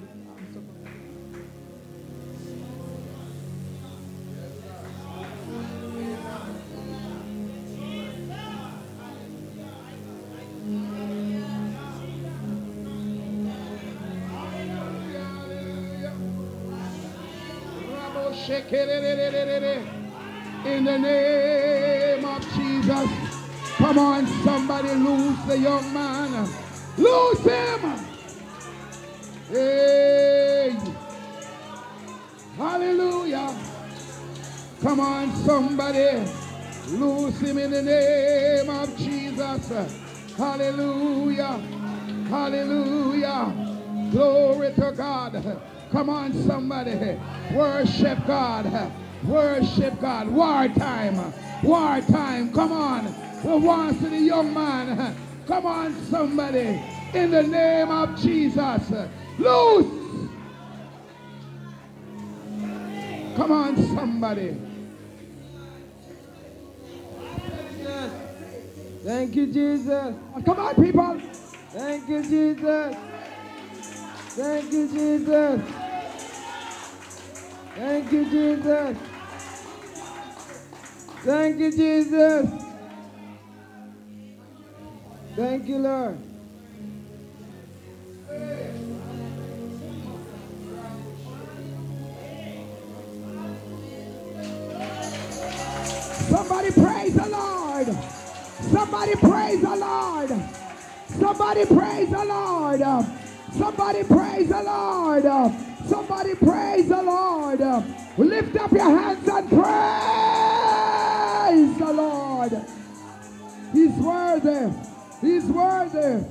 In 18.75 18.89
the 20.83 20.97
name 20.97 22.25
of 22.25 22.41
Jesus. 22.55 23.09
Come 23.77 23.99
on, 23.99 24.25
somebody 24.43 24.89
lose 24.95 25.37
the 25.45 25.59
young 25.59 25.93
man. 25.93 26.49
Lose 26.97 27.39
him. 27.41 27.99
Hey. 29.49 30.75
Hallelujah. 32.57 33.55
Come 34.81 34.99
on, 34.99 35.35
somebody. 35.35 36.27
Loose 36.89 37.39
him 37.41 37.59
in 37.59 37.69
the 37.69 37.83
name 37.83 38.69
of 38.71 38.97
Jesus. 38.97 39.71
Hallelujah. 40.35 41.61
Hallelujah. 42.27 43.53
Glory 44.11 44.73
to 44.73 44.91
God. 44.97 45.61
Come 45.93 46.09
on, 46.09 46.33
somebody. 46.47 47.19
Worship 47.53 48.17
God. 48.25 48.91
Worship 49.25 50.01
God. 50.01 50.27
War 50.27 50.67
time. 50.69 51.31
War 51.61 52.01
time. 52.01 52.51
Come 52.51 52.71
on. 52.71 53.15
The 53.43 53.55
wants 53.55 53.99
to 53.99 54.09
the 54.09 54.17
young 54.17 54.51
man. 54.55 55.15
Come 55.45 55.67
on, 55.67 55.93
somebody. 56.09 56.81
In 57.13 57.29
the 57.29 57.43
name 57.43 57.91
of 57.91 58.19
Jesus. 58.19 58.91
Loose. 59.37 60.29
Come 63.35 63.51
on, 63.51 63.77
somebody. 63.95 64.57
Thank 69.03 69.35
you, 69.35 69.45
Jesus. 69.45 70.15
Come 70.43 70.59
on, 70.59 70.75
people. 70.83 71.21
Thank 71.69 72.09
you, 72.09 72.23
Jesus. 72.23 72.95
Thank 74.35 74.73
you, 74.73 74.87
Jesus. 74.87 75.82
Thank 77.75 78.11
you, 78.11 78.25
Jesus. 78.25 78.97
Thank 81.23 81.59
you, 81.59 81.71
Jesus. 81.71 82.49
Thank 85.35 85.67
you, 85.67 85.79
Lord. 85.79 86.17
Somebody 96.29 96.71
praise 96.71 97.15
the 97.15 97.29
Lord. 97.29 97.87
Somebody 98.71 99.15
praise 99.15 99.61
the 99.61 99.75
Lord. 99.75 100.29
Somebody 101.09 101.65
praise 101.65 102.09
the 102.09 102.25
Lord. 102.25 102.81
Somebody 103.53 104.03
praise 104.03 104.49
the 104.49 104.63
Lord. 104.63 105.72
Somebody 105.87 106.35
praise 106.35 106.87
the 106.87 107.01
Lord. 107.01 107.59
Lift 108.17 108.55
up 108.55 108.71
your 108.71 108.89
hands 108.89 109.27
and 109.27 109.49
praise 109.49 109.63
the 111.77 111.93
Lord. 111.93 112.51
He's 113.73 113.91
worthy. 113.97 114.73
He's 115.21 115.45
worthy. 115.45 116.25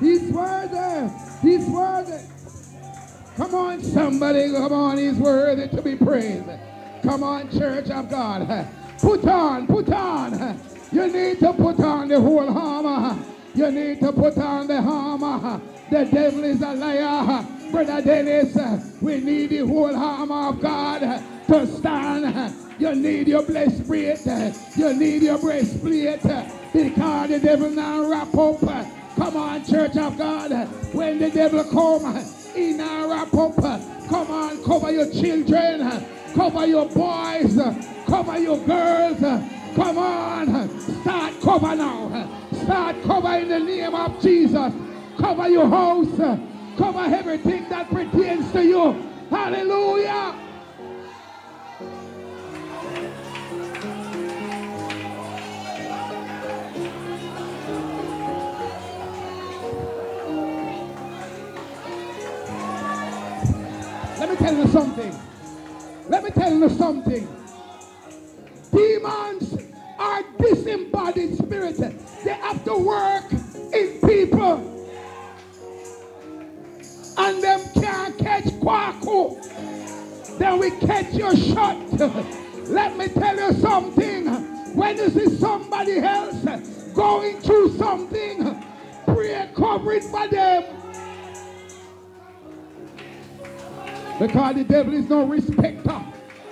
He's 0.00 0.30
worthy. 0.32 1.10
He's 1.42 1.66
worthy. 1.68 2.22
Come 3.36 3.54
on, 3.54 3.82
somebody. 3.82 4.50
Come 4.52 4.72
on. 4.72 4.98
He's 4.98 5.18
worthy 5.18 5.68
to 5.68 5.82
be 5.82 5.96
praised. 5.96 6.44
Come 7.02 7.22
on, 7.22 7.50
church 7.50 7.90
of 7.90 8.08
God. 8.08 8.66
Put 8.98 9.24
on, 9.26 9.66
put 9.66 9.88
on. 9.90 10.60
You 10.92 11.06
need 11.12 11.40
to 11.40 11.52
put 11.52 11.80
on 11.80 12.08
the 12.08 12.20
whole 12.20 12.48
armor. 12.48 13.18
You 13.54 13.70
need 13.70 14.00
to 14.00 14.12
put 14.12 14.38
on 14.38 14.66
the 14.68 14.78
armor. 14.78 15.60
The 15.90 16.04
devil 16.06 16.44
is 16.44 16.62
a 16.62 16.72
liar. 16.72 17.44
Brother 17.74 18.02
Dennis, 18.02 18.56
uh, 18.56 18.78
we 19.00 19.20
need 19.20 19.50
the 19.50 19.66
whole 19.66 19.96
armor 19.96 20.50
of 20.50 20.60
God 20.60 21.00
to 21.48 21.66
stand. 21.66 22.54
You 22.78 22.94
need 22.94 23.26
your 23.26 23.42
breastplate. 23.42 24.24
You 24.76 24.94
need 24.94 25.22
your 25.24 25.38
breastplate 25.38 26.22
because 26.72 27.30
the 27.30 27.40
devil 27.42 27.70
now 27.70 28.08
wrap 28.08 28.32
up. 28.32 28.60
Come 29.16 29.36
on, 29.36 29.64
church 29.64 29.96
of 29.96 30.16
God. 30.16 30.52
When 30.92 31.18
the 31.18 31.30
devil 31.30 31.64
come, 31.64 32.24
he 32.54 32.74
now 32.74 33.10
wrap 33.10 33.34
up. 33.34 33.56
Come 34.06 34.30
on, 34.30 34.62
cover 34.62 34.92
your 34.92 35.10
children. 35.10 36.06
Cover 36.32 36.66
your 36.66 36.86
boys. 36.86 37.58
Cover 38.06 38.38
your 38.38 38.58
girls. 38.58 39.18
Come 39.74 39.98
on. 39.98 40.80
Start 41.02 41.40
cover 41.40 41.74
now. 41.74 42.48
Start 42.52 43.02
cover 43.02 43.34
in 43.34 43.48
the 43.48 43.58
name 43.58 43.96
of 43.96 44.22
Jesus. 44.22 44.72
Cover 45.18 45.48
your 45.48 45.68
house. 45.68 46.53
Cover 46.76 47.14
everything 47.14 47.68
that 47.68 47.88
pertains 47.88 48.50
to 48.52 48.64
you. 48.64 48.92
Hallelujah. 49.30 50.34
Let 64.18 64.30
me 64.30 64.36
tell 64.36 64.56
you 64.56 64.66
something. 64.68 65.20
Let 66.08 66.24
me 66.24 66.30
tell 66.30 66.52
you 66.52 66.68
something. 66.70 67.28
Demons 68.72 69.56
are 69.98 70.22
disembodied 70.38 71.38
spirits. 71.38 71.78
They 72.24 72.32
have 72.32 72.64
to 72.64 72.74
work 72.76 73.33
And 77.34 77.42
them 77.42 77.60
can't 77.82 78.16
catch 78.16 78.44
Kwaku. 78.44 80.38
Then 80.38 80.60
we 80.60 80.70
catch 80.70 81.12
your 81.14 81.34
shot. 81.34 81.76
Let 82.68 82.96
me 82.96 83.08
tell 83.08 83.36
you 83.36 83.52
something. 83.54 84.26
When 84.76 84.96
you 84.96 85.08
see 85.10 85.36
somebody 85.36 85.98
else 85.98 86.44
going 86.94 87.40
through 87.40 87.76
something, 87.76 88.62
pray 89.06 89.50
cover 89.56 89.92
it 89.94 90.04
for 90.04 90.28
them. 90.28 90.64
Because 94.20 94.54
the 94.54 94.64
devil 94.64 94.94
is 94.94 95.08
no 95.08 95.26
respecter 95.26 96.04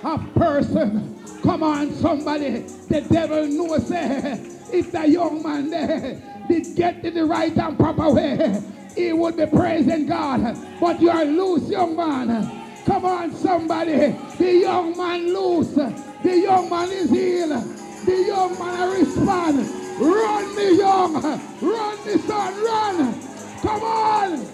of 0.03 0.33
person. 0.33 1.17
Come 1.43 1.63
on, 1.63 1.93
somebody. 1.93 2.59
The 2.89 3.07
devil 3.09 3.47
knows 3.47 3.89
eh, 3.89 4.37
if 4.73 4.91
the 4.91 5.07
young 5.07 5.43
man 5.43 5.69
there 5.69 6.21
did 6.49 6.75
get 6.75 7.05
in 7.05 7.13
the 7.13 7.25
right 7.25 7.57
and 7.57 7.79
proper 7.79 8.09
way, 8.11 8.61
he 8.95 9.13
would 9.13 9.37
be 9.37 9.45
praising 9.45 10.05
God. 10.05 10.57
But 10.79 11.01
you 11.01 11.09
are 11.09 11.25
loose, 11.25 11.69
young 11.69 11.95
man. 11.95 12.51
Come 12.85 13.05
on, 13.05 13.35
somebody. 13.35 14.15
The 14.37 14.53
young 14.61 14.97
man 14.97 15.33
loose. 15.33 15.73
The 15.73 16.37
young 16.37 16.69
man 16.69 16.91
is 16.91 17.09
healed. 17.09 17.51
The 18.05 18.23
young 18.27 18.59
man 18.59 18.99
respond. 18.99 19.69
Run, 19.99 20.55
me 20.55 20.77
young. 20.77 21.13
Run, 21.61 22.05
me 22.05 22.17
son. 22.19 22.63
Run. 22.63 23.21
Come 23.61 23.83
on. 23.83 24.47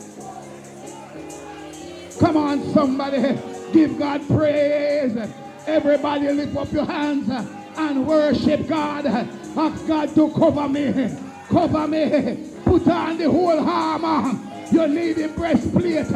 Come 2.20 2.38
on, 2.38 2.74
somebody. 2.74 3.40
Give 3.74 3.98
God 3.98 4.28
praise. 4.28 5.18
Everybody 5.66 6.32
lift 6.32 6.56
up 6.56 6.72
your 6.72 6.86
hands 6.86 7.30
and 7.78 8.08
worship 8.08 8.68
God. 8.68 9.06
Ask 9.06 9.88
God 9.88 10.14
to 10.16 10.30
cover 10.32 10.68
me. 10.70 11.29
Cover 11.50 11.88
me. 11.88 12.38
Put 12.64 12.88
on 12.88 13.18
the 13.18 13.30
whole 13.30 13.60
armor. 13.60 14.40
You 14.72 14.88
need 14.88 15.14
the 15.14 15.30
breastplate. 15.30 16.08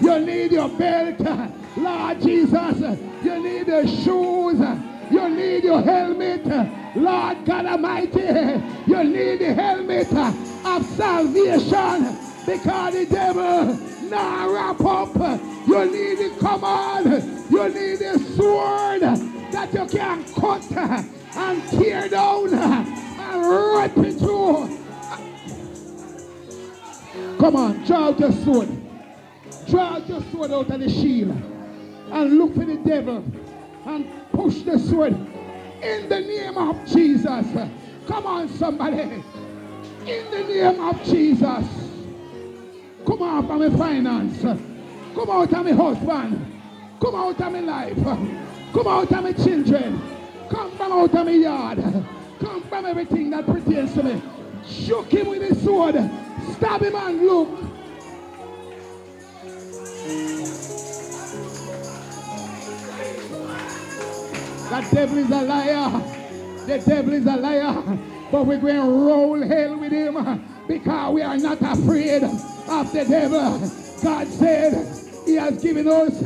You 0.00 0.18
need 0.18 0.52
your 0.52 0.68
belt. 0.68 1.20
Lord 1.76 2.20
Jesus, 2.20 2.80
you 3.22 3.42
need 3.42 3.66
the 3.66 3.86
shoes. 3.86 4.60
You 5.10 5.28
need 5.28 5.64
your 5.64 5.80
helmet. 5.80 6.46
Lord 6.96 7.44
God 7.44 7.66
Almighty, 7.66 8.20
you 8.86 9.04
need 9.04 9.38
the 9.38 9.54
helmet 9.54 10.12
of 10.12 10.84
salvation 10.96 12.18
because 12.44 12.94
the 12.94 13.06
devil 13.06 13.74
now 14.08 14.50
wrap 14.50 14.80
up. 14.80 15.14
You 15.68 15.84
need 15.86 16.18
the 16.18 16.36
command. 16.40 17.50
You 17.50 17.68
need 17.68 17.98
the 18.00 18.18
sword 18.36 19.02
that 19.52 19.72
you 19.72 19.86
can 19.86 20.24
cut 20.34 20.72
and 21.36 21.68
tear 21.70 22.08
down 22.08 23.09
rip 23.36 23.96
it. 23.98 24.18
Come 27.38 27.56
on, 27.56 27.84
draw 27.84 28.10
your 28.10 28.32
sword. 28.32 28.68
Draw 29.68 29.98
your 29.98 30.22
sword 30.32 30.52
out 30.52 30.70
of 30.70 30.80
the 30.80 30.88
shield 30.88 31.30
and 32.10 32.38
look 32.38 32.54
for 32.54 32.64
the 32.64 32.76
devil 32.76 33.24
and 33.86 34.10
push 34.32 34.62
the 34.62 34.78
sword 34.78 35.14
in 35.82 36.08
the 36.08 36.20
name 36.20 36.58
of 36.58 36.76
Jesus. 36.86 37.46
Come 38.06 38.26
on, 38.26 38.48
somebody. 38.48 39.22
In 40.06 40.30
the 40.30 40.44
name 40.48 40.80
of 40.80 41.02
Jesus. 41.04 41.66
Come 43.06 43.22
out 43.22 43.50
of 43.50 43.60
the 43.60 43.78
finance. 43.78 44.42
Come 44.42 45.30
out 45.30 45.52
of 45.52 45.64
my 45.64 45.72
husband. 45.72 46.46
Come 47.00 47.14
out 47.14 47.40
of 47.40 47.52
my 47.52 47.60
life. 47.60 47.96
Come 48.72 48.86
out 48.86 49.10
of 49.10 49.22
my 49.22 49.32
children. 49.32 50.00
Come 50.50 50.72
out 50.80 51.14
of 51.14 51.26
my 51.26 51.30
yard. 51.32 52.04
Come 52.40 52.62
from 52.62 52.86
everything 52.86 53.30
that 53.30 53.44
pertains 53.44 53.92
to 53.94 54.02
me. 54.02 54.22
Shook 54.66 55.12
him 55.12 55.28
with 55.28 55.42
his 55.42 55.62
sword. 55.62 55.94
Stab 56.54 56.82
him 56.82 56.94
and 56.94 57.20
look. 57.20 57.48
The 64.70 64.88
devil 64.92 65.18
is 65.18 65.30
a 65.30 65.42
liar. 65.42 66.02
The 66.66 66.78
devil 66.86 67.12
is 67.12 67.26
a 67.26 67.36
liar. 67.36 67.98
But 68.30 68.46
we're 68.46 68.58
going 68.58 68.76
to 68.76 68.82
roll 68.82 69.42
hell 69.42 69.78
with 69.78 69.92
him 69.92 70.44
because 70.66 71.14
we 71.14 71.22
are 71.22 71.36
not 71.36 71.60
afraid 71.60 72.22
of 72.22 72.92
the 72.92 73.04
devil. 73.04 73.70
God 74.02 74.28
said 74.28 74.86
he 75.26 75.34
has 75.34 75.62
given 75.62 75.86
us 75.88 76.22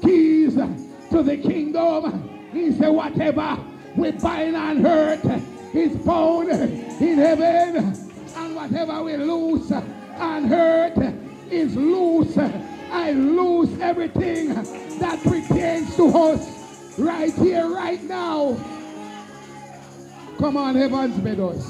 keys 0.00 0.54
to 0.54 1.22
the 1.22 1.36
kingdom. 1.36 2.30
He 2.52 2.72
said, 2.72 2.88
whatever 2.88 3.58
we 3.96 4.12
bind 4.12 4.56
on 4.56 4.86
earth 4.86 5.49
is 5.72 5.96
bound 5.98 6.50
in 6.50 7.18
heaven. 7.18 7.76
And 8.36 8.56
whatever 8.56 9.02
we 9.02 9.16
lose 9.16 9.70
on 9.72 10.52
earth 10.52 11.14
is 11.50 11.76
loose. 11.76 12.36
I 12.92 13.12
lose 13.12 13.78
everything 13.80 14.54
that 14.98 15.22
pertains 15.22 15.94
to 15.96 16.08
us 16.08 16.98
right 16.98 17.32
here, 17.34 17.68
right 17.68 18.02
now. 18.04 18.56
Come 20.38 20.56
on, 20.56 20.74
heavens, 20.74 21.22
Meadows. 21.22 21.64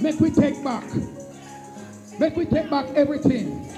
Make 0.00 0.20
we 0.20 0.30
take 0.30 0.62
back. 0.64 0.84
Make 2.18 2.36
we 2.36 2.46
take 2.46 2.70
back 2.70 2.86
everything. 2.94 3.68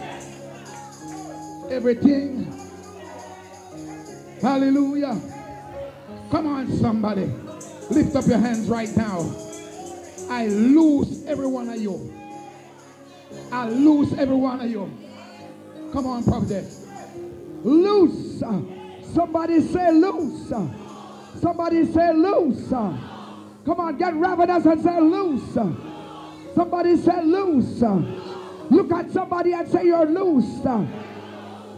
Everything. 1.71 2.53
Hallelujah. 4.41 5.21
Come 6.31 6.47
on, 6.47 6.71
somebody. 6.79 7.31
Lift 7.91 8.17
up 8.17 8.27
your 8.27 8.39
hands 8.39 8.69
right 8.69 8.95
now. 8.97 9.31
I 10.31 10.47
lose 10.47 11.25
every 11.27 11.47
one 11.47 11.69
of 11.69 11.77
you. 11.81 12.13
I 13.53 13.69
lose 13.69 14.13
every 14.15 14.37
one 14.37 14.61
of 14.61 14.71
you. 14.71 14.91
Come 15.93 16.07
on, 16.07 16.25
prophet. 16.25 16.65
Loose. 17.63 18.41
Somebody 19.13 19.61
say 19.61 19.93
loose. 19.93 20.49
Somebody 21.41 21.85
say 21.93 22.13
loose. 22.15 22.69
Come 22.71 23.81
on, 23.81 23.97
get 23.97 24.15
ravenous 24.15 24.65
and 24.67 24.83
say 24.83 25.01
loose. 25.01 25.55
Somebody 26.55 26.97
say 26.97 27.23
loose. 27.23 27.83
Look 28.71 28.93
at 28.93 29.11
somebody 29.11 29.53
and 29.53 29.69
say 29.71 29.85
you're 29.87 30.07
loose. 30.07 30.65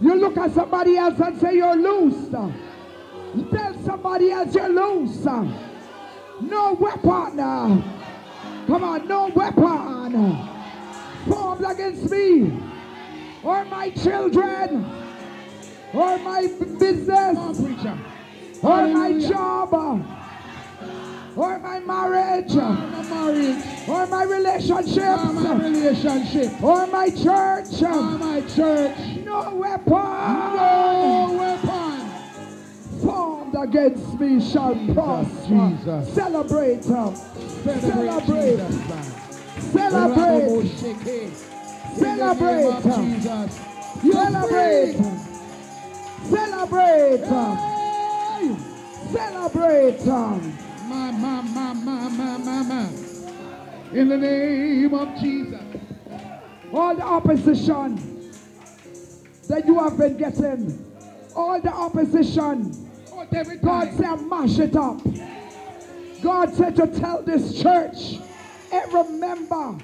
You 0.01 0.15
look 0.15 0.37
at 0.37 0.53
somebody 0.53 0.97
else 0.97 1.19
and 1.21 1.41
say 1.41 1.57
you're 1.57 1.77
loose. 1.77 2.31
Tell 2.31 3.75
somebody 3.85 4.31
else 4.31 4.55
you're 4.55 4.69
loose. 4.69 5.27
No 6.41 6.75
weapon. 6.75 7.41
Uh, 7.41 7.83
come 8.67 8.85
on, 8.85 9.09
no 9.09 9.29
weapon 9.29 10.47
formed 11.29 11.65
against 11.65 12.11
me 12.11 12.53
or 13.43 13.65
my 13.65 13.91
children 13.91 14.85
or 15.95 16.19
my 16.19 16.47
business 16.79 17.39
or 18.63 18.87
my 18.89 19.19
job 19.19 19.75
or 21.37 21.59
my 21.59 21.81
marriage 21.81 22.55
or 22.57 24.07
my 24.07 24.23
relationships 24.25 24.97
relationship. 24.97 26.63
or 26.63 26.87
my 26.87 27.11
church. 27.11 27.83
Or 27.83 28.19
my 28.19 28.41
church. 28.41 28.97
No 29.25 29.55
weapon 29.55 30.57
No 30.57 31.37
weapon. 31.39 31.86
Against 33.57 34.21
me 34.21 34.41
shall 34.41 34.75
prosper. 34.95 35.49
Jesus. 35.49 36.15
Celebrate. 36.15 36.87
um, 36.91 37.15
Celebrate. 37.81 38.59
Celebrate. 39.73 40.59
Celebrate. 40.59 41.37
Celebrate. 41.97 42.87
Um, 42.87 43.15
Jesus. 43.15 43.61
Celebrate. 44.13 44.97
Celebrate. 46.29 47.23
Um, 47.25 47.57
hey! 47.57 48.57
Celebrate. 49.13 50.01
Um. 50.09 50.59
Ma, 50.89 51.11
ma, 51.13 51.43
ma, 51.43 51.75
ma, 51.75 52.09
ma, 52.09 52.39
ma, 52.39 52.63
ma. 52.63 52.89
In 53.93 54.09
the 54.09 54.17
name 54.17 54.95
of 54.95 55.19
Jesus. 55.21 55.61
All 56.73 56.95
the 56.95 57.03
opposition 57.03 58.31
that 59.49 59.67
you 59.67 59.79
have 59.79 59.97
been 59.97 60.17
getting. 60.17 60.85
All 61.35 61.61
the 61.61 61.73
opposition. 61.73 62.86
God 63.17 63.95
said, 63.97 64.21
mash 64.29 64.59
it 64.59 64.77
up. 64.77 65.01
God 66.23 66.55
said 66.55 66.77
to 66.77 66.87
tell 66.87 67.23
this 67.23 67.63
church, 67.63 68.21
eh, 68.71 68.81
every 68.85 69.05
member 69.19 69.79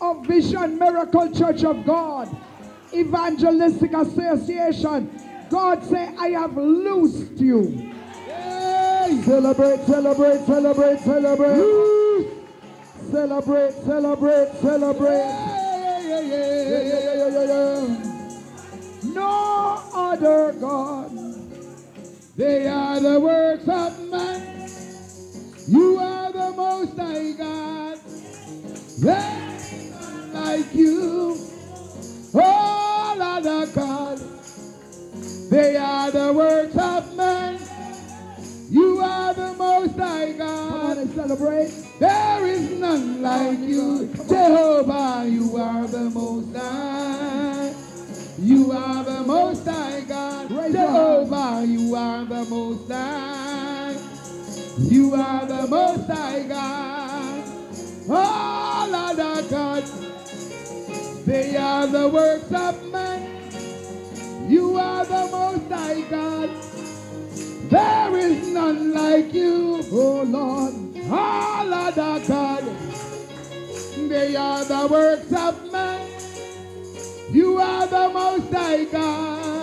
of 0.00 0.26
Vision 0.26 0.78
Miracle 0.78 1.32
Church 1.32 1.62
of 1.64 1.84
God, 1.84 2.34
Evangelistic 2.92 3.92
Association, 3.92 5.20
God 5.50 5.84
said, 5.84 6.14
I 6.18 6.28
have 6.28 6.56
loosed 6.56 7.38
you. 7.40 7.92
Celebrate, 9.24 9.84
celebrate, 9.86 10.44
celebrate, 10.46 10.98
celebrate. 11.00 12.26
Celebrate, 13.10 13.72
celebrate, 13.84 14.52
celebrate. 14.60 15.08
Yeah, 15.10 16.00
yeah, 16.00 16.20
yeah, 16.20 16.20
Yeah, 16.20 16.82
yeah, 16.82 16.98
yeah, 16.98 17.14
yeah, 17.14 17.28
yeah, 17.28 17.86
yeah. 19.04 19.12
No 19.12 19.82
other 19.92 20.52
God. 20.54 21.33
They 22.36 22.66
are 22.66 22.98
the 23.00 23.20
works 23.20 23.68
of 23.68 24.10
man. 24.10 24.68
You 25.68 25.98
are 25.98 26.32
the 26.32 26.52
most 26.56 26.96
high 26.96 27.32
God. 27.32 27.98
There's 28.98 29.90
none 29.92 30.32
like 30.34 30.74
you. 30.74 31.36
Oh, 32.34 32.40
All 32.40 33.22
other 33.22 33.66
God. 33.72 34.18
They 35.50 35.76
are 35.76 36.10
the 36.10 36.32
works 36.32 36.76
of 36.76 37.16
man. 37.16 37.60
You 38.68 38.98
are 39.00 39.32
the 39.34 39.52
most 39.54 39.96
high 39.96 40.32
Come 40.32 40.40
on 40.48 40.80
God. 40.80 40.98
and 40.98 41.14
celebrate. 41.14 41.72
There 42.00 42.46
is 42.46 42.70
none 42.80 43.22
like 43.22 43.60
you. 43.60 44.12
Jehovah, 44.28 45.24
you 45.28 45.56
are 45.56 45.86
the 45.86 46.10
most 46.10 46.56
high. 46.56 47.72
You 48.40 48.72
are 48.72 49.04
the 49.04 49.20
most 49.22 49.64
high 49.64 49.90
God. 49.90 49.93
Jehovah, 50.72 51.64
you 51.66 51.94
are 51.94 52.24
the 52.24 52.44
most 52.46 52.90
high. 52.90 53.96
You 54.78 55.14
are 55.14 55.46
the 55.46 55.66
most 55.68 56.06
high 56.08 56.42
God. 56.42 57.44
Oh, 58.08 58.14
All 58.14 58.94
other 58.94 59.48
gods, 59.48 61.24
they 61.24 61.56
are 61.56 61.86
the 61.86 62.08
works 62.08 62.52
of 62.52 62.92
man. 62.92 64.50
You 64.50 64.76
are 64.76 65.04
the 65.04 65.28
most 65.30 65.70
high 65.70 66.00
God. 66.02 66.50
There 67.70 68.18
is 68.18 68.48
none 68.48 68.92
like 68.92 69.32
you, 69.34 69.82
oh 69.92 70.22
Lord. 70.22 70.74
Oh, 71.08 71.14
All 71.14 71.74
other 71.74 72.26
God, 72.26 72.64
they 74.08 74.34
are 74.36 74.64
the 74.64 74.86
works 74.90 75.32
of 75.32 75.72
man. 75.72 76.08
You 77.30 77.58
are 77.58 77.86
the 77.86 78.10
most 78.12 78.52
high 78.52 78.84
God. 78.84 79.53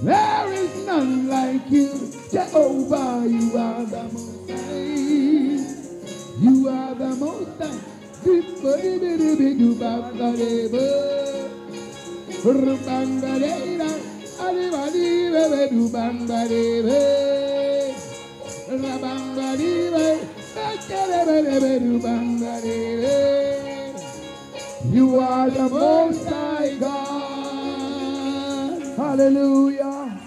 There 0.00 0.52
is 0.52 0.86
none 0.86 1.28
like 1.28 1.68
you, 1.68 1.90
Jehovah. 2.30 3.26
You 3.26 3.58
are 3.58 3.84
the 3.84 4.04
most 4.14 4.50
high. 4.50 4.84
You 6.38 6.68
are 6.68 6.94
the 6.94 7.16
most 7.16 7.58
high. 7.58 7.98
You 24.90 25.20
are 25.20 25.50
the 25.50 25.68
most 25.68 26.28
high 26.28 26.76
God. 26.78 27.07
Hallelujah. 29.08 30.20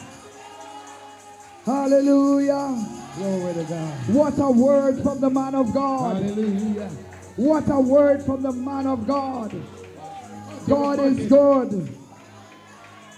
Hallelujah. 1.63 2.87
Glory 3.15 3.53
to 3.53 3.63
God. 3.65 3.93
What 4.09 4.39
a 4.39 4.51
word 4.51 5.03
from 5.03 5.21
the 5.21 5.29
man 5.29 5.53
of 5.53 5.71
God. 5.71 6.23
Hallelujah. 6.23 6.89
What 7.35 7.69
a 7.69 7.79
word 7.79 8.23
from 8.23 8.41
the 8.41 8.51
man 8.51 8.87
of 8.87 9.05
God. 9.05 9.53
God 10.67 10.99
is 10.99 11.29
good 11.29 11.95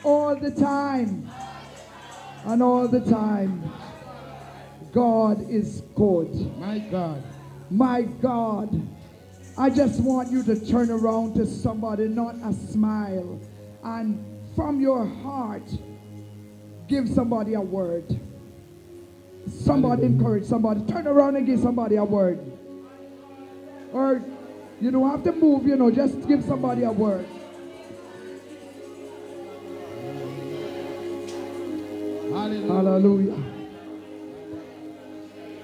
all 0.03 0.35
the 0.35 0.51
time. 0.51 1.31
And 2.45 2.61
all 2.61 2.89
the 2.89 2.99
time, 2.99 3.63
God 4.91 5.49
is 5.49 5.81
good. 5.95 6.59
My 6.59 6.79
God. 6.79 7.23
My 7.71 8.01
God, 8.01 8.85
I 9.57 9.69
just 9.69 10.01
want 10.01 10.29
you 10.29 10.43
to 10.43 10.59
turn 10.65 10.91
around 10.91 11.35
to 11.35 11.45
somebody, 11.45 12.09
not 12.09 12.35
a 12.43 12.51
smile, 12.51 13.39
and 13.81 14.32
from 14.55 14.79
your 14.79 15.05
heart, 15.05 15.63
give 16.87 17.09
somebody 17.09 17.53
a 17.53 17.61
word. 17.61 18.19
Somebody 19.47 20.03
encourage 20.03 20.45
somebody. 20.45 20.81
Turn 20.85 21.07
around 21.07 21.35
and 21.35 21.45
give 21.45 21.59
somebody 21.59 21.95
a 21.95 22.03
word. 22.03 22.39
Or 23.91 24.21
you 24.79 24.91
don't 24.91 25.09
have 25.09 25.23
to 25.23 25.31
move, 25.31 25.65
you 25.65 25.75
know, 25.75 25.91
just 25.91 26.27
give 26.27 26.43
somebody 26.43 26.83
a 26.83 26.91
word. 26.91 27.25
Hallelujah. 32.31 32.73
Hallelujah. 32.73 33.43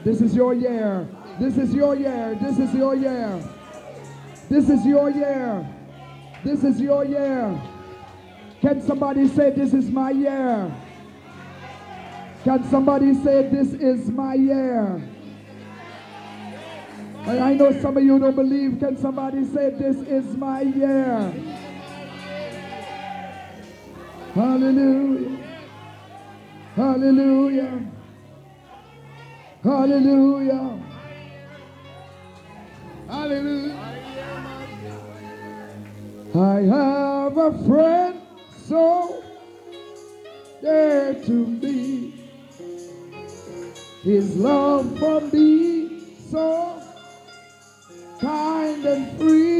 This 0.04 0.22
is 0.22 0.36
your 0.36 0.54
year. 0.54 1.08
This 1.40 1.58
is 1.58 1.74
your 1.74 1.96
year. 1.96 2.38
This 2.42 2.60
is 2.60 2.74
your 2.74 2.96
year. 2.96 3.44
This 4.50 4.70
is 4.70 4.86
your 4.86 5.10
year. 5.10 5.68
This 6.44 6.64
is 6.64 6.80
your 6.80 7.06
year. 7.06 7.62
Can 8.62 8.82
somebody 8.82 9.28
say, 9.28 9.51
This 9.51 9.74
is 9.74 9.89
my 9.89 10.12
year? 10.12 10.72
Can 12.43 12.64
somebody 12.70 13.14
say, 13.24 13.47
This 13.49 13.74
is 13.74 14.10
my 14.10 14.34
year? 14.34 15.01
And 17.26 17.39
I 17.39 17.53
know 17.53 17.72
some 17.82 17.95
of 17.97 18.03
you 18.03 18.20
don't 18.20 18.36
believe. 18.36 18.80
Can 18.80 18.97
somebody 18.97 19.45
say, 19.45 19.70
This 19.72 19.97
is 19.97 20.36
my 20.36 20.62
year? 20.62 21.34
Hallelujah. 24.34 25.38
Hallelujah. 26.76 27.86
Hallelujah. 29.64 30.80
Hallelujah. 33.07 33.89
I 36.36 36.62
have 36.62 37.38
a 37.38 37.66
friend 37.66 38.29
so 38.70 39.24
dear 40.61 41.15
to 41.26 41.47
me. 41.47 42.13
His 44.03 44.38
love 44.38 44.99
for 44.99 45.22
me 45.22 46.15
so 46.30 46.80
kind 48.22 48.86
and 48.86 49.17
free. 49.17 49.59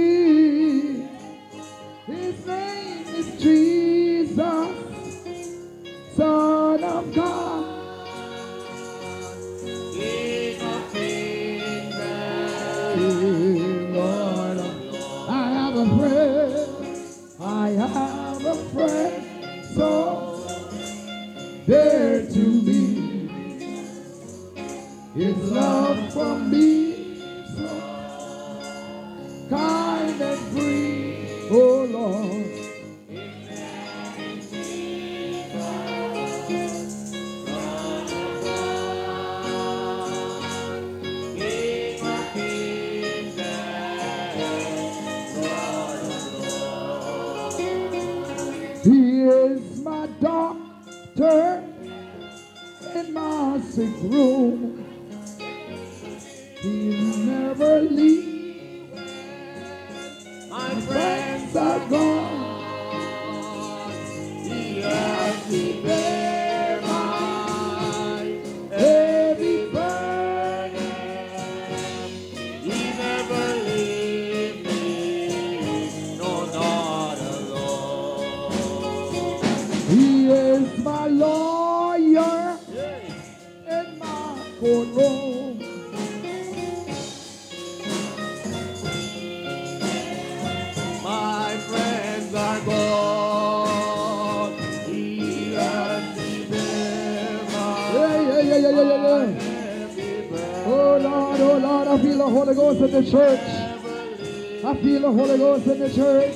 Church. 103.12 103.40
I 104.64 104.76
feel 104.82 105.02
the 105.02 105.12
Holy 105.12 105.38
Ghost 105.38 105.68
in 105.68 105.80
the 105.80 105.90
church. 105.94 106.36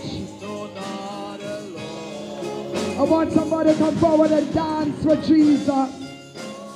I 2.97 3.03
want 3.03 3.31
somebody 3.31 3.73
to 3.73 3.77
come 3.77 3.95
forward 3.97 4.31
and 4.31 4.53
dance 4.53 5.03
with 5.03 5.25
Jesus. 5.25 5.67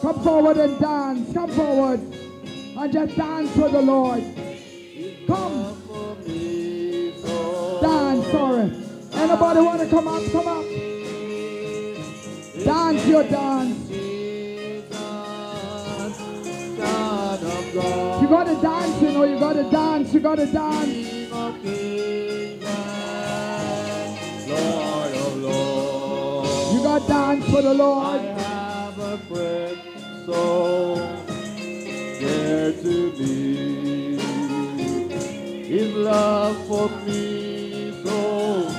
Come 0.02 0.24
forward 0.24 0.58
and 0.58 0.80
dance. 0.80 1.34
Come 1.34 1.50
forward 1.52 2.00
and 2.00 2.94
just 2.94 3.16
dance 3.16 3.56
with 3.56 3.72
the 3.72 3.82
Lord. 3.82 4.24
Come. 5.28 5.74
Dance, 7.82 8.26
sorry. 8.32 8.72
Anybody 9.14 9.60
want 9.62 9.82
to 9.82 9.88
come 9.90 10.08
up? 10.08 10.32
Come 10.32 10.48
up. 10.48 10.57
Gotta 19.72 20.04
dance, 20.04 20.14
you 20.14 20.20
gotta 20.20 20.46
dance. 20.46 20.98
You 26.74 26.84
gotta 26.84 27.08
dance 27.08 27.46
for 27.46 27.62
the 27.62 27.74
Lord. 27.74 28.22
have 28.22 29.00
a 29.00 29.18
friend 29.30 29.78
so 30.26 30.96
dear 32.20 32.74
to 32.74 33.12
me. 33.20 34.18
His 35.64 35.94
love 35.94 36.68
for 36.68 36.90
me 37.06 37.92
so, 38.04 38.70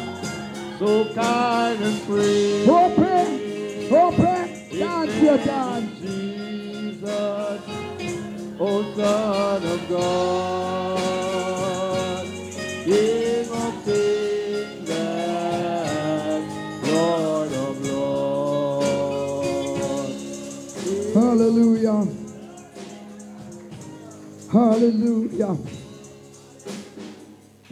so 0.78 1.14
kind 1.14 1.82
and 1.82 1.98
free. 2.02 2.66
Open, 2.68 3.92
open, 3.92 4.78
dance 4.78 5.22
your 5.22 5.38
dance. 5.38 5.67
Hallelujah. 24.78 25.58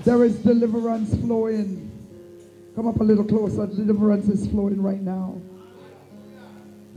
There 0.05 0.25
is 0.25 0.35
deliverance 0.39 1.15
flowing. 1.21 1.89
Come 2.75 2.89
up 2.89 2.99
a 2.99 3.05
little 3.05 3.23
closer. 3.23 3.65
Deliverance 3.69 4.29
is 4.29 4.49
flowing 4.49 4.83
right 4.83 5.01
now. 5.01 5.41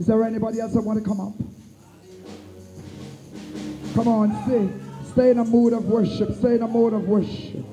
Is 0.00 0.08
there 0.08 0.24
anybody 0.24 0.58
else 0.58 0.74
that 0.74 0.80
want 0.80 0.98
to 0.98 1.08
come 1.08 1.20
up? 1.20 1.34
Come 3.94 4.08
on, 4.08 4.44
stay. 4.46 4.68
Stay 5.12 5.30
in 5.30 5.38
a 5.38 5.44
mood 5.44 5.74
of 5.74 5.84
worship. 5.84 6.34
Stay 6.38 6.56
in 6.56 6.62
a 6.62 6.66
mood 6.66 6.92
of 6.92 7.04
worship. 7.04 7.64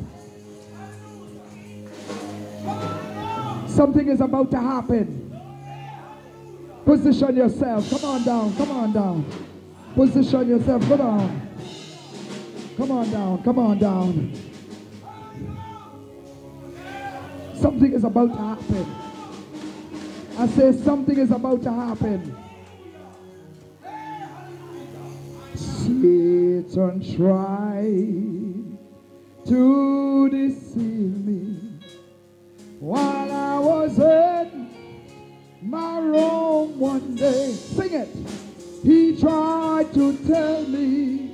Something 3.68 4.10
is 4.10 4.22
about 4.22 4.52
to 4.52 4.62
happen. 4.62 5.42
Position 6.86 7.36
yourself. 7.36 7.90
Come 7.90 8.06
on 8.06 8.24
down. 8.24 8.56
Come 8.58 8.70
on 8.70 8.94
down. 8.94 9.26
Position 9.96 10.50
yourself. 10.50 10.88
Go 10.88 10.98
down. 10.98 11.47
Come 12.78 12.92
on 12.92 13.10
down. 13.10 13.44
Come 13.44 13.58
on 13.58 13.80
down. 13.80 14.34
Something 17.56 17.92
is 17.92 18.04
about 18.04 18.34
to 18.34 18.38
happen. 18.38 18.96
I 20.38 20.46
say 20.46 20.72
something 20.72 21.18
is 21.18 21.32
about 21.32 21.64
to 21.64 21.74
happen. 21.74 22.38
Satan 25.56 27.16
tried 27.16 28.78
to 29.48 30.30
deceive 30.30 31.26
me 31.26 31.80
while 32.80 33.32
I 33.32 33.58
was 33.58 33.98
in 33.98 34.70
my 35.64 35.98
room 35.98 36.78
one 36.78 37.16
day. 37.16 37.54
Sing 37.54 37.94
it. 37.94 38.10
He 38.84 39.20
tried 39.20 39.92
to 39.96 40.16
tell 40.28 40.62
me 40.68 41.27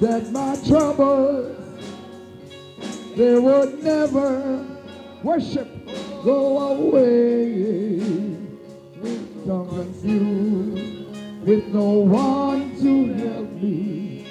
that 0.00 0.30
my 0.30 0.56
troubles 0.66 1.56
they 3.16 3.38
would 3.38 3.82
never 3.82 4.62
worship 5.22 5.68
go 6.22 6.58
away. 6.72 8.36
Some 9.46 9.68
confused, 9.68 11.46
with 11.46 11.66
no 11.68 11.88
one 12.00 12.76
to 12.80 13.14
help 13.14 13.50
me 13.52 14.26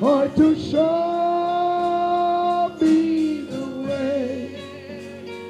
or 0.00 0.28
to 0.28 0.56
show 0.56 1.96
me 2.80 3.42
the 3.42 3.66
way. 3.86 4.56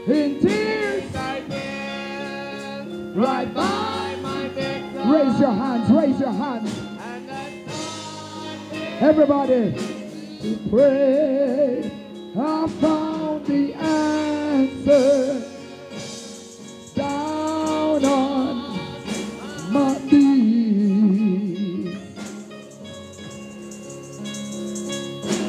In 0.06 0.40
tears, 0.40 1.16
I 1.16 1.40
bend 1.48 3.16
right 3.16 3.55
by 3.55 4.16
my 4.20 4.48
bed. 4.48 4.97
Raise 4.97 5.40
your 5.40 5.52
hands, 5.52 5.90
raise 5.90 6.20
your 6.20 6.32
hands. 6.32 6.91
Everybody, 9.02 9.74
to 10.42 10.58
pray. 10.70 11.90
I 12.38 12.68
found 12.68 13.46
the 13.46 13.74
answer 13.74 15.42
down 16.94 18.04
on 18.04 19.72
my 19.72 19.98
knees. 20.06 21.98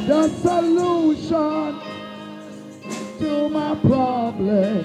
The 0.07 0.29
solution 0.29 1.79
to 3.19 3.49
my 3.49 3.75
problem 3.75 4.83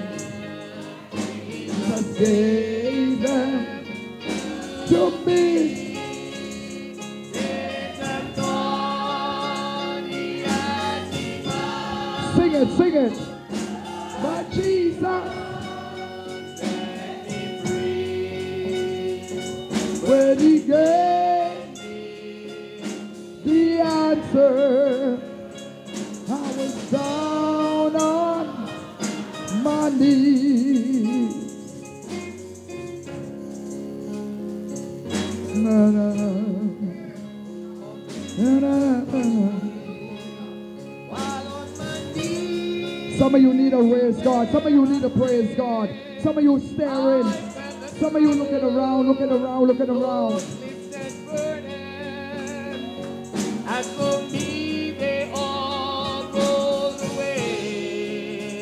Jesus 1.15 2.19
gave 2.19 3.23
to 4.89 5.11
me. 5.25 5.78
It, 12.63 12.77
sing 12.77 12.95
it. 12.95 13.19
But 14.23 14.51
Jesus, 14.51 15.33
when 20.09 20.39
he 20.39 20.61
gave 20.61 21.83
the 23.45 23.81
answer, 23.81 25.21
I 26.29 26.53
was 26.57 26.91
down 26.91 27.97
on 27.97 28.71
my 29.63 29.91
knees. 29.91 31.35
Na, 35.55 35.91
na. 35.91 36.15
Na, 36.15 36.28
Some 43.19 43.35
of 43.35 43.43
you 43.43 43.53
need 43.53 43.71
to 43.73 43.79
praise 43.79 44.17
God. 44.23 44.49
Some 44.51 44.65
of 44.65 44.73
you 44.73 44.87
need 44.87 45.03
to 45.03 45.11
praise 45.11 45.57
God. 45.57 45.91
Some 46.21 46.39
of 46.39 46.45
you 46.45 46.61
staring. 46.61 47.29
Some 47.99 48.15
of 48.15 48.23
you 48.23 48.33
looking 48.33 48.63
around, 48.63 49.09
looking 49.09 49.33
around, 49.33 49.67
looking 49.67 49.91
around. 49.91 50.41
And 53.67 53.87
for 53.87 54.23
me, 54.31 54.93
they 54.93 55.33
all 55.35 56.31
rolled 56.31 57.03
away 57.11 58.55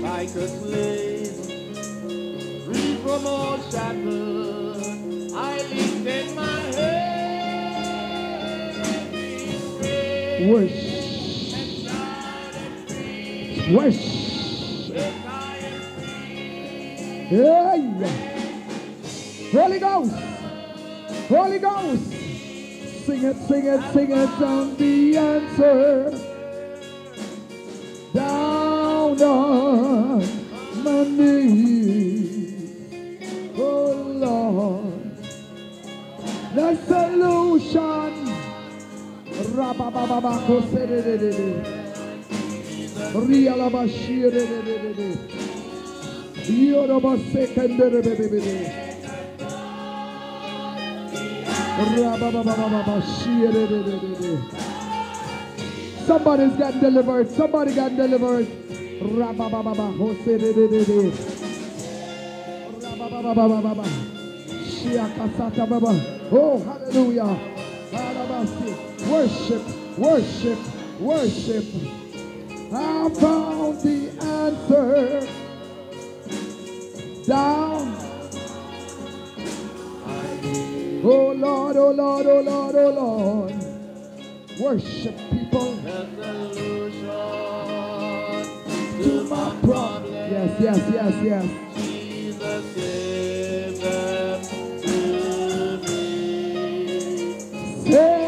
like 0.00 0.30
a 0.30 0.48
slave, 0.48 1.36
free 2.64 2.96
from 3.04 3.26
all 3.26 3.58
shackles. 3.70 4.86
I 5.34 5.58
lifted 5.68 6.34
my 6.34 6.60
head, 6.74 7.28
Worship. 10.48 10.91
Worship. 13.72 14.96
Holy 19.50 19.78
Ghost. 19.78 20.14
Holy 21.28 21.58
Ghost. 21.58 22.10
Sing 23.06 23.22
it, 23.24 23.36
sing 23.48 23.66
it, 23.66 23.92
sing 23.94 24.10
it 24.10 24.42
on 24.42 24.76
the 24.76 25.16
answer. 25.16 26.10
Down 28.12 29.22
on 29.22 30.20
my 30.84 31.04
knees. 31.04 32.54
Oh 33.56 33.92
Lord. 34.06 35.16
The 36.54 36.76
solution. 36.76 38.12
Sedededede. 40.70 41.81
Rialabashire 41.81 41.81
Yorubasekandere 41.81 41.81
Somebody's 56.06 56.56
got 56.56 56.80
delivered. 56.80 57.30
Somebody 57.30 57.74
got 57.74 57.96
delivered. 57.96 58.46
Oh, 66.32 66.58
hallelujah. 66.64 67.38
Worship, 69.08 69.62
worship, 69.98 70.58
worship. 71.00 72.01
I 72.74 73.10
found 73.10 73.80
the 73.80 74.10
answer 74.22 75.26
down. 77.26 77.96
Oh 81.04 81.32
Lord, 81.32 81.76
oh 81.76 81.90
Lord, 81.90 82.26
oh 82.26 82.40
Lord, 82.40 82.74
oh 82.74 82.90
Lord. 82.90 83.52
Worship 84.60 85.16
people 85.30 85.76
to 89.02 89.24
my 89.28 89.56
problem. 89.62 90.12
Yes, 90.12 90.60
yes, 90.60 90.78
yes, 90.92 91.14
yes. 91.22 91.44
Jesus 91.76 92.74
them 93.80 94.42
to 94.82 94.96
me. 97.86 98.21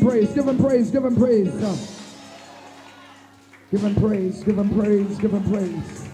Him, 0.00 0.08
praise, 0.08 0.32
give 0.34 0.48
him 0.48 0.58
praise, 0.58 0.90
give 0.90 1.04
him 1.04 1.16
praise. 1.16 1.62
Uh, 1.62 1.76
Give 3.70 3.82
him 3.82 3.94
praise, 3.96 4.42
give 4.44 4.58
him 4.58 4.70
praise, 4.80 5.18
give 5.18 5.30
him 5.32 5.44
praise. 5.52 6.08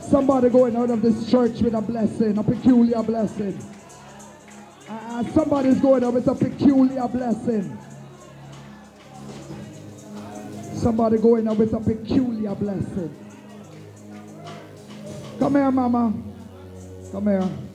Somebody 0.00 0.48
going 0.48 0.76
out 0.76 0.88
of 0.90 1.02
this 1.02 1.30
church 1.30 1.60
with 1.60 1.74
a 1.74 1.82
blessing, 1.82 2.38
a 2.38 2.42
peculiar 2.42 3.02
blessing. 3.02 3.58
Uh, 4.88 5.24
somebody's 5.24 5.78
going 5.78 6.02
out 6.04 6.14
with 6.14 6.26
a 6.26 6.34
peculiar 6.34 7.06
blessing. 7.06 7.76
Somebody 10.72 11.18
going 11.18 11.46
out 11.48 11.58
with 11.58 11.74
a 11.74 11.80
peculiar 11.80 12.54
blessing. 12.54 13.14
Come 15.38 15.54
here, 15.54 15.70
mama. 15.70 16.14
Come 17.12 17.26
here. 17.26 17.67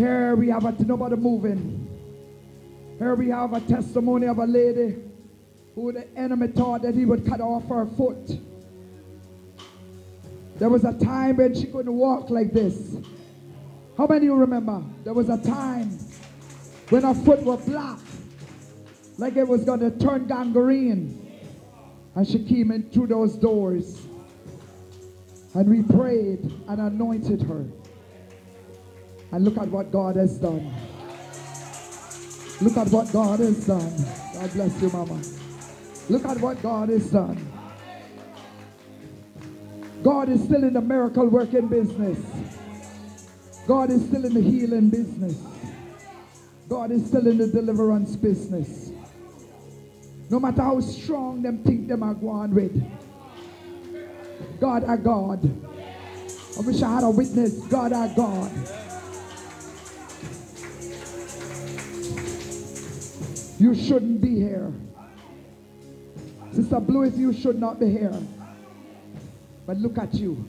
Here 0.00 0.34
we 0.34 0.48
have 0.48 0.64
a 0.64 0.72
nobody 0.82 1.14
moving. 1.14 1.86
Here 2.98 3.14
we 3.14 3.28
have 3.28 3.52
a 3.52 3.60
testimony 3.60 4.28
of 4.28 4.38
a 4.38 4.46
lady 4.46 4.96
who 5.74 5.92
the 5.92 6.08
enemy 6.16 6.46
thought 6.46 6.80
that 6.80 6.94
he 6.94 7.04
would 7.04 7.26
cut 7.26 7.42
off 7.42 7.68
her 7.68 7.84
foot. 7.84 8.40
There 10.58 10.70
was 10.70 10.84
a 10.84 10.94
time 10.94 11.36
when 11.36 11.54
she 11.54 11.66
couldn't 11.66 11.92
walk 11.92 12.30
like 12.30 12.54
this. 12.54 12.96
How 13.98 14.06
many 14.06 14.20
of 14.20 14.22
you 14.22 14.34
remember? 14.36 14.82
There 15.04 15.12
was 15.12 15.28
a 15.28 15.36
time 15.36 15.90
when 16.88 17.02
her 17.02 17.12
foot 17.12 17.42
was 17.42 17.62
black, 17.66 17.98
like 19.18 19.36
it 19.36 19.46
was 19.46 19.66
going 19.66 19.80
to 19.80 19.90
turn 19.98 20.26
gangrene. 20.26 21.30
And 22.14 22.26
she 22.26 22.42
came 22.42 22.70
in 22.70 22.88
through 22.88 23.08
those 23.08 23.34
doors. 23.34 24.00
And 25.52 25.68
we 25.68 25.82
prayed 25.82 26.50
and 26.68 26.80
anointed 26.80 27.42
her. 27.42 27.66
And 29.32 29.44
look 29.44 29.58
at 29.58 29.68
what 29.68 29.92
God 29.92 30.16
has 30.16 30.38
done. 30.38 30.72
Look 32.60 32.76
at 32.76 32.88
what 32.88 33.12
God 33.12 33.40
has 33.40 33.66
done. 33.66 33.96
God 34.34 34.52
bless 34.52 34.82
you, 34.82 34.90
Mama. 34.90 35.20
Look 36.08 36.24
at 36.24 36.40
what 36.40 36.62
God 36.62 36.88
has 36.88 37.10
done. 37.10 37.52
God 40.02 40.28
is 40.28 40.42
still 40.42 40.64
in 40.64 40.72
the 40.72 40.80
miracle 40.80 41.28
working 41.28 41.68
business. 41.68 42.18
God 43.66 43.90
is 43.90 44.04
still 44.06 44.24
in 44.24 44.34
the 44.34 44.40
healing 44.40 44.90
business. 44.90 45.36
God 46.68 46.90
is 46.90 47.06
still 47.06 47.26
in 47.26 47.38
the 47.38 47.46
deliverance 47.46 48.16
business. 48.16 48.90
No 50.30 50.40
matter 50.40 50.62
how 50.62 50.80
strong 50.80 51.42
them 51.42 51.62
think 51.64 51.88
them 51.88 52.02
are 52.02 52.14
going 52.14 52.54
with. 52.54 52.82
God 54.60 54.84
are 54.84 54.96
God. 54.96 55.44
I 56.56 56.60
wish 56.60 56.82
I 56.82 56.94
had 56.94 57.04
a 57.04 57.10
witness. 57.10 57.58
God 57.66 57.92
are 57.92 58.08
God. 58.14 58.50
You 63.60 63.74
shouldn't 63.74 64.22
be 64.22 64.36
here. 64.36 64.72
Sister 66.50 66.80
Blue, 66.80 67.04
you 67.10 67.30
should 67.34 67.60
not 67.60 67.78
be 67.78 67.90
here. 67.90 68.18
But 69.66 69.76
look 69.76 69.98
at 69.98 70.14
you. 70.14 70.42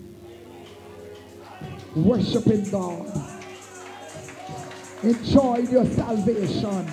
Worshiping 1.93 2.71
God. 2.71 3.11
Enjoying 5.03 5.69
your 5.69 5.85
salvation. 5.87 6.87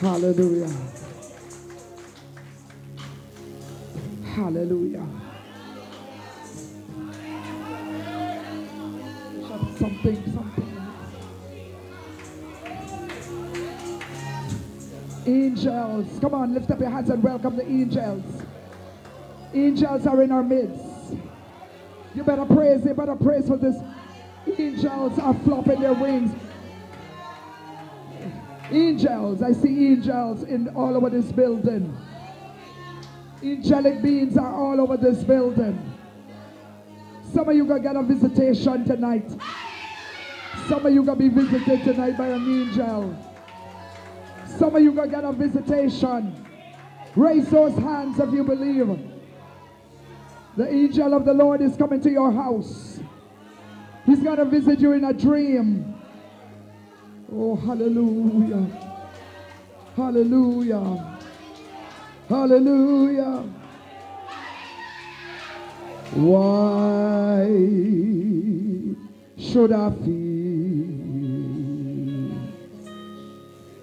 Hallelujah. 0.00 0.72
Hallelujah. 4.26 5.06
Something, 9.76 10.32
something. 10.32 10.61
Angels. 15.26 16.18
Come 16.20 16.34
on, 16.34 16.54
lift 16.54 16.70
up 16.70 16.80
your 16.80 16.90
hands 16.90 17.10
and 17.10 17.22
welcome 17.22 17.56
the 17.56 17.66
angels. 17.66 18.24
Angels 19.54 20.06
are 20.06 20.22
in 20.22 20.32
our 20.32 20.42
midst. 20.42 21.16
You 22.14 22.24
better 22.24 22.44
praise, 22.44 22.84
you 22.84 22.94
better 22.94 23.16
praise 23.16 23.46
for 23.46 23.56
this. 23.56 23.76
Angels 24.58 25.18
are 25.18 25.34
flopping 25.44 25.80
their 25.80 25.94
wings. 25.94 26.32
Angels, 28.70 29.42
I 29.42 29.52
see 29.52 29.88
angels 29.88 30.42
in 30.44 30.68
all 30.74 30.96
over 30.96 31.10
this 31.10 31.30
building. 31.30 31.96
Angelic 33.42 34.02
beings 34.02 34.36
are 34.36 34.54
all 34.54 34.80
over 34.80 34.96
this 34.96 35.22
building. 35.24 35.78
Some 37.32 37.48
of 37.48 37.56
you 37.56 37.64
gonna 37.66 37.80
get 37.80 37.96
a 37.96 38.02
visitation 38.02 38.84
tonight. 38.84 39.30
Some 40.68 40.86
of 40.86 40.92
you 40.92 41.02
gonna 41.02 41.18
be 41.18 41.28
visited 41.28 41.84
tonight 41.84 42.16
by 42.16 42.28
an 42.28 42.42
angel. 42.42 43.31
Some 44.58 44.76
of 44.76 44.82
you 44.82 44.92
gonna 44.92 45.08
get 45.08 45.24
a 45.24 45.32
visitation. 45.32 46.46
Raise 47.16 47.48
those 47.50 47.76
hands 47.78 48.18
if 48.18 48.32
you 48.32 48.44
believe. 48.44 48.98
The 50.56 50.68
angel 50.68 51.14
of 51.14 51.24
the 51.24 51.32
Lord 51.32 51.62
is 51.62 51.76
coming 51.76 52.00
to 52.02 52.10
your 52.10 52.30
house. 52.30 53.00
He's 54.04 54.20
gonna 54.20 54.44
visit 54.44 54.80
you 54.80 54.92
in 54.92 55.04
a 55.04 55.12
dream. 55.12 55.94
Oh, 57.32 57.56
hallelujah. 57.56 58.66
Hallelujah. 59.96 61.18
Hallelujah. 62.28 63.44
Why 66.14 67.46
should 69.38 69.72
I 69.72 69.90
feel 70.04 70.31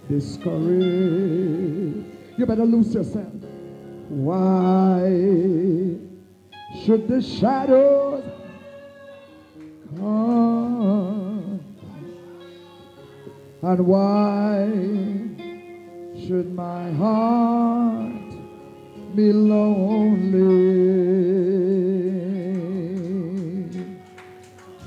discouraged? 0.10 2.06
You 2.38 2.45
better 2.45 2.65
lose 2.65 2.94
yourself. 2.94 3.31
Why 4.10 5.07
should 6.84 7.07
the 7.07 7.22
shadows 7.22 8.23
come? 9.95 11.60
And 13.61 13.86
why 13.86 14.68
should 16.26 16.53
my 16.56 16.91
heart 16.94 18.31
be 19.15 19.31
lonely? 19.31 20.80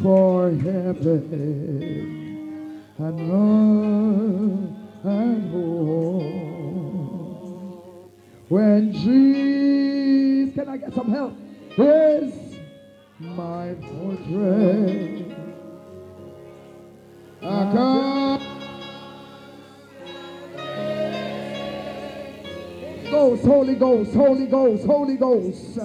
For 0.02 0.50
heaven 0.50 1.22
and 2.98 3.20
earth 3.30 4.71
and 5.04 5.50
home. 5.50 6.92
When 8.48 8.92
Jesus, 8.92 10.54
can 10.54 10.68
I 10.68 10.76
get 10.76 10.92
some 10.94 11.10
help? 11.10 11.34
Is 11.78 12.34
my 13.18 13.74
fortress. 13.74 15.22
I 17.42 17.72
come. 17.72 18.42
Ghost, 23.10 23.44
Holy 23.44 23.74
Ghost, 23.74 24.14
Holy 24.14 24.46
Ghost, 24.46 24.86
Holy 24.86 25.16
Ghost. 25.16 25.78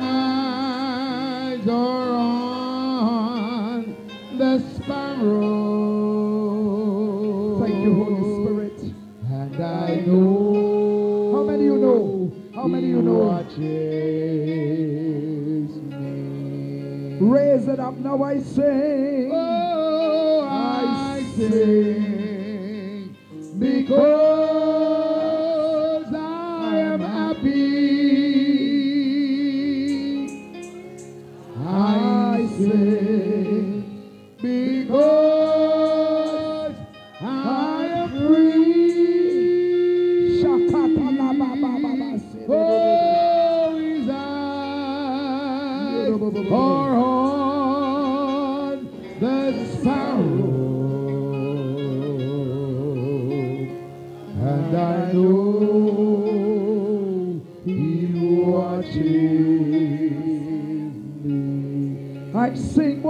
Eyes 0.00 1.68
are 1.68 2.10
on 2.10 2.63
the 4.38 4.58
sparrow. 4.74 5.60
Thank 7.60 7.84
you, 7.84 7.94
Holy 7.94 8.22
Spirit. 8.44 8.80
And 9.30 9.56
I 9.62 9.96
know. 10.06 11.32
How 11.34 11.42
many 11.44 11.64
you 11.64 11.76
know? 11.78 12.32
How 12.54 12.66
many 12.66 12.88
you 12.88 13.02
know? 13.02 13.14
watches 13.14 13.58
me. 15.92 17.18
Raise 17.20 17.68
it 17.68 17.78
up 17.78 17.96
now, 17.98 18.22
I 18.22 18.40
sing. 18.40 19.30
Oh, 19.32 20.46
I 20.48 21.22
sing 21.36 23.16
because 23.58 24.33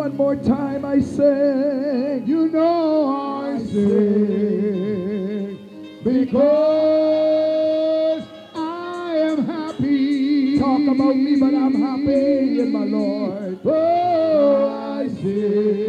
one 0.04 0.16
more 0.18 0.36
time, 0.36 0.84
I 0.84 1.00
sing. 1.00 2.26
You 2.26 2.48
know 2.48 3.08
I 3.08 3.56
sing 3.64 5.56
because 6.04 8.22
I 8.54 9.16
am 9.16 9.46
happy. 9.46 10.58
Talk 10.58 10.86
about 10.94 11.16
me, 11.16 11.36
but 11.36 11.54
I'm 11.54 11.80
happy 11.80 12.60
in 12.60 12.70
my 12.70 12.84
Lord. 12.84 13.60
Oh, 13.64 15.00
I 15.00 15.08
sing 15.08 15.83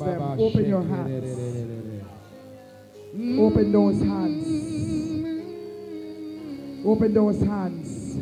raise 0.00 0.16
them. 0.18 0.40
Open 0.40 0.68
your 0.68 0.82
hands. 0.82 2.06
Open 3.38 3.72
those 3.72 4.00
hands. 4.00 4.46
Open 6.86 7.14
those 7.14 7.40
hands. 7.40 8.18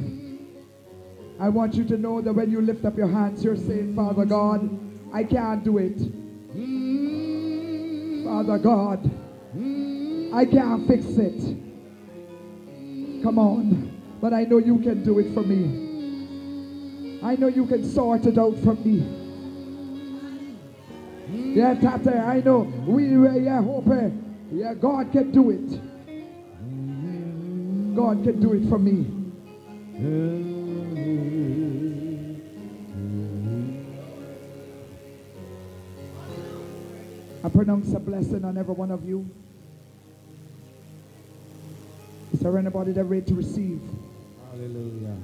I 1.41 1.49
want 1.49 1.75
you 1.75 1.85
to 1.85 1.97
know 1.99 2.21
that 2.21 2.33
when 2.33 2.51
you 2.51 2.61
lift 2.61 2.85
up 2.85 2.97
your 2.97 3.09
hands, 3.09 3.43
you're 3.43 3.57
saying, 3.57 3.97
Father 3.97 4.25
God, 4.25 4.71
I 5.13 5.25
can't 5.25 5.65
do 5.65 5.79
it. 5.79 5.99
Father 8.25 8.59
God, 8.59 9.11
I 10.33 10.45
can't 10.45 10.87
fix 10.87 11.07
it. 11.19 11.41
Come 13.23 13.39
on. 13.39 13.91
But 14.21 14.33
I 14.33 14.45
know 14.45 14.59
you 14.59 14.79
can 14.79 15.03
do 15.03 15.19
it 15.19 15.35
for 15.35 15.43
me. 15.43 17.21
I 17.23 17.37
know 17.37 17.49
you 17.49 17.67
can 17.67 17.85
sort 17.85 18.27
it 18.27 18.39
out 18.39 18.57
for 18.59 18.75
me. 18.75 19.24
Yeah, 21.35 21.75
Tate, 21.75 22.15
I 22.15 22.41
know. 22.41 22.61
We, 22.87 23.17
were 23.17 23.39
yeah, 23.39 23.63
hope. 23.63 23.89
eh, 23.89 24.11
Yeah, 24.53 24.75
God 24.75 25.11
can 25.13 25.31
do 25.31 25.51
it. 25.51 25.81
God 27.97 28.25
can 28.25 28.41
do 28.41 28.53
it 28.55 28.69
for 28.69 28.79
me. 28.79 29.07
I 37.43 37.49
pronounce 37.51 37.93
a 37.93 37.99
blessing 38.01 38.45
on 38.45 38.57
every 38.57 38.75
one 38.75 38.91
of 38.91 39.05
you. 39.07 39.29
Is 42.33 42.41
there 42.41 42.57
anybody 42.59 42.93
that 42.93 43.05
ready 43.05 43.27
to 43.27 43.35
receive? 43.35 43.81
Hallelujah. 44.51 45.17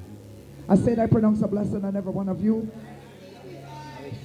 I 0.69 0.77
said 0.77 0.99
I 0.99 1.07
pronounce 1.07 1.41
a 1.43 1.49
blessing 1.49 1.85
on 1.85 1.97
every 1.97 2.13
one 2.13 2.29
of 2.29 2.43
you. 2.45 2.71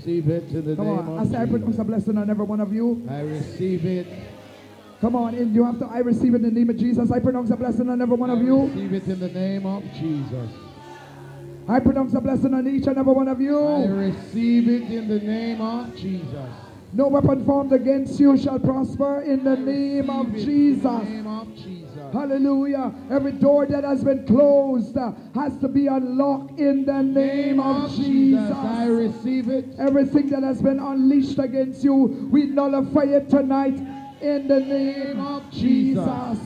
Receive 0.05 0.29
it 0.29 0.43
in 0.51 0.65
the 0.65 0.75
Come 0.75 0.85
name 0.85 1.09
on. 1.09 1.17
I 1.17 1.21
of 1.23 1.27
said 1.31 1.41
I 1.41 1.45
pronounce 1.47 1.79
a 1.79 1.83
blessing 1.83 2.15
on 2.19 2.29
every 2.29 2.45
one 2.45 2.59
of 2.61 2.71
you. 2.71 3.03
I 3.09 3.21
receive 3.21 3.85
it. 3.85 4.05
Come 5.01 5.15
on 5.15 5.33
in. 5.33 5.55
You 5.55 5.63
have 5.65 5.79
to 5.79 5.85
I 5.87 5.97
receive 5.99 6.35
it 6.35 6.37
in 6.37 6.41
the 6.43 6.51
name 6.51 6.69
of 6.69 6.77
Jesus. 6.77 7.09
I 7.11 7.17
pronounce 7.17 7.49
a 7.49 7.55
blessing 7.55 7.89
on 7.89 7.99
every 7.99 8.15
one 8.15 8.29
of 8.29 8.37
I 8.37 8.41
you. 8.43 8.65
receive 8.67 8.93
it 8.93 9.07
in 9.07 9.19
the 9.19 9.29
name 9.29 9.65
of 9.65 9.83
Jesus. 9.93 10.51
I 11.67 11.79
pronounce 11.79 12.13
a 12.13 12.21
blessing 12.21 12.53
on 12.53 12.67
each 12.67 12.85
and 12.85 12.99
every 12.99 13.13
one 13.13 13.27
of 13.27 13.41
you. 13.41 13.57
I 13.59 13.87
receive 13.87 14.69
it 14.69 14.91
in 14.91 15.07
the 15.07 15.19
name 15.19 15.59
of 15.59 15.95
Jesus. 15.95 16.49
No 16.93 17.07
weapon 17.07 17.43
formed 17.43 17.73
against 17.73 18.19
you 18.19 18.37
shall 18.37 18.59
prosper 18.59 19.21
in 19.21 19.43
the 19.43 19.55
name 19.57 20.07
of 20.11 20.31
Receive 20.31 20.37
it 20.37 20.45
Jesus. 20.45 20.85
In 20.85 20.99
the 20.99 21.03
name 21.23 21.27
of 21.27 21.55
Jesus. 21.55 21.84
Hallelujah. 22.15 22.93
Every 23.11 23.33
door 23.33 23.65
that 23.65 23.83
has 23.83 24.01
been 24.01 24.25
closed 24.25 24.97
uh, 24.97 25.11
has 25.33 25.57
to 25.57 25.67
be 25.67 25.87
unlocked 25.87 26.57
in 26.57 26.85
the 26.85 27.03
name 27.03 27.59
of 27.59 27.93
Jesus. 27.93 28.51
I 28.51 28.85
receive 28.85 29.49
it. 29.49 29.65
Everything 29.77 30.29
that 30.29 30.43
has 30.43 30.61
been 30.61 30.79
unleashed 30.79 31.39
against 31.39 31.83
you, 31.83 32.29
we 32.31 32.45
nullify 32.45 33.01
it 33.03 33.29
tonight 33.29 33.75
in 34.21 34.47
the 34.47 34.61
name 34.61 35.19
of 35.19 35.51
Jesus. 35.51 36.39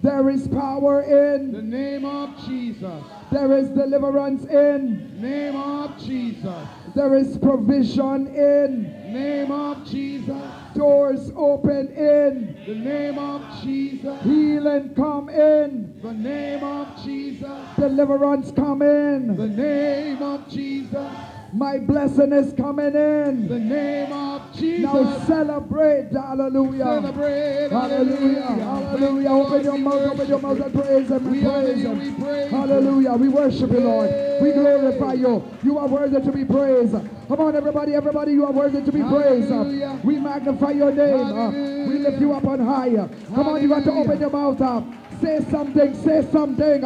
There 0.00 0.30
is 0.30 0.48
power 0.48 1.02
In 1.02 1.52
the 1.52 1.60
name 1.60 2.04
of 2.06 2.30
Jesus. 2.46 3.02
there 3.30 3.58
is 3.58 3.68
deliverance 3.70 4.44
in, 4.46 5.20
Name 5.20 5.56
of 5.56 5.98
Jesus. 5.98 6.66
there 6.94 7.14
is 7.14 7.36
provision 7.36 8.28
in, 8.28 8.84
Name 9.12 9.50
of 9.50 9.84
Jesus. 9.84 10.40
Doors 10.78 11.32
open 11.36 11.88
in, 11.88 12.56
The 12.66 12.74
name 12.74 13.18
of 13.18 13.42
Jesus. 13.62 14.22
healing 14.22 14.94
come 14.94 15.28
in, 15.28 16.00
The 16.00 16.12
name 16.12 16.62
of 16.62 17.04
Jesus. 17.04 17.50
deliverance 17.76 18.52
come 18.52 18.82
in. 18.82 19.36
The 19.36 19.48
name 19.48 20.22
of 20.22 20.48
Jesus. 20.48 21.37
My 21.52 21.78
blessing 21.78 22.32
is 22.32 22.52
coming 22.52 22.94
in. 22.94 23.48
The 23.48 23.58
name 23.58 24.12
of 24.12 24.54
Jesus. 24.54 24.82
Now 24.82 25.26
celebrate, 25.26 26.10
hallelujah. 26.12 26.84
Celebrate. 26.84 27.68
Hallelujah, 27.70 28.42
hallelujah. 28.42 29.30
Open 29.30 29.64
your 29.64 29.78
mouth, 29.78 30.06
open 30.12 30.28
your 30.28 30.40
mouth 30.40 30.60
and 30.60 30.74
praise 30.74 31.10
Him. 31.10 31.30
We 31.30 31.40
praise 31.42 31.82
Him. 31.82 31.98
we 31.98 32.22
praise 32.22 32.52
you. 32.52 32.56
Hallelujah. 32.58 33.12
We 33.12 33.28
worship 33.28 33.70
you, 33.70 33.80
Lord. 33.80 34.10
We 34.42 34.52
glorify 34.52 35.14
you. 35.14 35.42
You 35.62 35.78
are 35.78 35.88
worthy 35.88 36.20
to 36.20 36.32
be 36.32 36.44
praised. 36.44 36.92
Come 36.92 37.40
on, 37.40 37.56
everybody, 37.56 37.94
everybody, 37.94 38.32
you 38.32 38.44
are 38.44 38.52
worthy 38.52 38.82
to 38.82 38.92
be 38.92 39.00
praised. 39.02 39.48
Hallelujah. 39.48 40.00
We 40.04 40.18
magnify 40.18 40.70
your 40.72 40.92
name. 40.92 41.88
We 41.88 41.98
lift 41.98 42.20
you 42.20 42.34
up 42.34 42.44
on 42.46 42.60
high. 42.60 42.90
Come 43.34 43.48
on, 43.48 43.62
you 43.62 43.68
got 43.68 43.84
to 43.84 43.92
open 43.92 44.20
your 44.20 44.30
mouth 44.30 44.60
up. 44.60 44.84
Say 45.22 45.40
something, 45.50 45.94
say 45.94 46.28
something. 46.30 46.82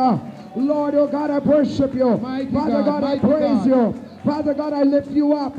Lord, 0.54 0.94
oh 0.94 1.06
God, 1.06 1.30
I 1.30 1.38
worship 1.38 1.94
you. 1.94 2.16
Mighty 2.18 2.52
Father 2.52 2.82
God, 2.82 3.00
God, 3.00 3.04
I 3.04 3.18
praise 3.18 3.40
God. 3.40 3.66
you. 3.66 4.11
Father 4.24 4.54
God, 4.54 4.72
I 4.72 4.82
lift 4.82 5.10
you 5.10 5.32
up. 5.34 5.56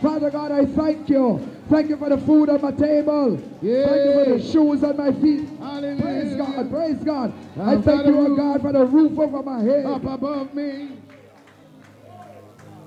Father 0.00 0.30
God, 0.30 0.52
I 0.52 0.64
thank 0.66 1.08
you. 1.08 1.40
Thank 1.68 1.88
you 1.88 1.96
for 1.96 2.08
the 2.08 2.18
food 2.18 2.48
on 2.48 2.60
my 2.60 2.70
table. 2.70 3.36
Thank 3.36 3.62
you 3.62 4.12
for 4.12 4.24
the 4.38 4.40
shoes 4.40 4.84
on 4.84 4.96
my 4.96 5.12
feet. 5.12 5.48
Hallelujah. 5.58 6.02
Praise 6.02 6.36
God, 6.36 6.70
praise 6.70 6.96
God. 6.98 7.32
I 7.60 7.76
thank 7.80 8.06
you, 8.06 8.18
oh 8.18 8.36
God, 8.36 8.60
for 8.60 8.72
the 8.72 8.84
roof 8.84 9.18
over 9.18 9.42
my 9.42 9.62
head. 9.62 9.86
Up 9.86 10.04
above 10.04 10.54
me. 10.54 10.98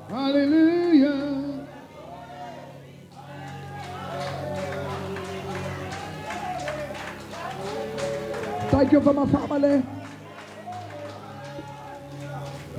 Hallelujah. 0.10 1.68
Thank 8.72 8.92
you 8.92 9.02
for 9.02 9.14
my 9.14 9.26
family. 9.26 9.84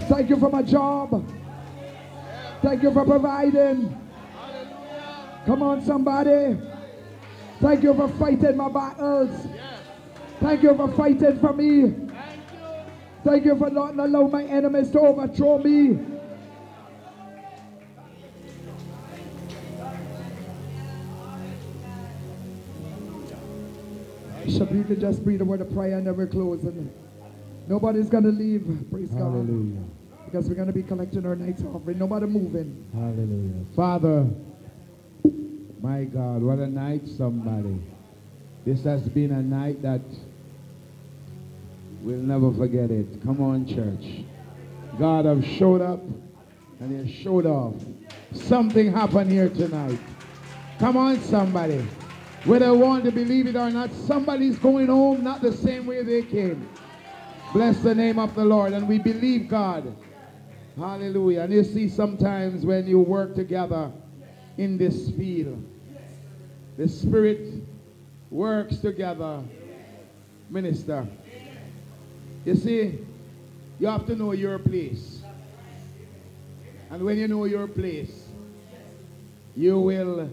Thank 0.09 0.31
you 0.31 0.37
for 0.37 0.49
my 0.49 0.63
job. 0.63 1.40
Thank 2.63 2.83
you 2.83 2.93
for 2.93 3.05
providing. 3.05 3.97
Come 5.47 5.63
on, 5.63 5.83
somebody. 5.85 6.59
Thank 7.61 7.83
you 7.83 7.95
for 7.95 8.09
fighting 8.09 8.57
my 8.57 8.71
battles. 8.71 9.31
Thank 10.41 10.63
you 10.63 10.75
for 10.75 10.89
fighting 10.93 11.39
for 11.39 11.53
me. 11.53 11.95
Thank 13.25 13.45
you 13.45 13.57
for 13.59 13.71
not 13.71 13.99
allowing 13.99 14.31
my 14.31 14.45
enemies 14.45 14.91
to 14.91 15.01
overthrow 15.01 15.59
me. 15.59 15.99
Bishop, 24.45 24.73
you 24.73 24.85
can 24.85 25.01
just 25.01 25.23
breathe 25.23 25.41
a 25.43 25.45
word 25.45 25.61
of 25.61 25.73
prayer 25.73 25.99
and 25.99 26.07
then 26.07 26.17
we're 26.17 26.27
closing. 26.27 26.91
Nobody's 27.69 28.09
going 28.09 28.25
to 28.25 28.31
leave. 28.31 28.67
Praise 28.91 29.11
God. 29.11 30.00
Because 30.31 30.49
we're 30.49 30.55
going 30.55 30.69
to 30.69 30.73
be 30.73 30.85
collecting 30.85 31.27
our 31.27 31.35
night's 31.35 31.63
offering. 31.65 31.99
Nobody 31.99 32.27
moving. 32.27 32.87
Hallelujah. 32.95 33.65
Father, 33.75 34.29
my 35.81 36.05
God, 36.05 36.43
what 36.43 36.61
a 36.61 36.69
night, 36.69 37.09
somebody. 37.09 37.83
This 38.65 38.85
has 38.85 39.03
been 39.09 39.33
a 39.33 39.43
night 39.43 39.83
that 39.83 40.03
we'll 42.03 42.19
never 42.19 42.53
forget 42.53 42.93
it. 42.93 43.23
Come 43.25 43.43
on, 43.43 43.67
church. 43.67 44.25
God 45.01 45.25
have 45.25 45.45
showed 45.45 45.81
up 45.81 46.01
and 46.79 47.09
he 47.09 47.23
showed 47.23 47.47
off. 47.47 47.75
Something 48.33 48.93
happened 48.93 49.33
here 49.33 49.49
tonight. 49.49 49.99
Come 50.79 50.97
on, 50.97 51.21
somebody. 51.23 51.85
Whether 52.45 52.67
you 52.67 52.75
want 52.75 53.05
to 53.05 53.11
believe 53.11 53.49
it 53.49 53.57
or 53.57 53.71
not, 53.71 53.93
somebody's 54.07 54.61
going 54.61 54.87
home 54.87 55.25
not 55.25 55.43
the 55.43 55.53
same 55.53 55.87
way 55.87 56.05
they 56.05 56.23
came. 56.23 56.69
Bless 57.53 57.79
the 57.81 57.97
name 57.97 58.21
of 58.21 58.37
the 58.37 58.45
Lord. 58.45 58.75
And 58.75 58.87
we 58.87 58.99
believe 58.99 59.49
God. 59.49 59.93
Hallelujah. 60.81 61.43
And 61.43 61.53
you 61.53 61.63
see, 61.63 61.91
sometimes 61.91 62.65
when 62.65 62.87
you 62.87 63.01
work 63.01 63.35
together 63.35 63.93
in 64.57 64.79
this 64.79 65.11
field, 65.11 65.63
the 66.79 66.89
Spirit 66.89 67.63
works 68.31 68.79
together. 68.79 69.43
Minister. 70.49 71.07
You 72.47 72.57
see, 72.57 72.99
you 73.79 73.87
have 73.87 74.07
to 74.07 74.17
know 74.17 74.33
your 74.33 74.59
place. 74.59 75.21
And 76.91 77.05
when 77.05 77.19
you 77.19 77.29
know 77.29 77.45
your 77.45 77.69
place, 77.69 78.27
you 79.55 79.79
will 79.79 80.31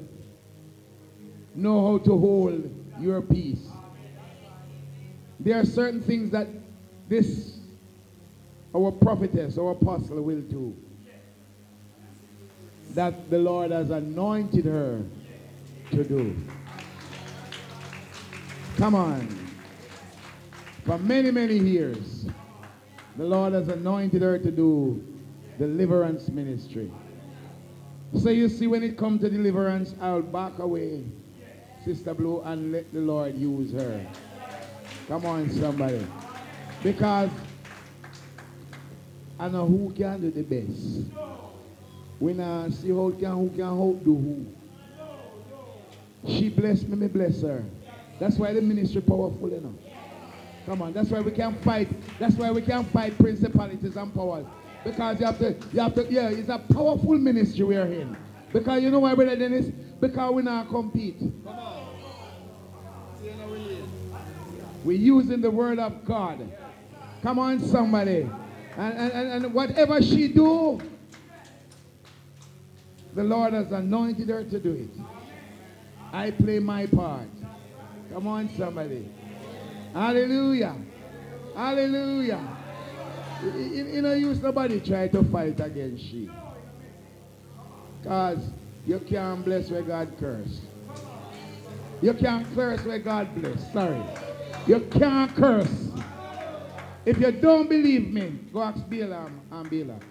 know 1.54 1.92
how 1.92 1.98
to 2.06 2.18
hold 2.18 2.74
your 3.00 3.22
peace. 3.22 3.68
There 5.40 5.60
are 5.60 5.66
certain 5.66 6.02
things 6.02 6.32
that 6.32 6.48
this, 7.10 7.57
our 8.78 8.92
prophetess, 8.92 9.58
our 9.58 9.72
apostle 9.72 10.22
will 10.22 10.42
do. 10.42 10.76
That 12.94 13.30
the 13.30 13.38
Lord 13.40 13.72
has 13.72 13.90
anointed 13.90 14.66
her 14.66 15.04
to 15.92 16.04
do. 16.04 16.36
Come 18.78 18.96
on. 18.96 19.28
For 20.86 20.98
many, 21.00 21.32
many 21.32 21.58
years, 21.58 22.28
the 23.18 23.26
Lord 23.26 23.54
has 23.54 23.68
anointed 23.68 24.22
her 24.22 24.38
to 24.38 24.52
do 24.52 25.04
deliverance 25.58 26.30
ministry. 26.30 26.92
So 28.22 28.30
you 28.30 28.48
see, 28.48 28.68
when 28.68 28.84
it 28.84 28.98
comes 28.98 29.22
to 29.22 29.30
deliverance, 29.30 29.96
I'll 30.00 30.22
back 30.22 30.60
away, 30.60 31.04
Sister 31.84 32.14
Blue, 32.14 32.42
and 32.42 32.72
let 32.72 32.94
the 32.94 33.00
Lord 33.00 33.36
use 33.36 33.74
her. 33.74 34.06
Come 35.08 35.26
on, 35.26 35.50
somebody. 35.50 36.06
Because 36.84 37.32
I 39.40 39.48
know 39.50 39.68
who 39.68 39.94
can 39.96 40.22
do 40.22 40.32
the 40.32 40.44
best. 40.44 41.04
We 42.20 42.34
now 42.34 42.68
see 42.70 42.90
how 42.90 43.12
can 43.12 43.32
who 43.32 43.50
can 43.50 43.60
help 43.60 44.04
do 44.04 44.16
who. 44.16 44.46
She 46.28 46.50
bless 46.50 46.82
me, 46.84 46.96
me 46.96 47.08
bless 47.08 47.42
her. 47.42 47.64
That's 48.20 48.38
why 48.38 48.54
the 48.54 48.62
ministry 48.62 49.02
powerful 49.02 49.54
enough. 49.54 49.74
Come 50.66 50.82
on, 50.82 50.94
that's 50.94 51.10
why 51.10 51.22
we 51.22 51.32
can 51.32 51.56
fight. 51.62 51.88
That's 52.20 52.36
why 52.36 52.52
we 52.52 52.62
can 52.62 52.84
fight 52.86 53.18
principalities 53.18 53.96
and 53.96 54.14
powers. 54.14 54.46
Because 54.84 55.20
you 55.20 55.26
have 55.26 55.40
to, 55.40 55.56
you 55.72 55.80
have 55.80 55.96
to, 55.96 56.12
yeah, 56.12 56.30
it's 56.30 56.50
a 56.50 56.58
powerful 56.58 57.18
ministry 57.18 57.64
we 57.64 57.78
are 57.78 57.86
in. 57.86 58.18
Because 58.52 58.82
you 58.82 58.90
know 58.90 59.00
why, 59.00 59.14
Brother 59.14 59.36
Dennis? 59.36 59.68
Because 60.00 60.34
we 60.34 60.42
not 60.42 60.70
compete. 60.70 61.20
Come 61.20 61.48
on. 61.48 61.88
We're 64.84 64.98
using 64.98 65.42
the 65.42 65.52
word 65.52 65.80
of 65.80 66.06
God. 66.06 66.50
Come 67.22 67.40
on, 67.40 67.60
somebody. 67.60 68.30
And, 68.78 68.94
and, 69.12 69.46
and, 69.46 69.54
whatever 69.56 70.00
she 70.04 70.28
do, 70.28 70.80
the 73.16 73.24
Lord 73.24 73.54
has 73.54 73.72
anointed 73.72 74.30
her 74.30 74.44
to 74.44 74.60
do 74.60 74.74
it. 74.74 75.02
I 76.14 76.30
play 76.30 76.60
my 76.60 76.86
part. 76.86 77.28
Come 78.14 78.28
on, 78.28 78.50
somebody. 78.56 79.10
Hallelujah. 79.94 80.76
Hallelujah. 81.56 82.58
You 83.44 84.02
know, 84.04 84.14
use 84.14 84.44
nobody 84.44 84.80
try 84.80 85.08
to 85.08 85.24
fight 85.24 85.60
against 85.60 86.04
she. 86.04 86.30
Because 88.02 88.40
you 88.86 89.00
can't 89.00 89.44
bless 89.44 89.72
where 89.72 89.82
God 89.82 90.14
curse. 90.20 90.62
You 92.04 92.14
can't 92.14 92.46
curse 92.54 92.86
where 92.86 93.00
God 93.00 93.34
bless. 93.42 93.74
Sorry. 93.74 94.02
You 94.68 94.82
can't 94.92 95.36
curse. 95.36 95.87
If 97.08 97.22
you 97.22 97.32
don't 97.32 97.70
believe 97.70 98.12
me, 98.12 98.38
go 98.52 98.64
ask 98.64 98.86
Balaam 98.90 99.40
and 99.50 99.70
Balak. 99.70 100.04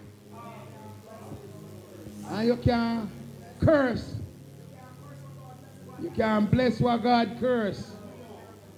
And 2.31 2.48
you 2.48 2.56
can 2.56 3.10
curse. 3.60 4.14
You 6.01 6.09
can 6.09 6.47
bless 6.47 6.81
what 6.81 7.02
God 7.02 7.36
curse. 7.39 7.93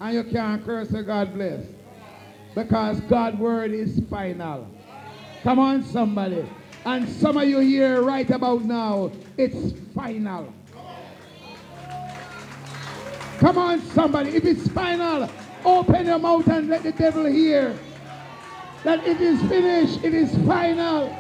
And 0.01 0.17
you 0.17 0.25
can't 0.25 0.65
curse 0.65 0.91
what 0.91 1.07
God 1.07 1.33
bless. 1.33 1.65
Because 2.57 2.99
God's 3.03 3.39
word 3.39 3.71
is 3.71 4.01
final. 4.11 4.67
Come 5.45 5.61
on, 5.61 5.85
somebody. 5.85 6.45
And 6.85 7.09
some 7.09 7.37
of 7.37 7.49
you 7.49 7.61
here 7.61 8.03
right 8.03 8.29
about 8.29 8.65
now, 8.65 9.13
it's 9.37 9.79
final. 9.95 10.53
Come 13.39 13.59
on, 13.59 13.81
somebody. 13.81 14.31
If 14.31 14.45
it's 14.45 14.67
final, 14.67 15.31
open 15.65 16.07
your 16.07 16.19
mouth 16.19 16.49
and 16.49 16.69
let 16.69 16.83
the 16.83 16.91
devil 16.91 17.25
hear 17.25 17.79
that 18.85 19.07
it 19.07 19.21
is 19.21 19.41
finished, 19.43 20.05
it 20.05 20.15
is 20.15 20.35
final. 20.47 21.15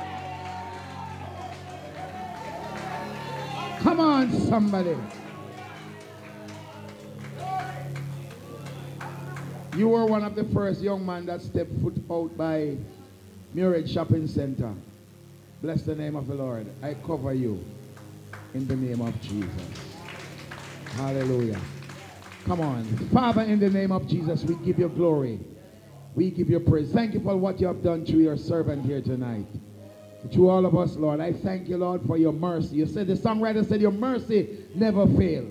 Come 3.80 4.00
on, 4.00 4.32
somebody. 4.32 4.96
You 9.76 9.88
were 9.88 10.06
one 10.06 10.24
of 10.24 10.34
the 10.34 10.44
first 10.44 10.80
young 10.80 11.06
men 11.06 11.26
that 11.26 11.40
stepped 11.40 11.70
foot 11.80 11.94
out 12.10 12.36
by 12.36 12.76
Murray 13.54 13.86
Shopping 13.86 14.26
Center. 14.26 14.74
Bless 15.62 15.82
the 15.82 15.94
name 15.94 16.16
of 16.16 16.26
the 16.26 16.34
Lord. 16.34 16.66
I 16.82 16.94
cover 16.94 17.32
you 17.32 17.64
in 18.54 18.66
the 18.66 18.76
name 18.76 19.00
of 19.00 19.20
Jesus. 19.20 19.50
Hallelujah. 20.96 21.60
Come 22.44 22.60
on. 22.60 22.84
Father, 23.12 23.42
in 23.42 23.60
the 23.60 23.70
name 23.70 23.92
of 23.92 24.08
Jesus, 24.08 24.42
we 24.44 24.54
give 24.64 24.78
you 24.78 24.88
glory. 24.88 25.38
We 26.18 26.30
give 26.32 26.50
you 26.50 26.58
praise. 26.58 26.90
Thank 26.90 27.14
you 27.14 27.20
for 27.20 27.36
what 27.36 27.60
you 27.60 27.68
have 27.68 27.80
done 27.80 28.04
through 28.04 28.18
your 28.18 28.36
servant 28.36 28.84
here 28.84 29.00
tonight. 29.00 29.46
To 30.32 30.50
all 30.50 30.66
of 30.66 30.76
us, 30.76 30.96
Lord, 30.96 31.20
I 31.20 31.32
thank 31.32 31.68
you, 31.68 31.76
Lord, 31.76 32.04
for 32.08 32.16
your 32.16 32.32
mercy. 32.32 32.74
You 32.74 32.86
said, 32.86 33.06
the 33.06 33.14
songwriter 33.14 33.64
said, 33.64 33.80
your 33.80 33.92
mercy 33.92 34.64
never 34.74 35.06
fail. 35.16 35.46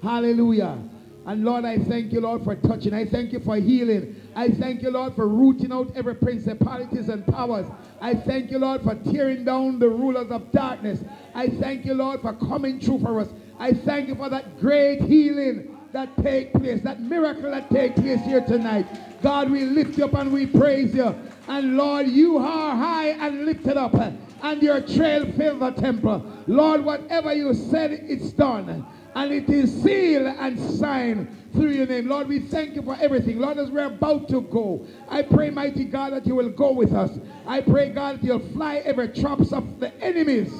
Hallelujah. 0.00 0.78
And 1.26 1.44
Lord, 1.44 1.64
I 1.64 1.78
thank 1.78 2.12
you, 2.12 2.20
Lord, 2.20 2.44
for 2.44 2.54
touching. 2.54 2.94
I 2.94 3.04
thank 3.04 3.32
you 3.32 3.40
for 3.40 3.56
healing. 3.56 4.14
I 4.36 4.50
thank 4.50 4.82
you, 4.82 4.90
Lord, 4.90 5.16
for 5.16 5.26
rooting 5.26 5.72
out 5.72 5.90
every 5.96 6.14
principalities 6.14 7.08
and 7.08 7.26
powers. 7.26 7.66
I 8.00 8.14
thank 8.14 8.52
you, 8.52 8.60
Lord, 8.60 8.82
for 8.82 8.94
tearing 8.94 9.44
down 9.44 9.80
the 9.80 9.88
rulers 9.88 10.30
of 10.30 10.52
darkness. 10.52 11.02
I 11.34 11.48
thank 11.48 11.84
you, 11.84 11.94
Lord, 11.94 12.20
for 12.20 12.34
coming 12.34 12.78
through 12.78 13.00
for 13.00 13.18
us. 13.18 13.28
I 13.58 13.72
thank 13.72 14.06
you 14.06 14.14
for 14.14 14.28
that 14.28 14.60
great 14.60 15.00
healing 15.00 15.76
that 15.90 16.16
take 16.22 16.52
place, 16.52 16.80
that 16.82 17.00
miracle 17.00 17.50
that 17.50 17.68
take 17.70 17.96
place 17.96 18.20
here 18.20 18.40
tonight. 18.40 18.86
God, 19.22 19.50
we 19.50 19.64
lift 19.64 19.96
you 19.98 20.04
up 20.04 20.14
and 20.14 20.32
we 20.32 20.46
praise 20.46 20.94
you. 20.94 21.14
And 21.48 21.76
Lord, 21.76 22.08
you 22.08 22.38
are 22.38 22.76
high 22.76 23.08
and 23.08 23.44
lifted 23.44 23.76
up, 23.76 23.94
and 23.94 24.62
your 24.62 24.80
trail 24.80 25.30
fill 25.32 25.58
the 25.58 25.70
temple. 25.72 26.24
Lord, 26.46 26.84
whatever 26.84 27.32
you 27.32 27.54
said, 27.54 27.92
it's 27.92 28.32
done. 28.32 28.86
And 29.14 29.30
it 29.30 29.50
is 29.50 29.82
sealed 29.82 30.26
and 30.38 30.58
signed 30.58 31.50
through 31.52 31.72
your 31.72 31.86
name. 31.86 32.08
Lord, 32.08 32.28
we 32.28 32.40
thank 32.40 32.74
you 32.74 32.82
for 32.82 32.96
everything. 32.98 33.38
Lord, 33.38 33.58
as 33.58 33.70
we're 33.70 33.84
about 33.84 34.28
to 34.30 34.40
go, 34.40 34.86
I 35.08 35.20
pray, 35.20 35.50
mighty 35.50 35.84
God, 35.84 36.14
that 36.14 36.26
you 36.26 36.34
will 36.34 36.48
go 36.48 36.72
with 36.72 36.94
us. 36.94 37.10
I 37.46 37.60
pray, 37.60 37.90
God, 37.90 38.16
that 38.16 38.24
you'll 38.24 38.38
fly 38.38 38.76
every 38.76 39.08
traps 39.08 39.52
of 39.52 39.80
the 39.80 39.94
enemies. 40.02 40.50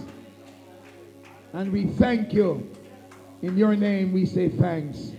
And 1.55 1.73
we 1.73 1.87
thank 1.87 2.35
you. 2.35 2.71
In 3.41 3.57
your 3.57 3.75
name 3.75 4.13
we 4.13 4.27
say 4.27 4.51
thanks. 4.51 5.13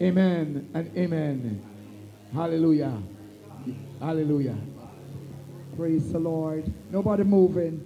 Amen 0.00 0.68
and 0.74 0.96
amen. 0.96 1.75
Hallelujah. 2.36 2.92
Hallelujah. 3.98 4.58
Praise 5.74 6.12
the 6.12 6.18
Lord. 6.18 6.70
Nobody 6.90 7.24
moving. 7.24 7.82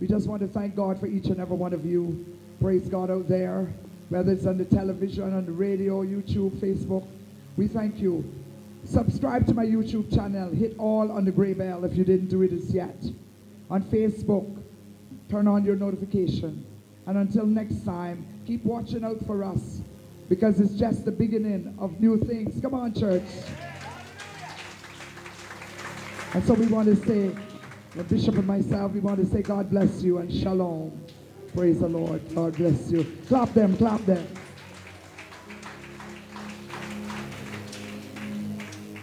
We 0.00 0.06
just 0.06 0.26
want 0.26 0.40
to 0.40 0.48
thank 0.48 0.74
God 0.74 0.98
for 0.98 1.06
each 1.06 1.26
and 1.26 1.38
every 1.38 1.54
one 1.54 1.74
of 1.74 1.84
you. 1.84 2.24
Praise 2.62 2.88
God 2.88 3.10
out 3.10 3.28
there, 3.28 3.70
whether 4.08 4.32
it's 4.32 4.46
on 4.46 4.56
the 4.56 4.64
television, 4.64 5.34
on 5.34 5.44
the 5.44 5.52
radio, 5.52 6.02
YouTube, 6.02 6.52
Facebook. 6.52 7.06
We 7.58 7.68
thank 7.68 7.98
you. 7.98 8.24
Subscribe 8.86 9.46
to 9.48 9.52
my 9.52 9.66
YouTube 9.66 10.10
channel. 10.14 10.50
Hit 10.50 10.76
all 10.78 11.12
on 11.12 11.26
the 11.26 11.30
gray 11.30 11.52
bell 11.52 11.84
if 11.84 11.94
you 11.94 12.02
didn't 12.02 12.28
do 12.28 12.40
it 12.40 12.54
as 12.54 12.72
yet. 12.72 13.04
On 13.68 13.82
Facebook, 13.82 14.62
turn 15.28 15.46
on 15.46 15.62
your 15.62 15.76
notification. 15.76 16.64
And 17.06 17.18
until 17.18 17.44
next 17.44 17.84
time, 17.84 18.26
keep 18.46 18.64
watching 18.64 19.04
out 19.04 19.18
for 19.26 19.44
us 19.44 19.82
because 20.30 20.58
it's 20.58 20.72
just 20.72 21.04
the 21.04 21.12
beginning 21.12 21.76
of 21.78 22.00
new 22.00 22.16
things. 22.16 22.62
Come 22.62 22.72
on, 22.72 22.94
church. 22.94 23.24
And 26.32 26.44
so 26.44 26.54
we 26.54 26.66
want 26.68 26.86
to 26.86 26.96
say, 27.06 27.36
the 27.96 28.04
bishop 28.04 28.36
and 28.36 28.46
myself, 28.46 28.92
we 28.92 29.00
want 29.00 29.18
to 29.18 29.26
say 29.26 29.42
God 29.42 29.68
bless 29.68 30.00
you 30.00 30.18
and 30.18 30.32
shalom. 30.32 30.96
Praise 31.56 31.80
the 31.80 31.88
Lord. 31.88 32.22
God 32.34 32.54
bless 32.54 32.90
you. 32.90 33.04
Clap 33.26 33.52
them, 33.52 33.76
clap 33.76 34.04
them. 34.06 34.24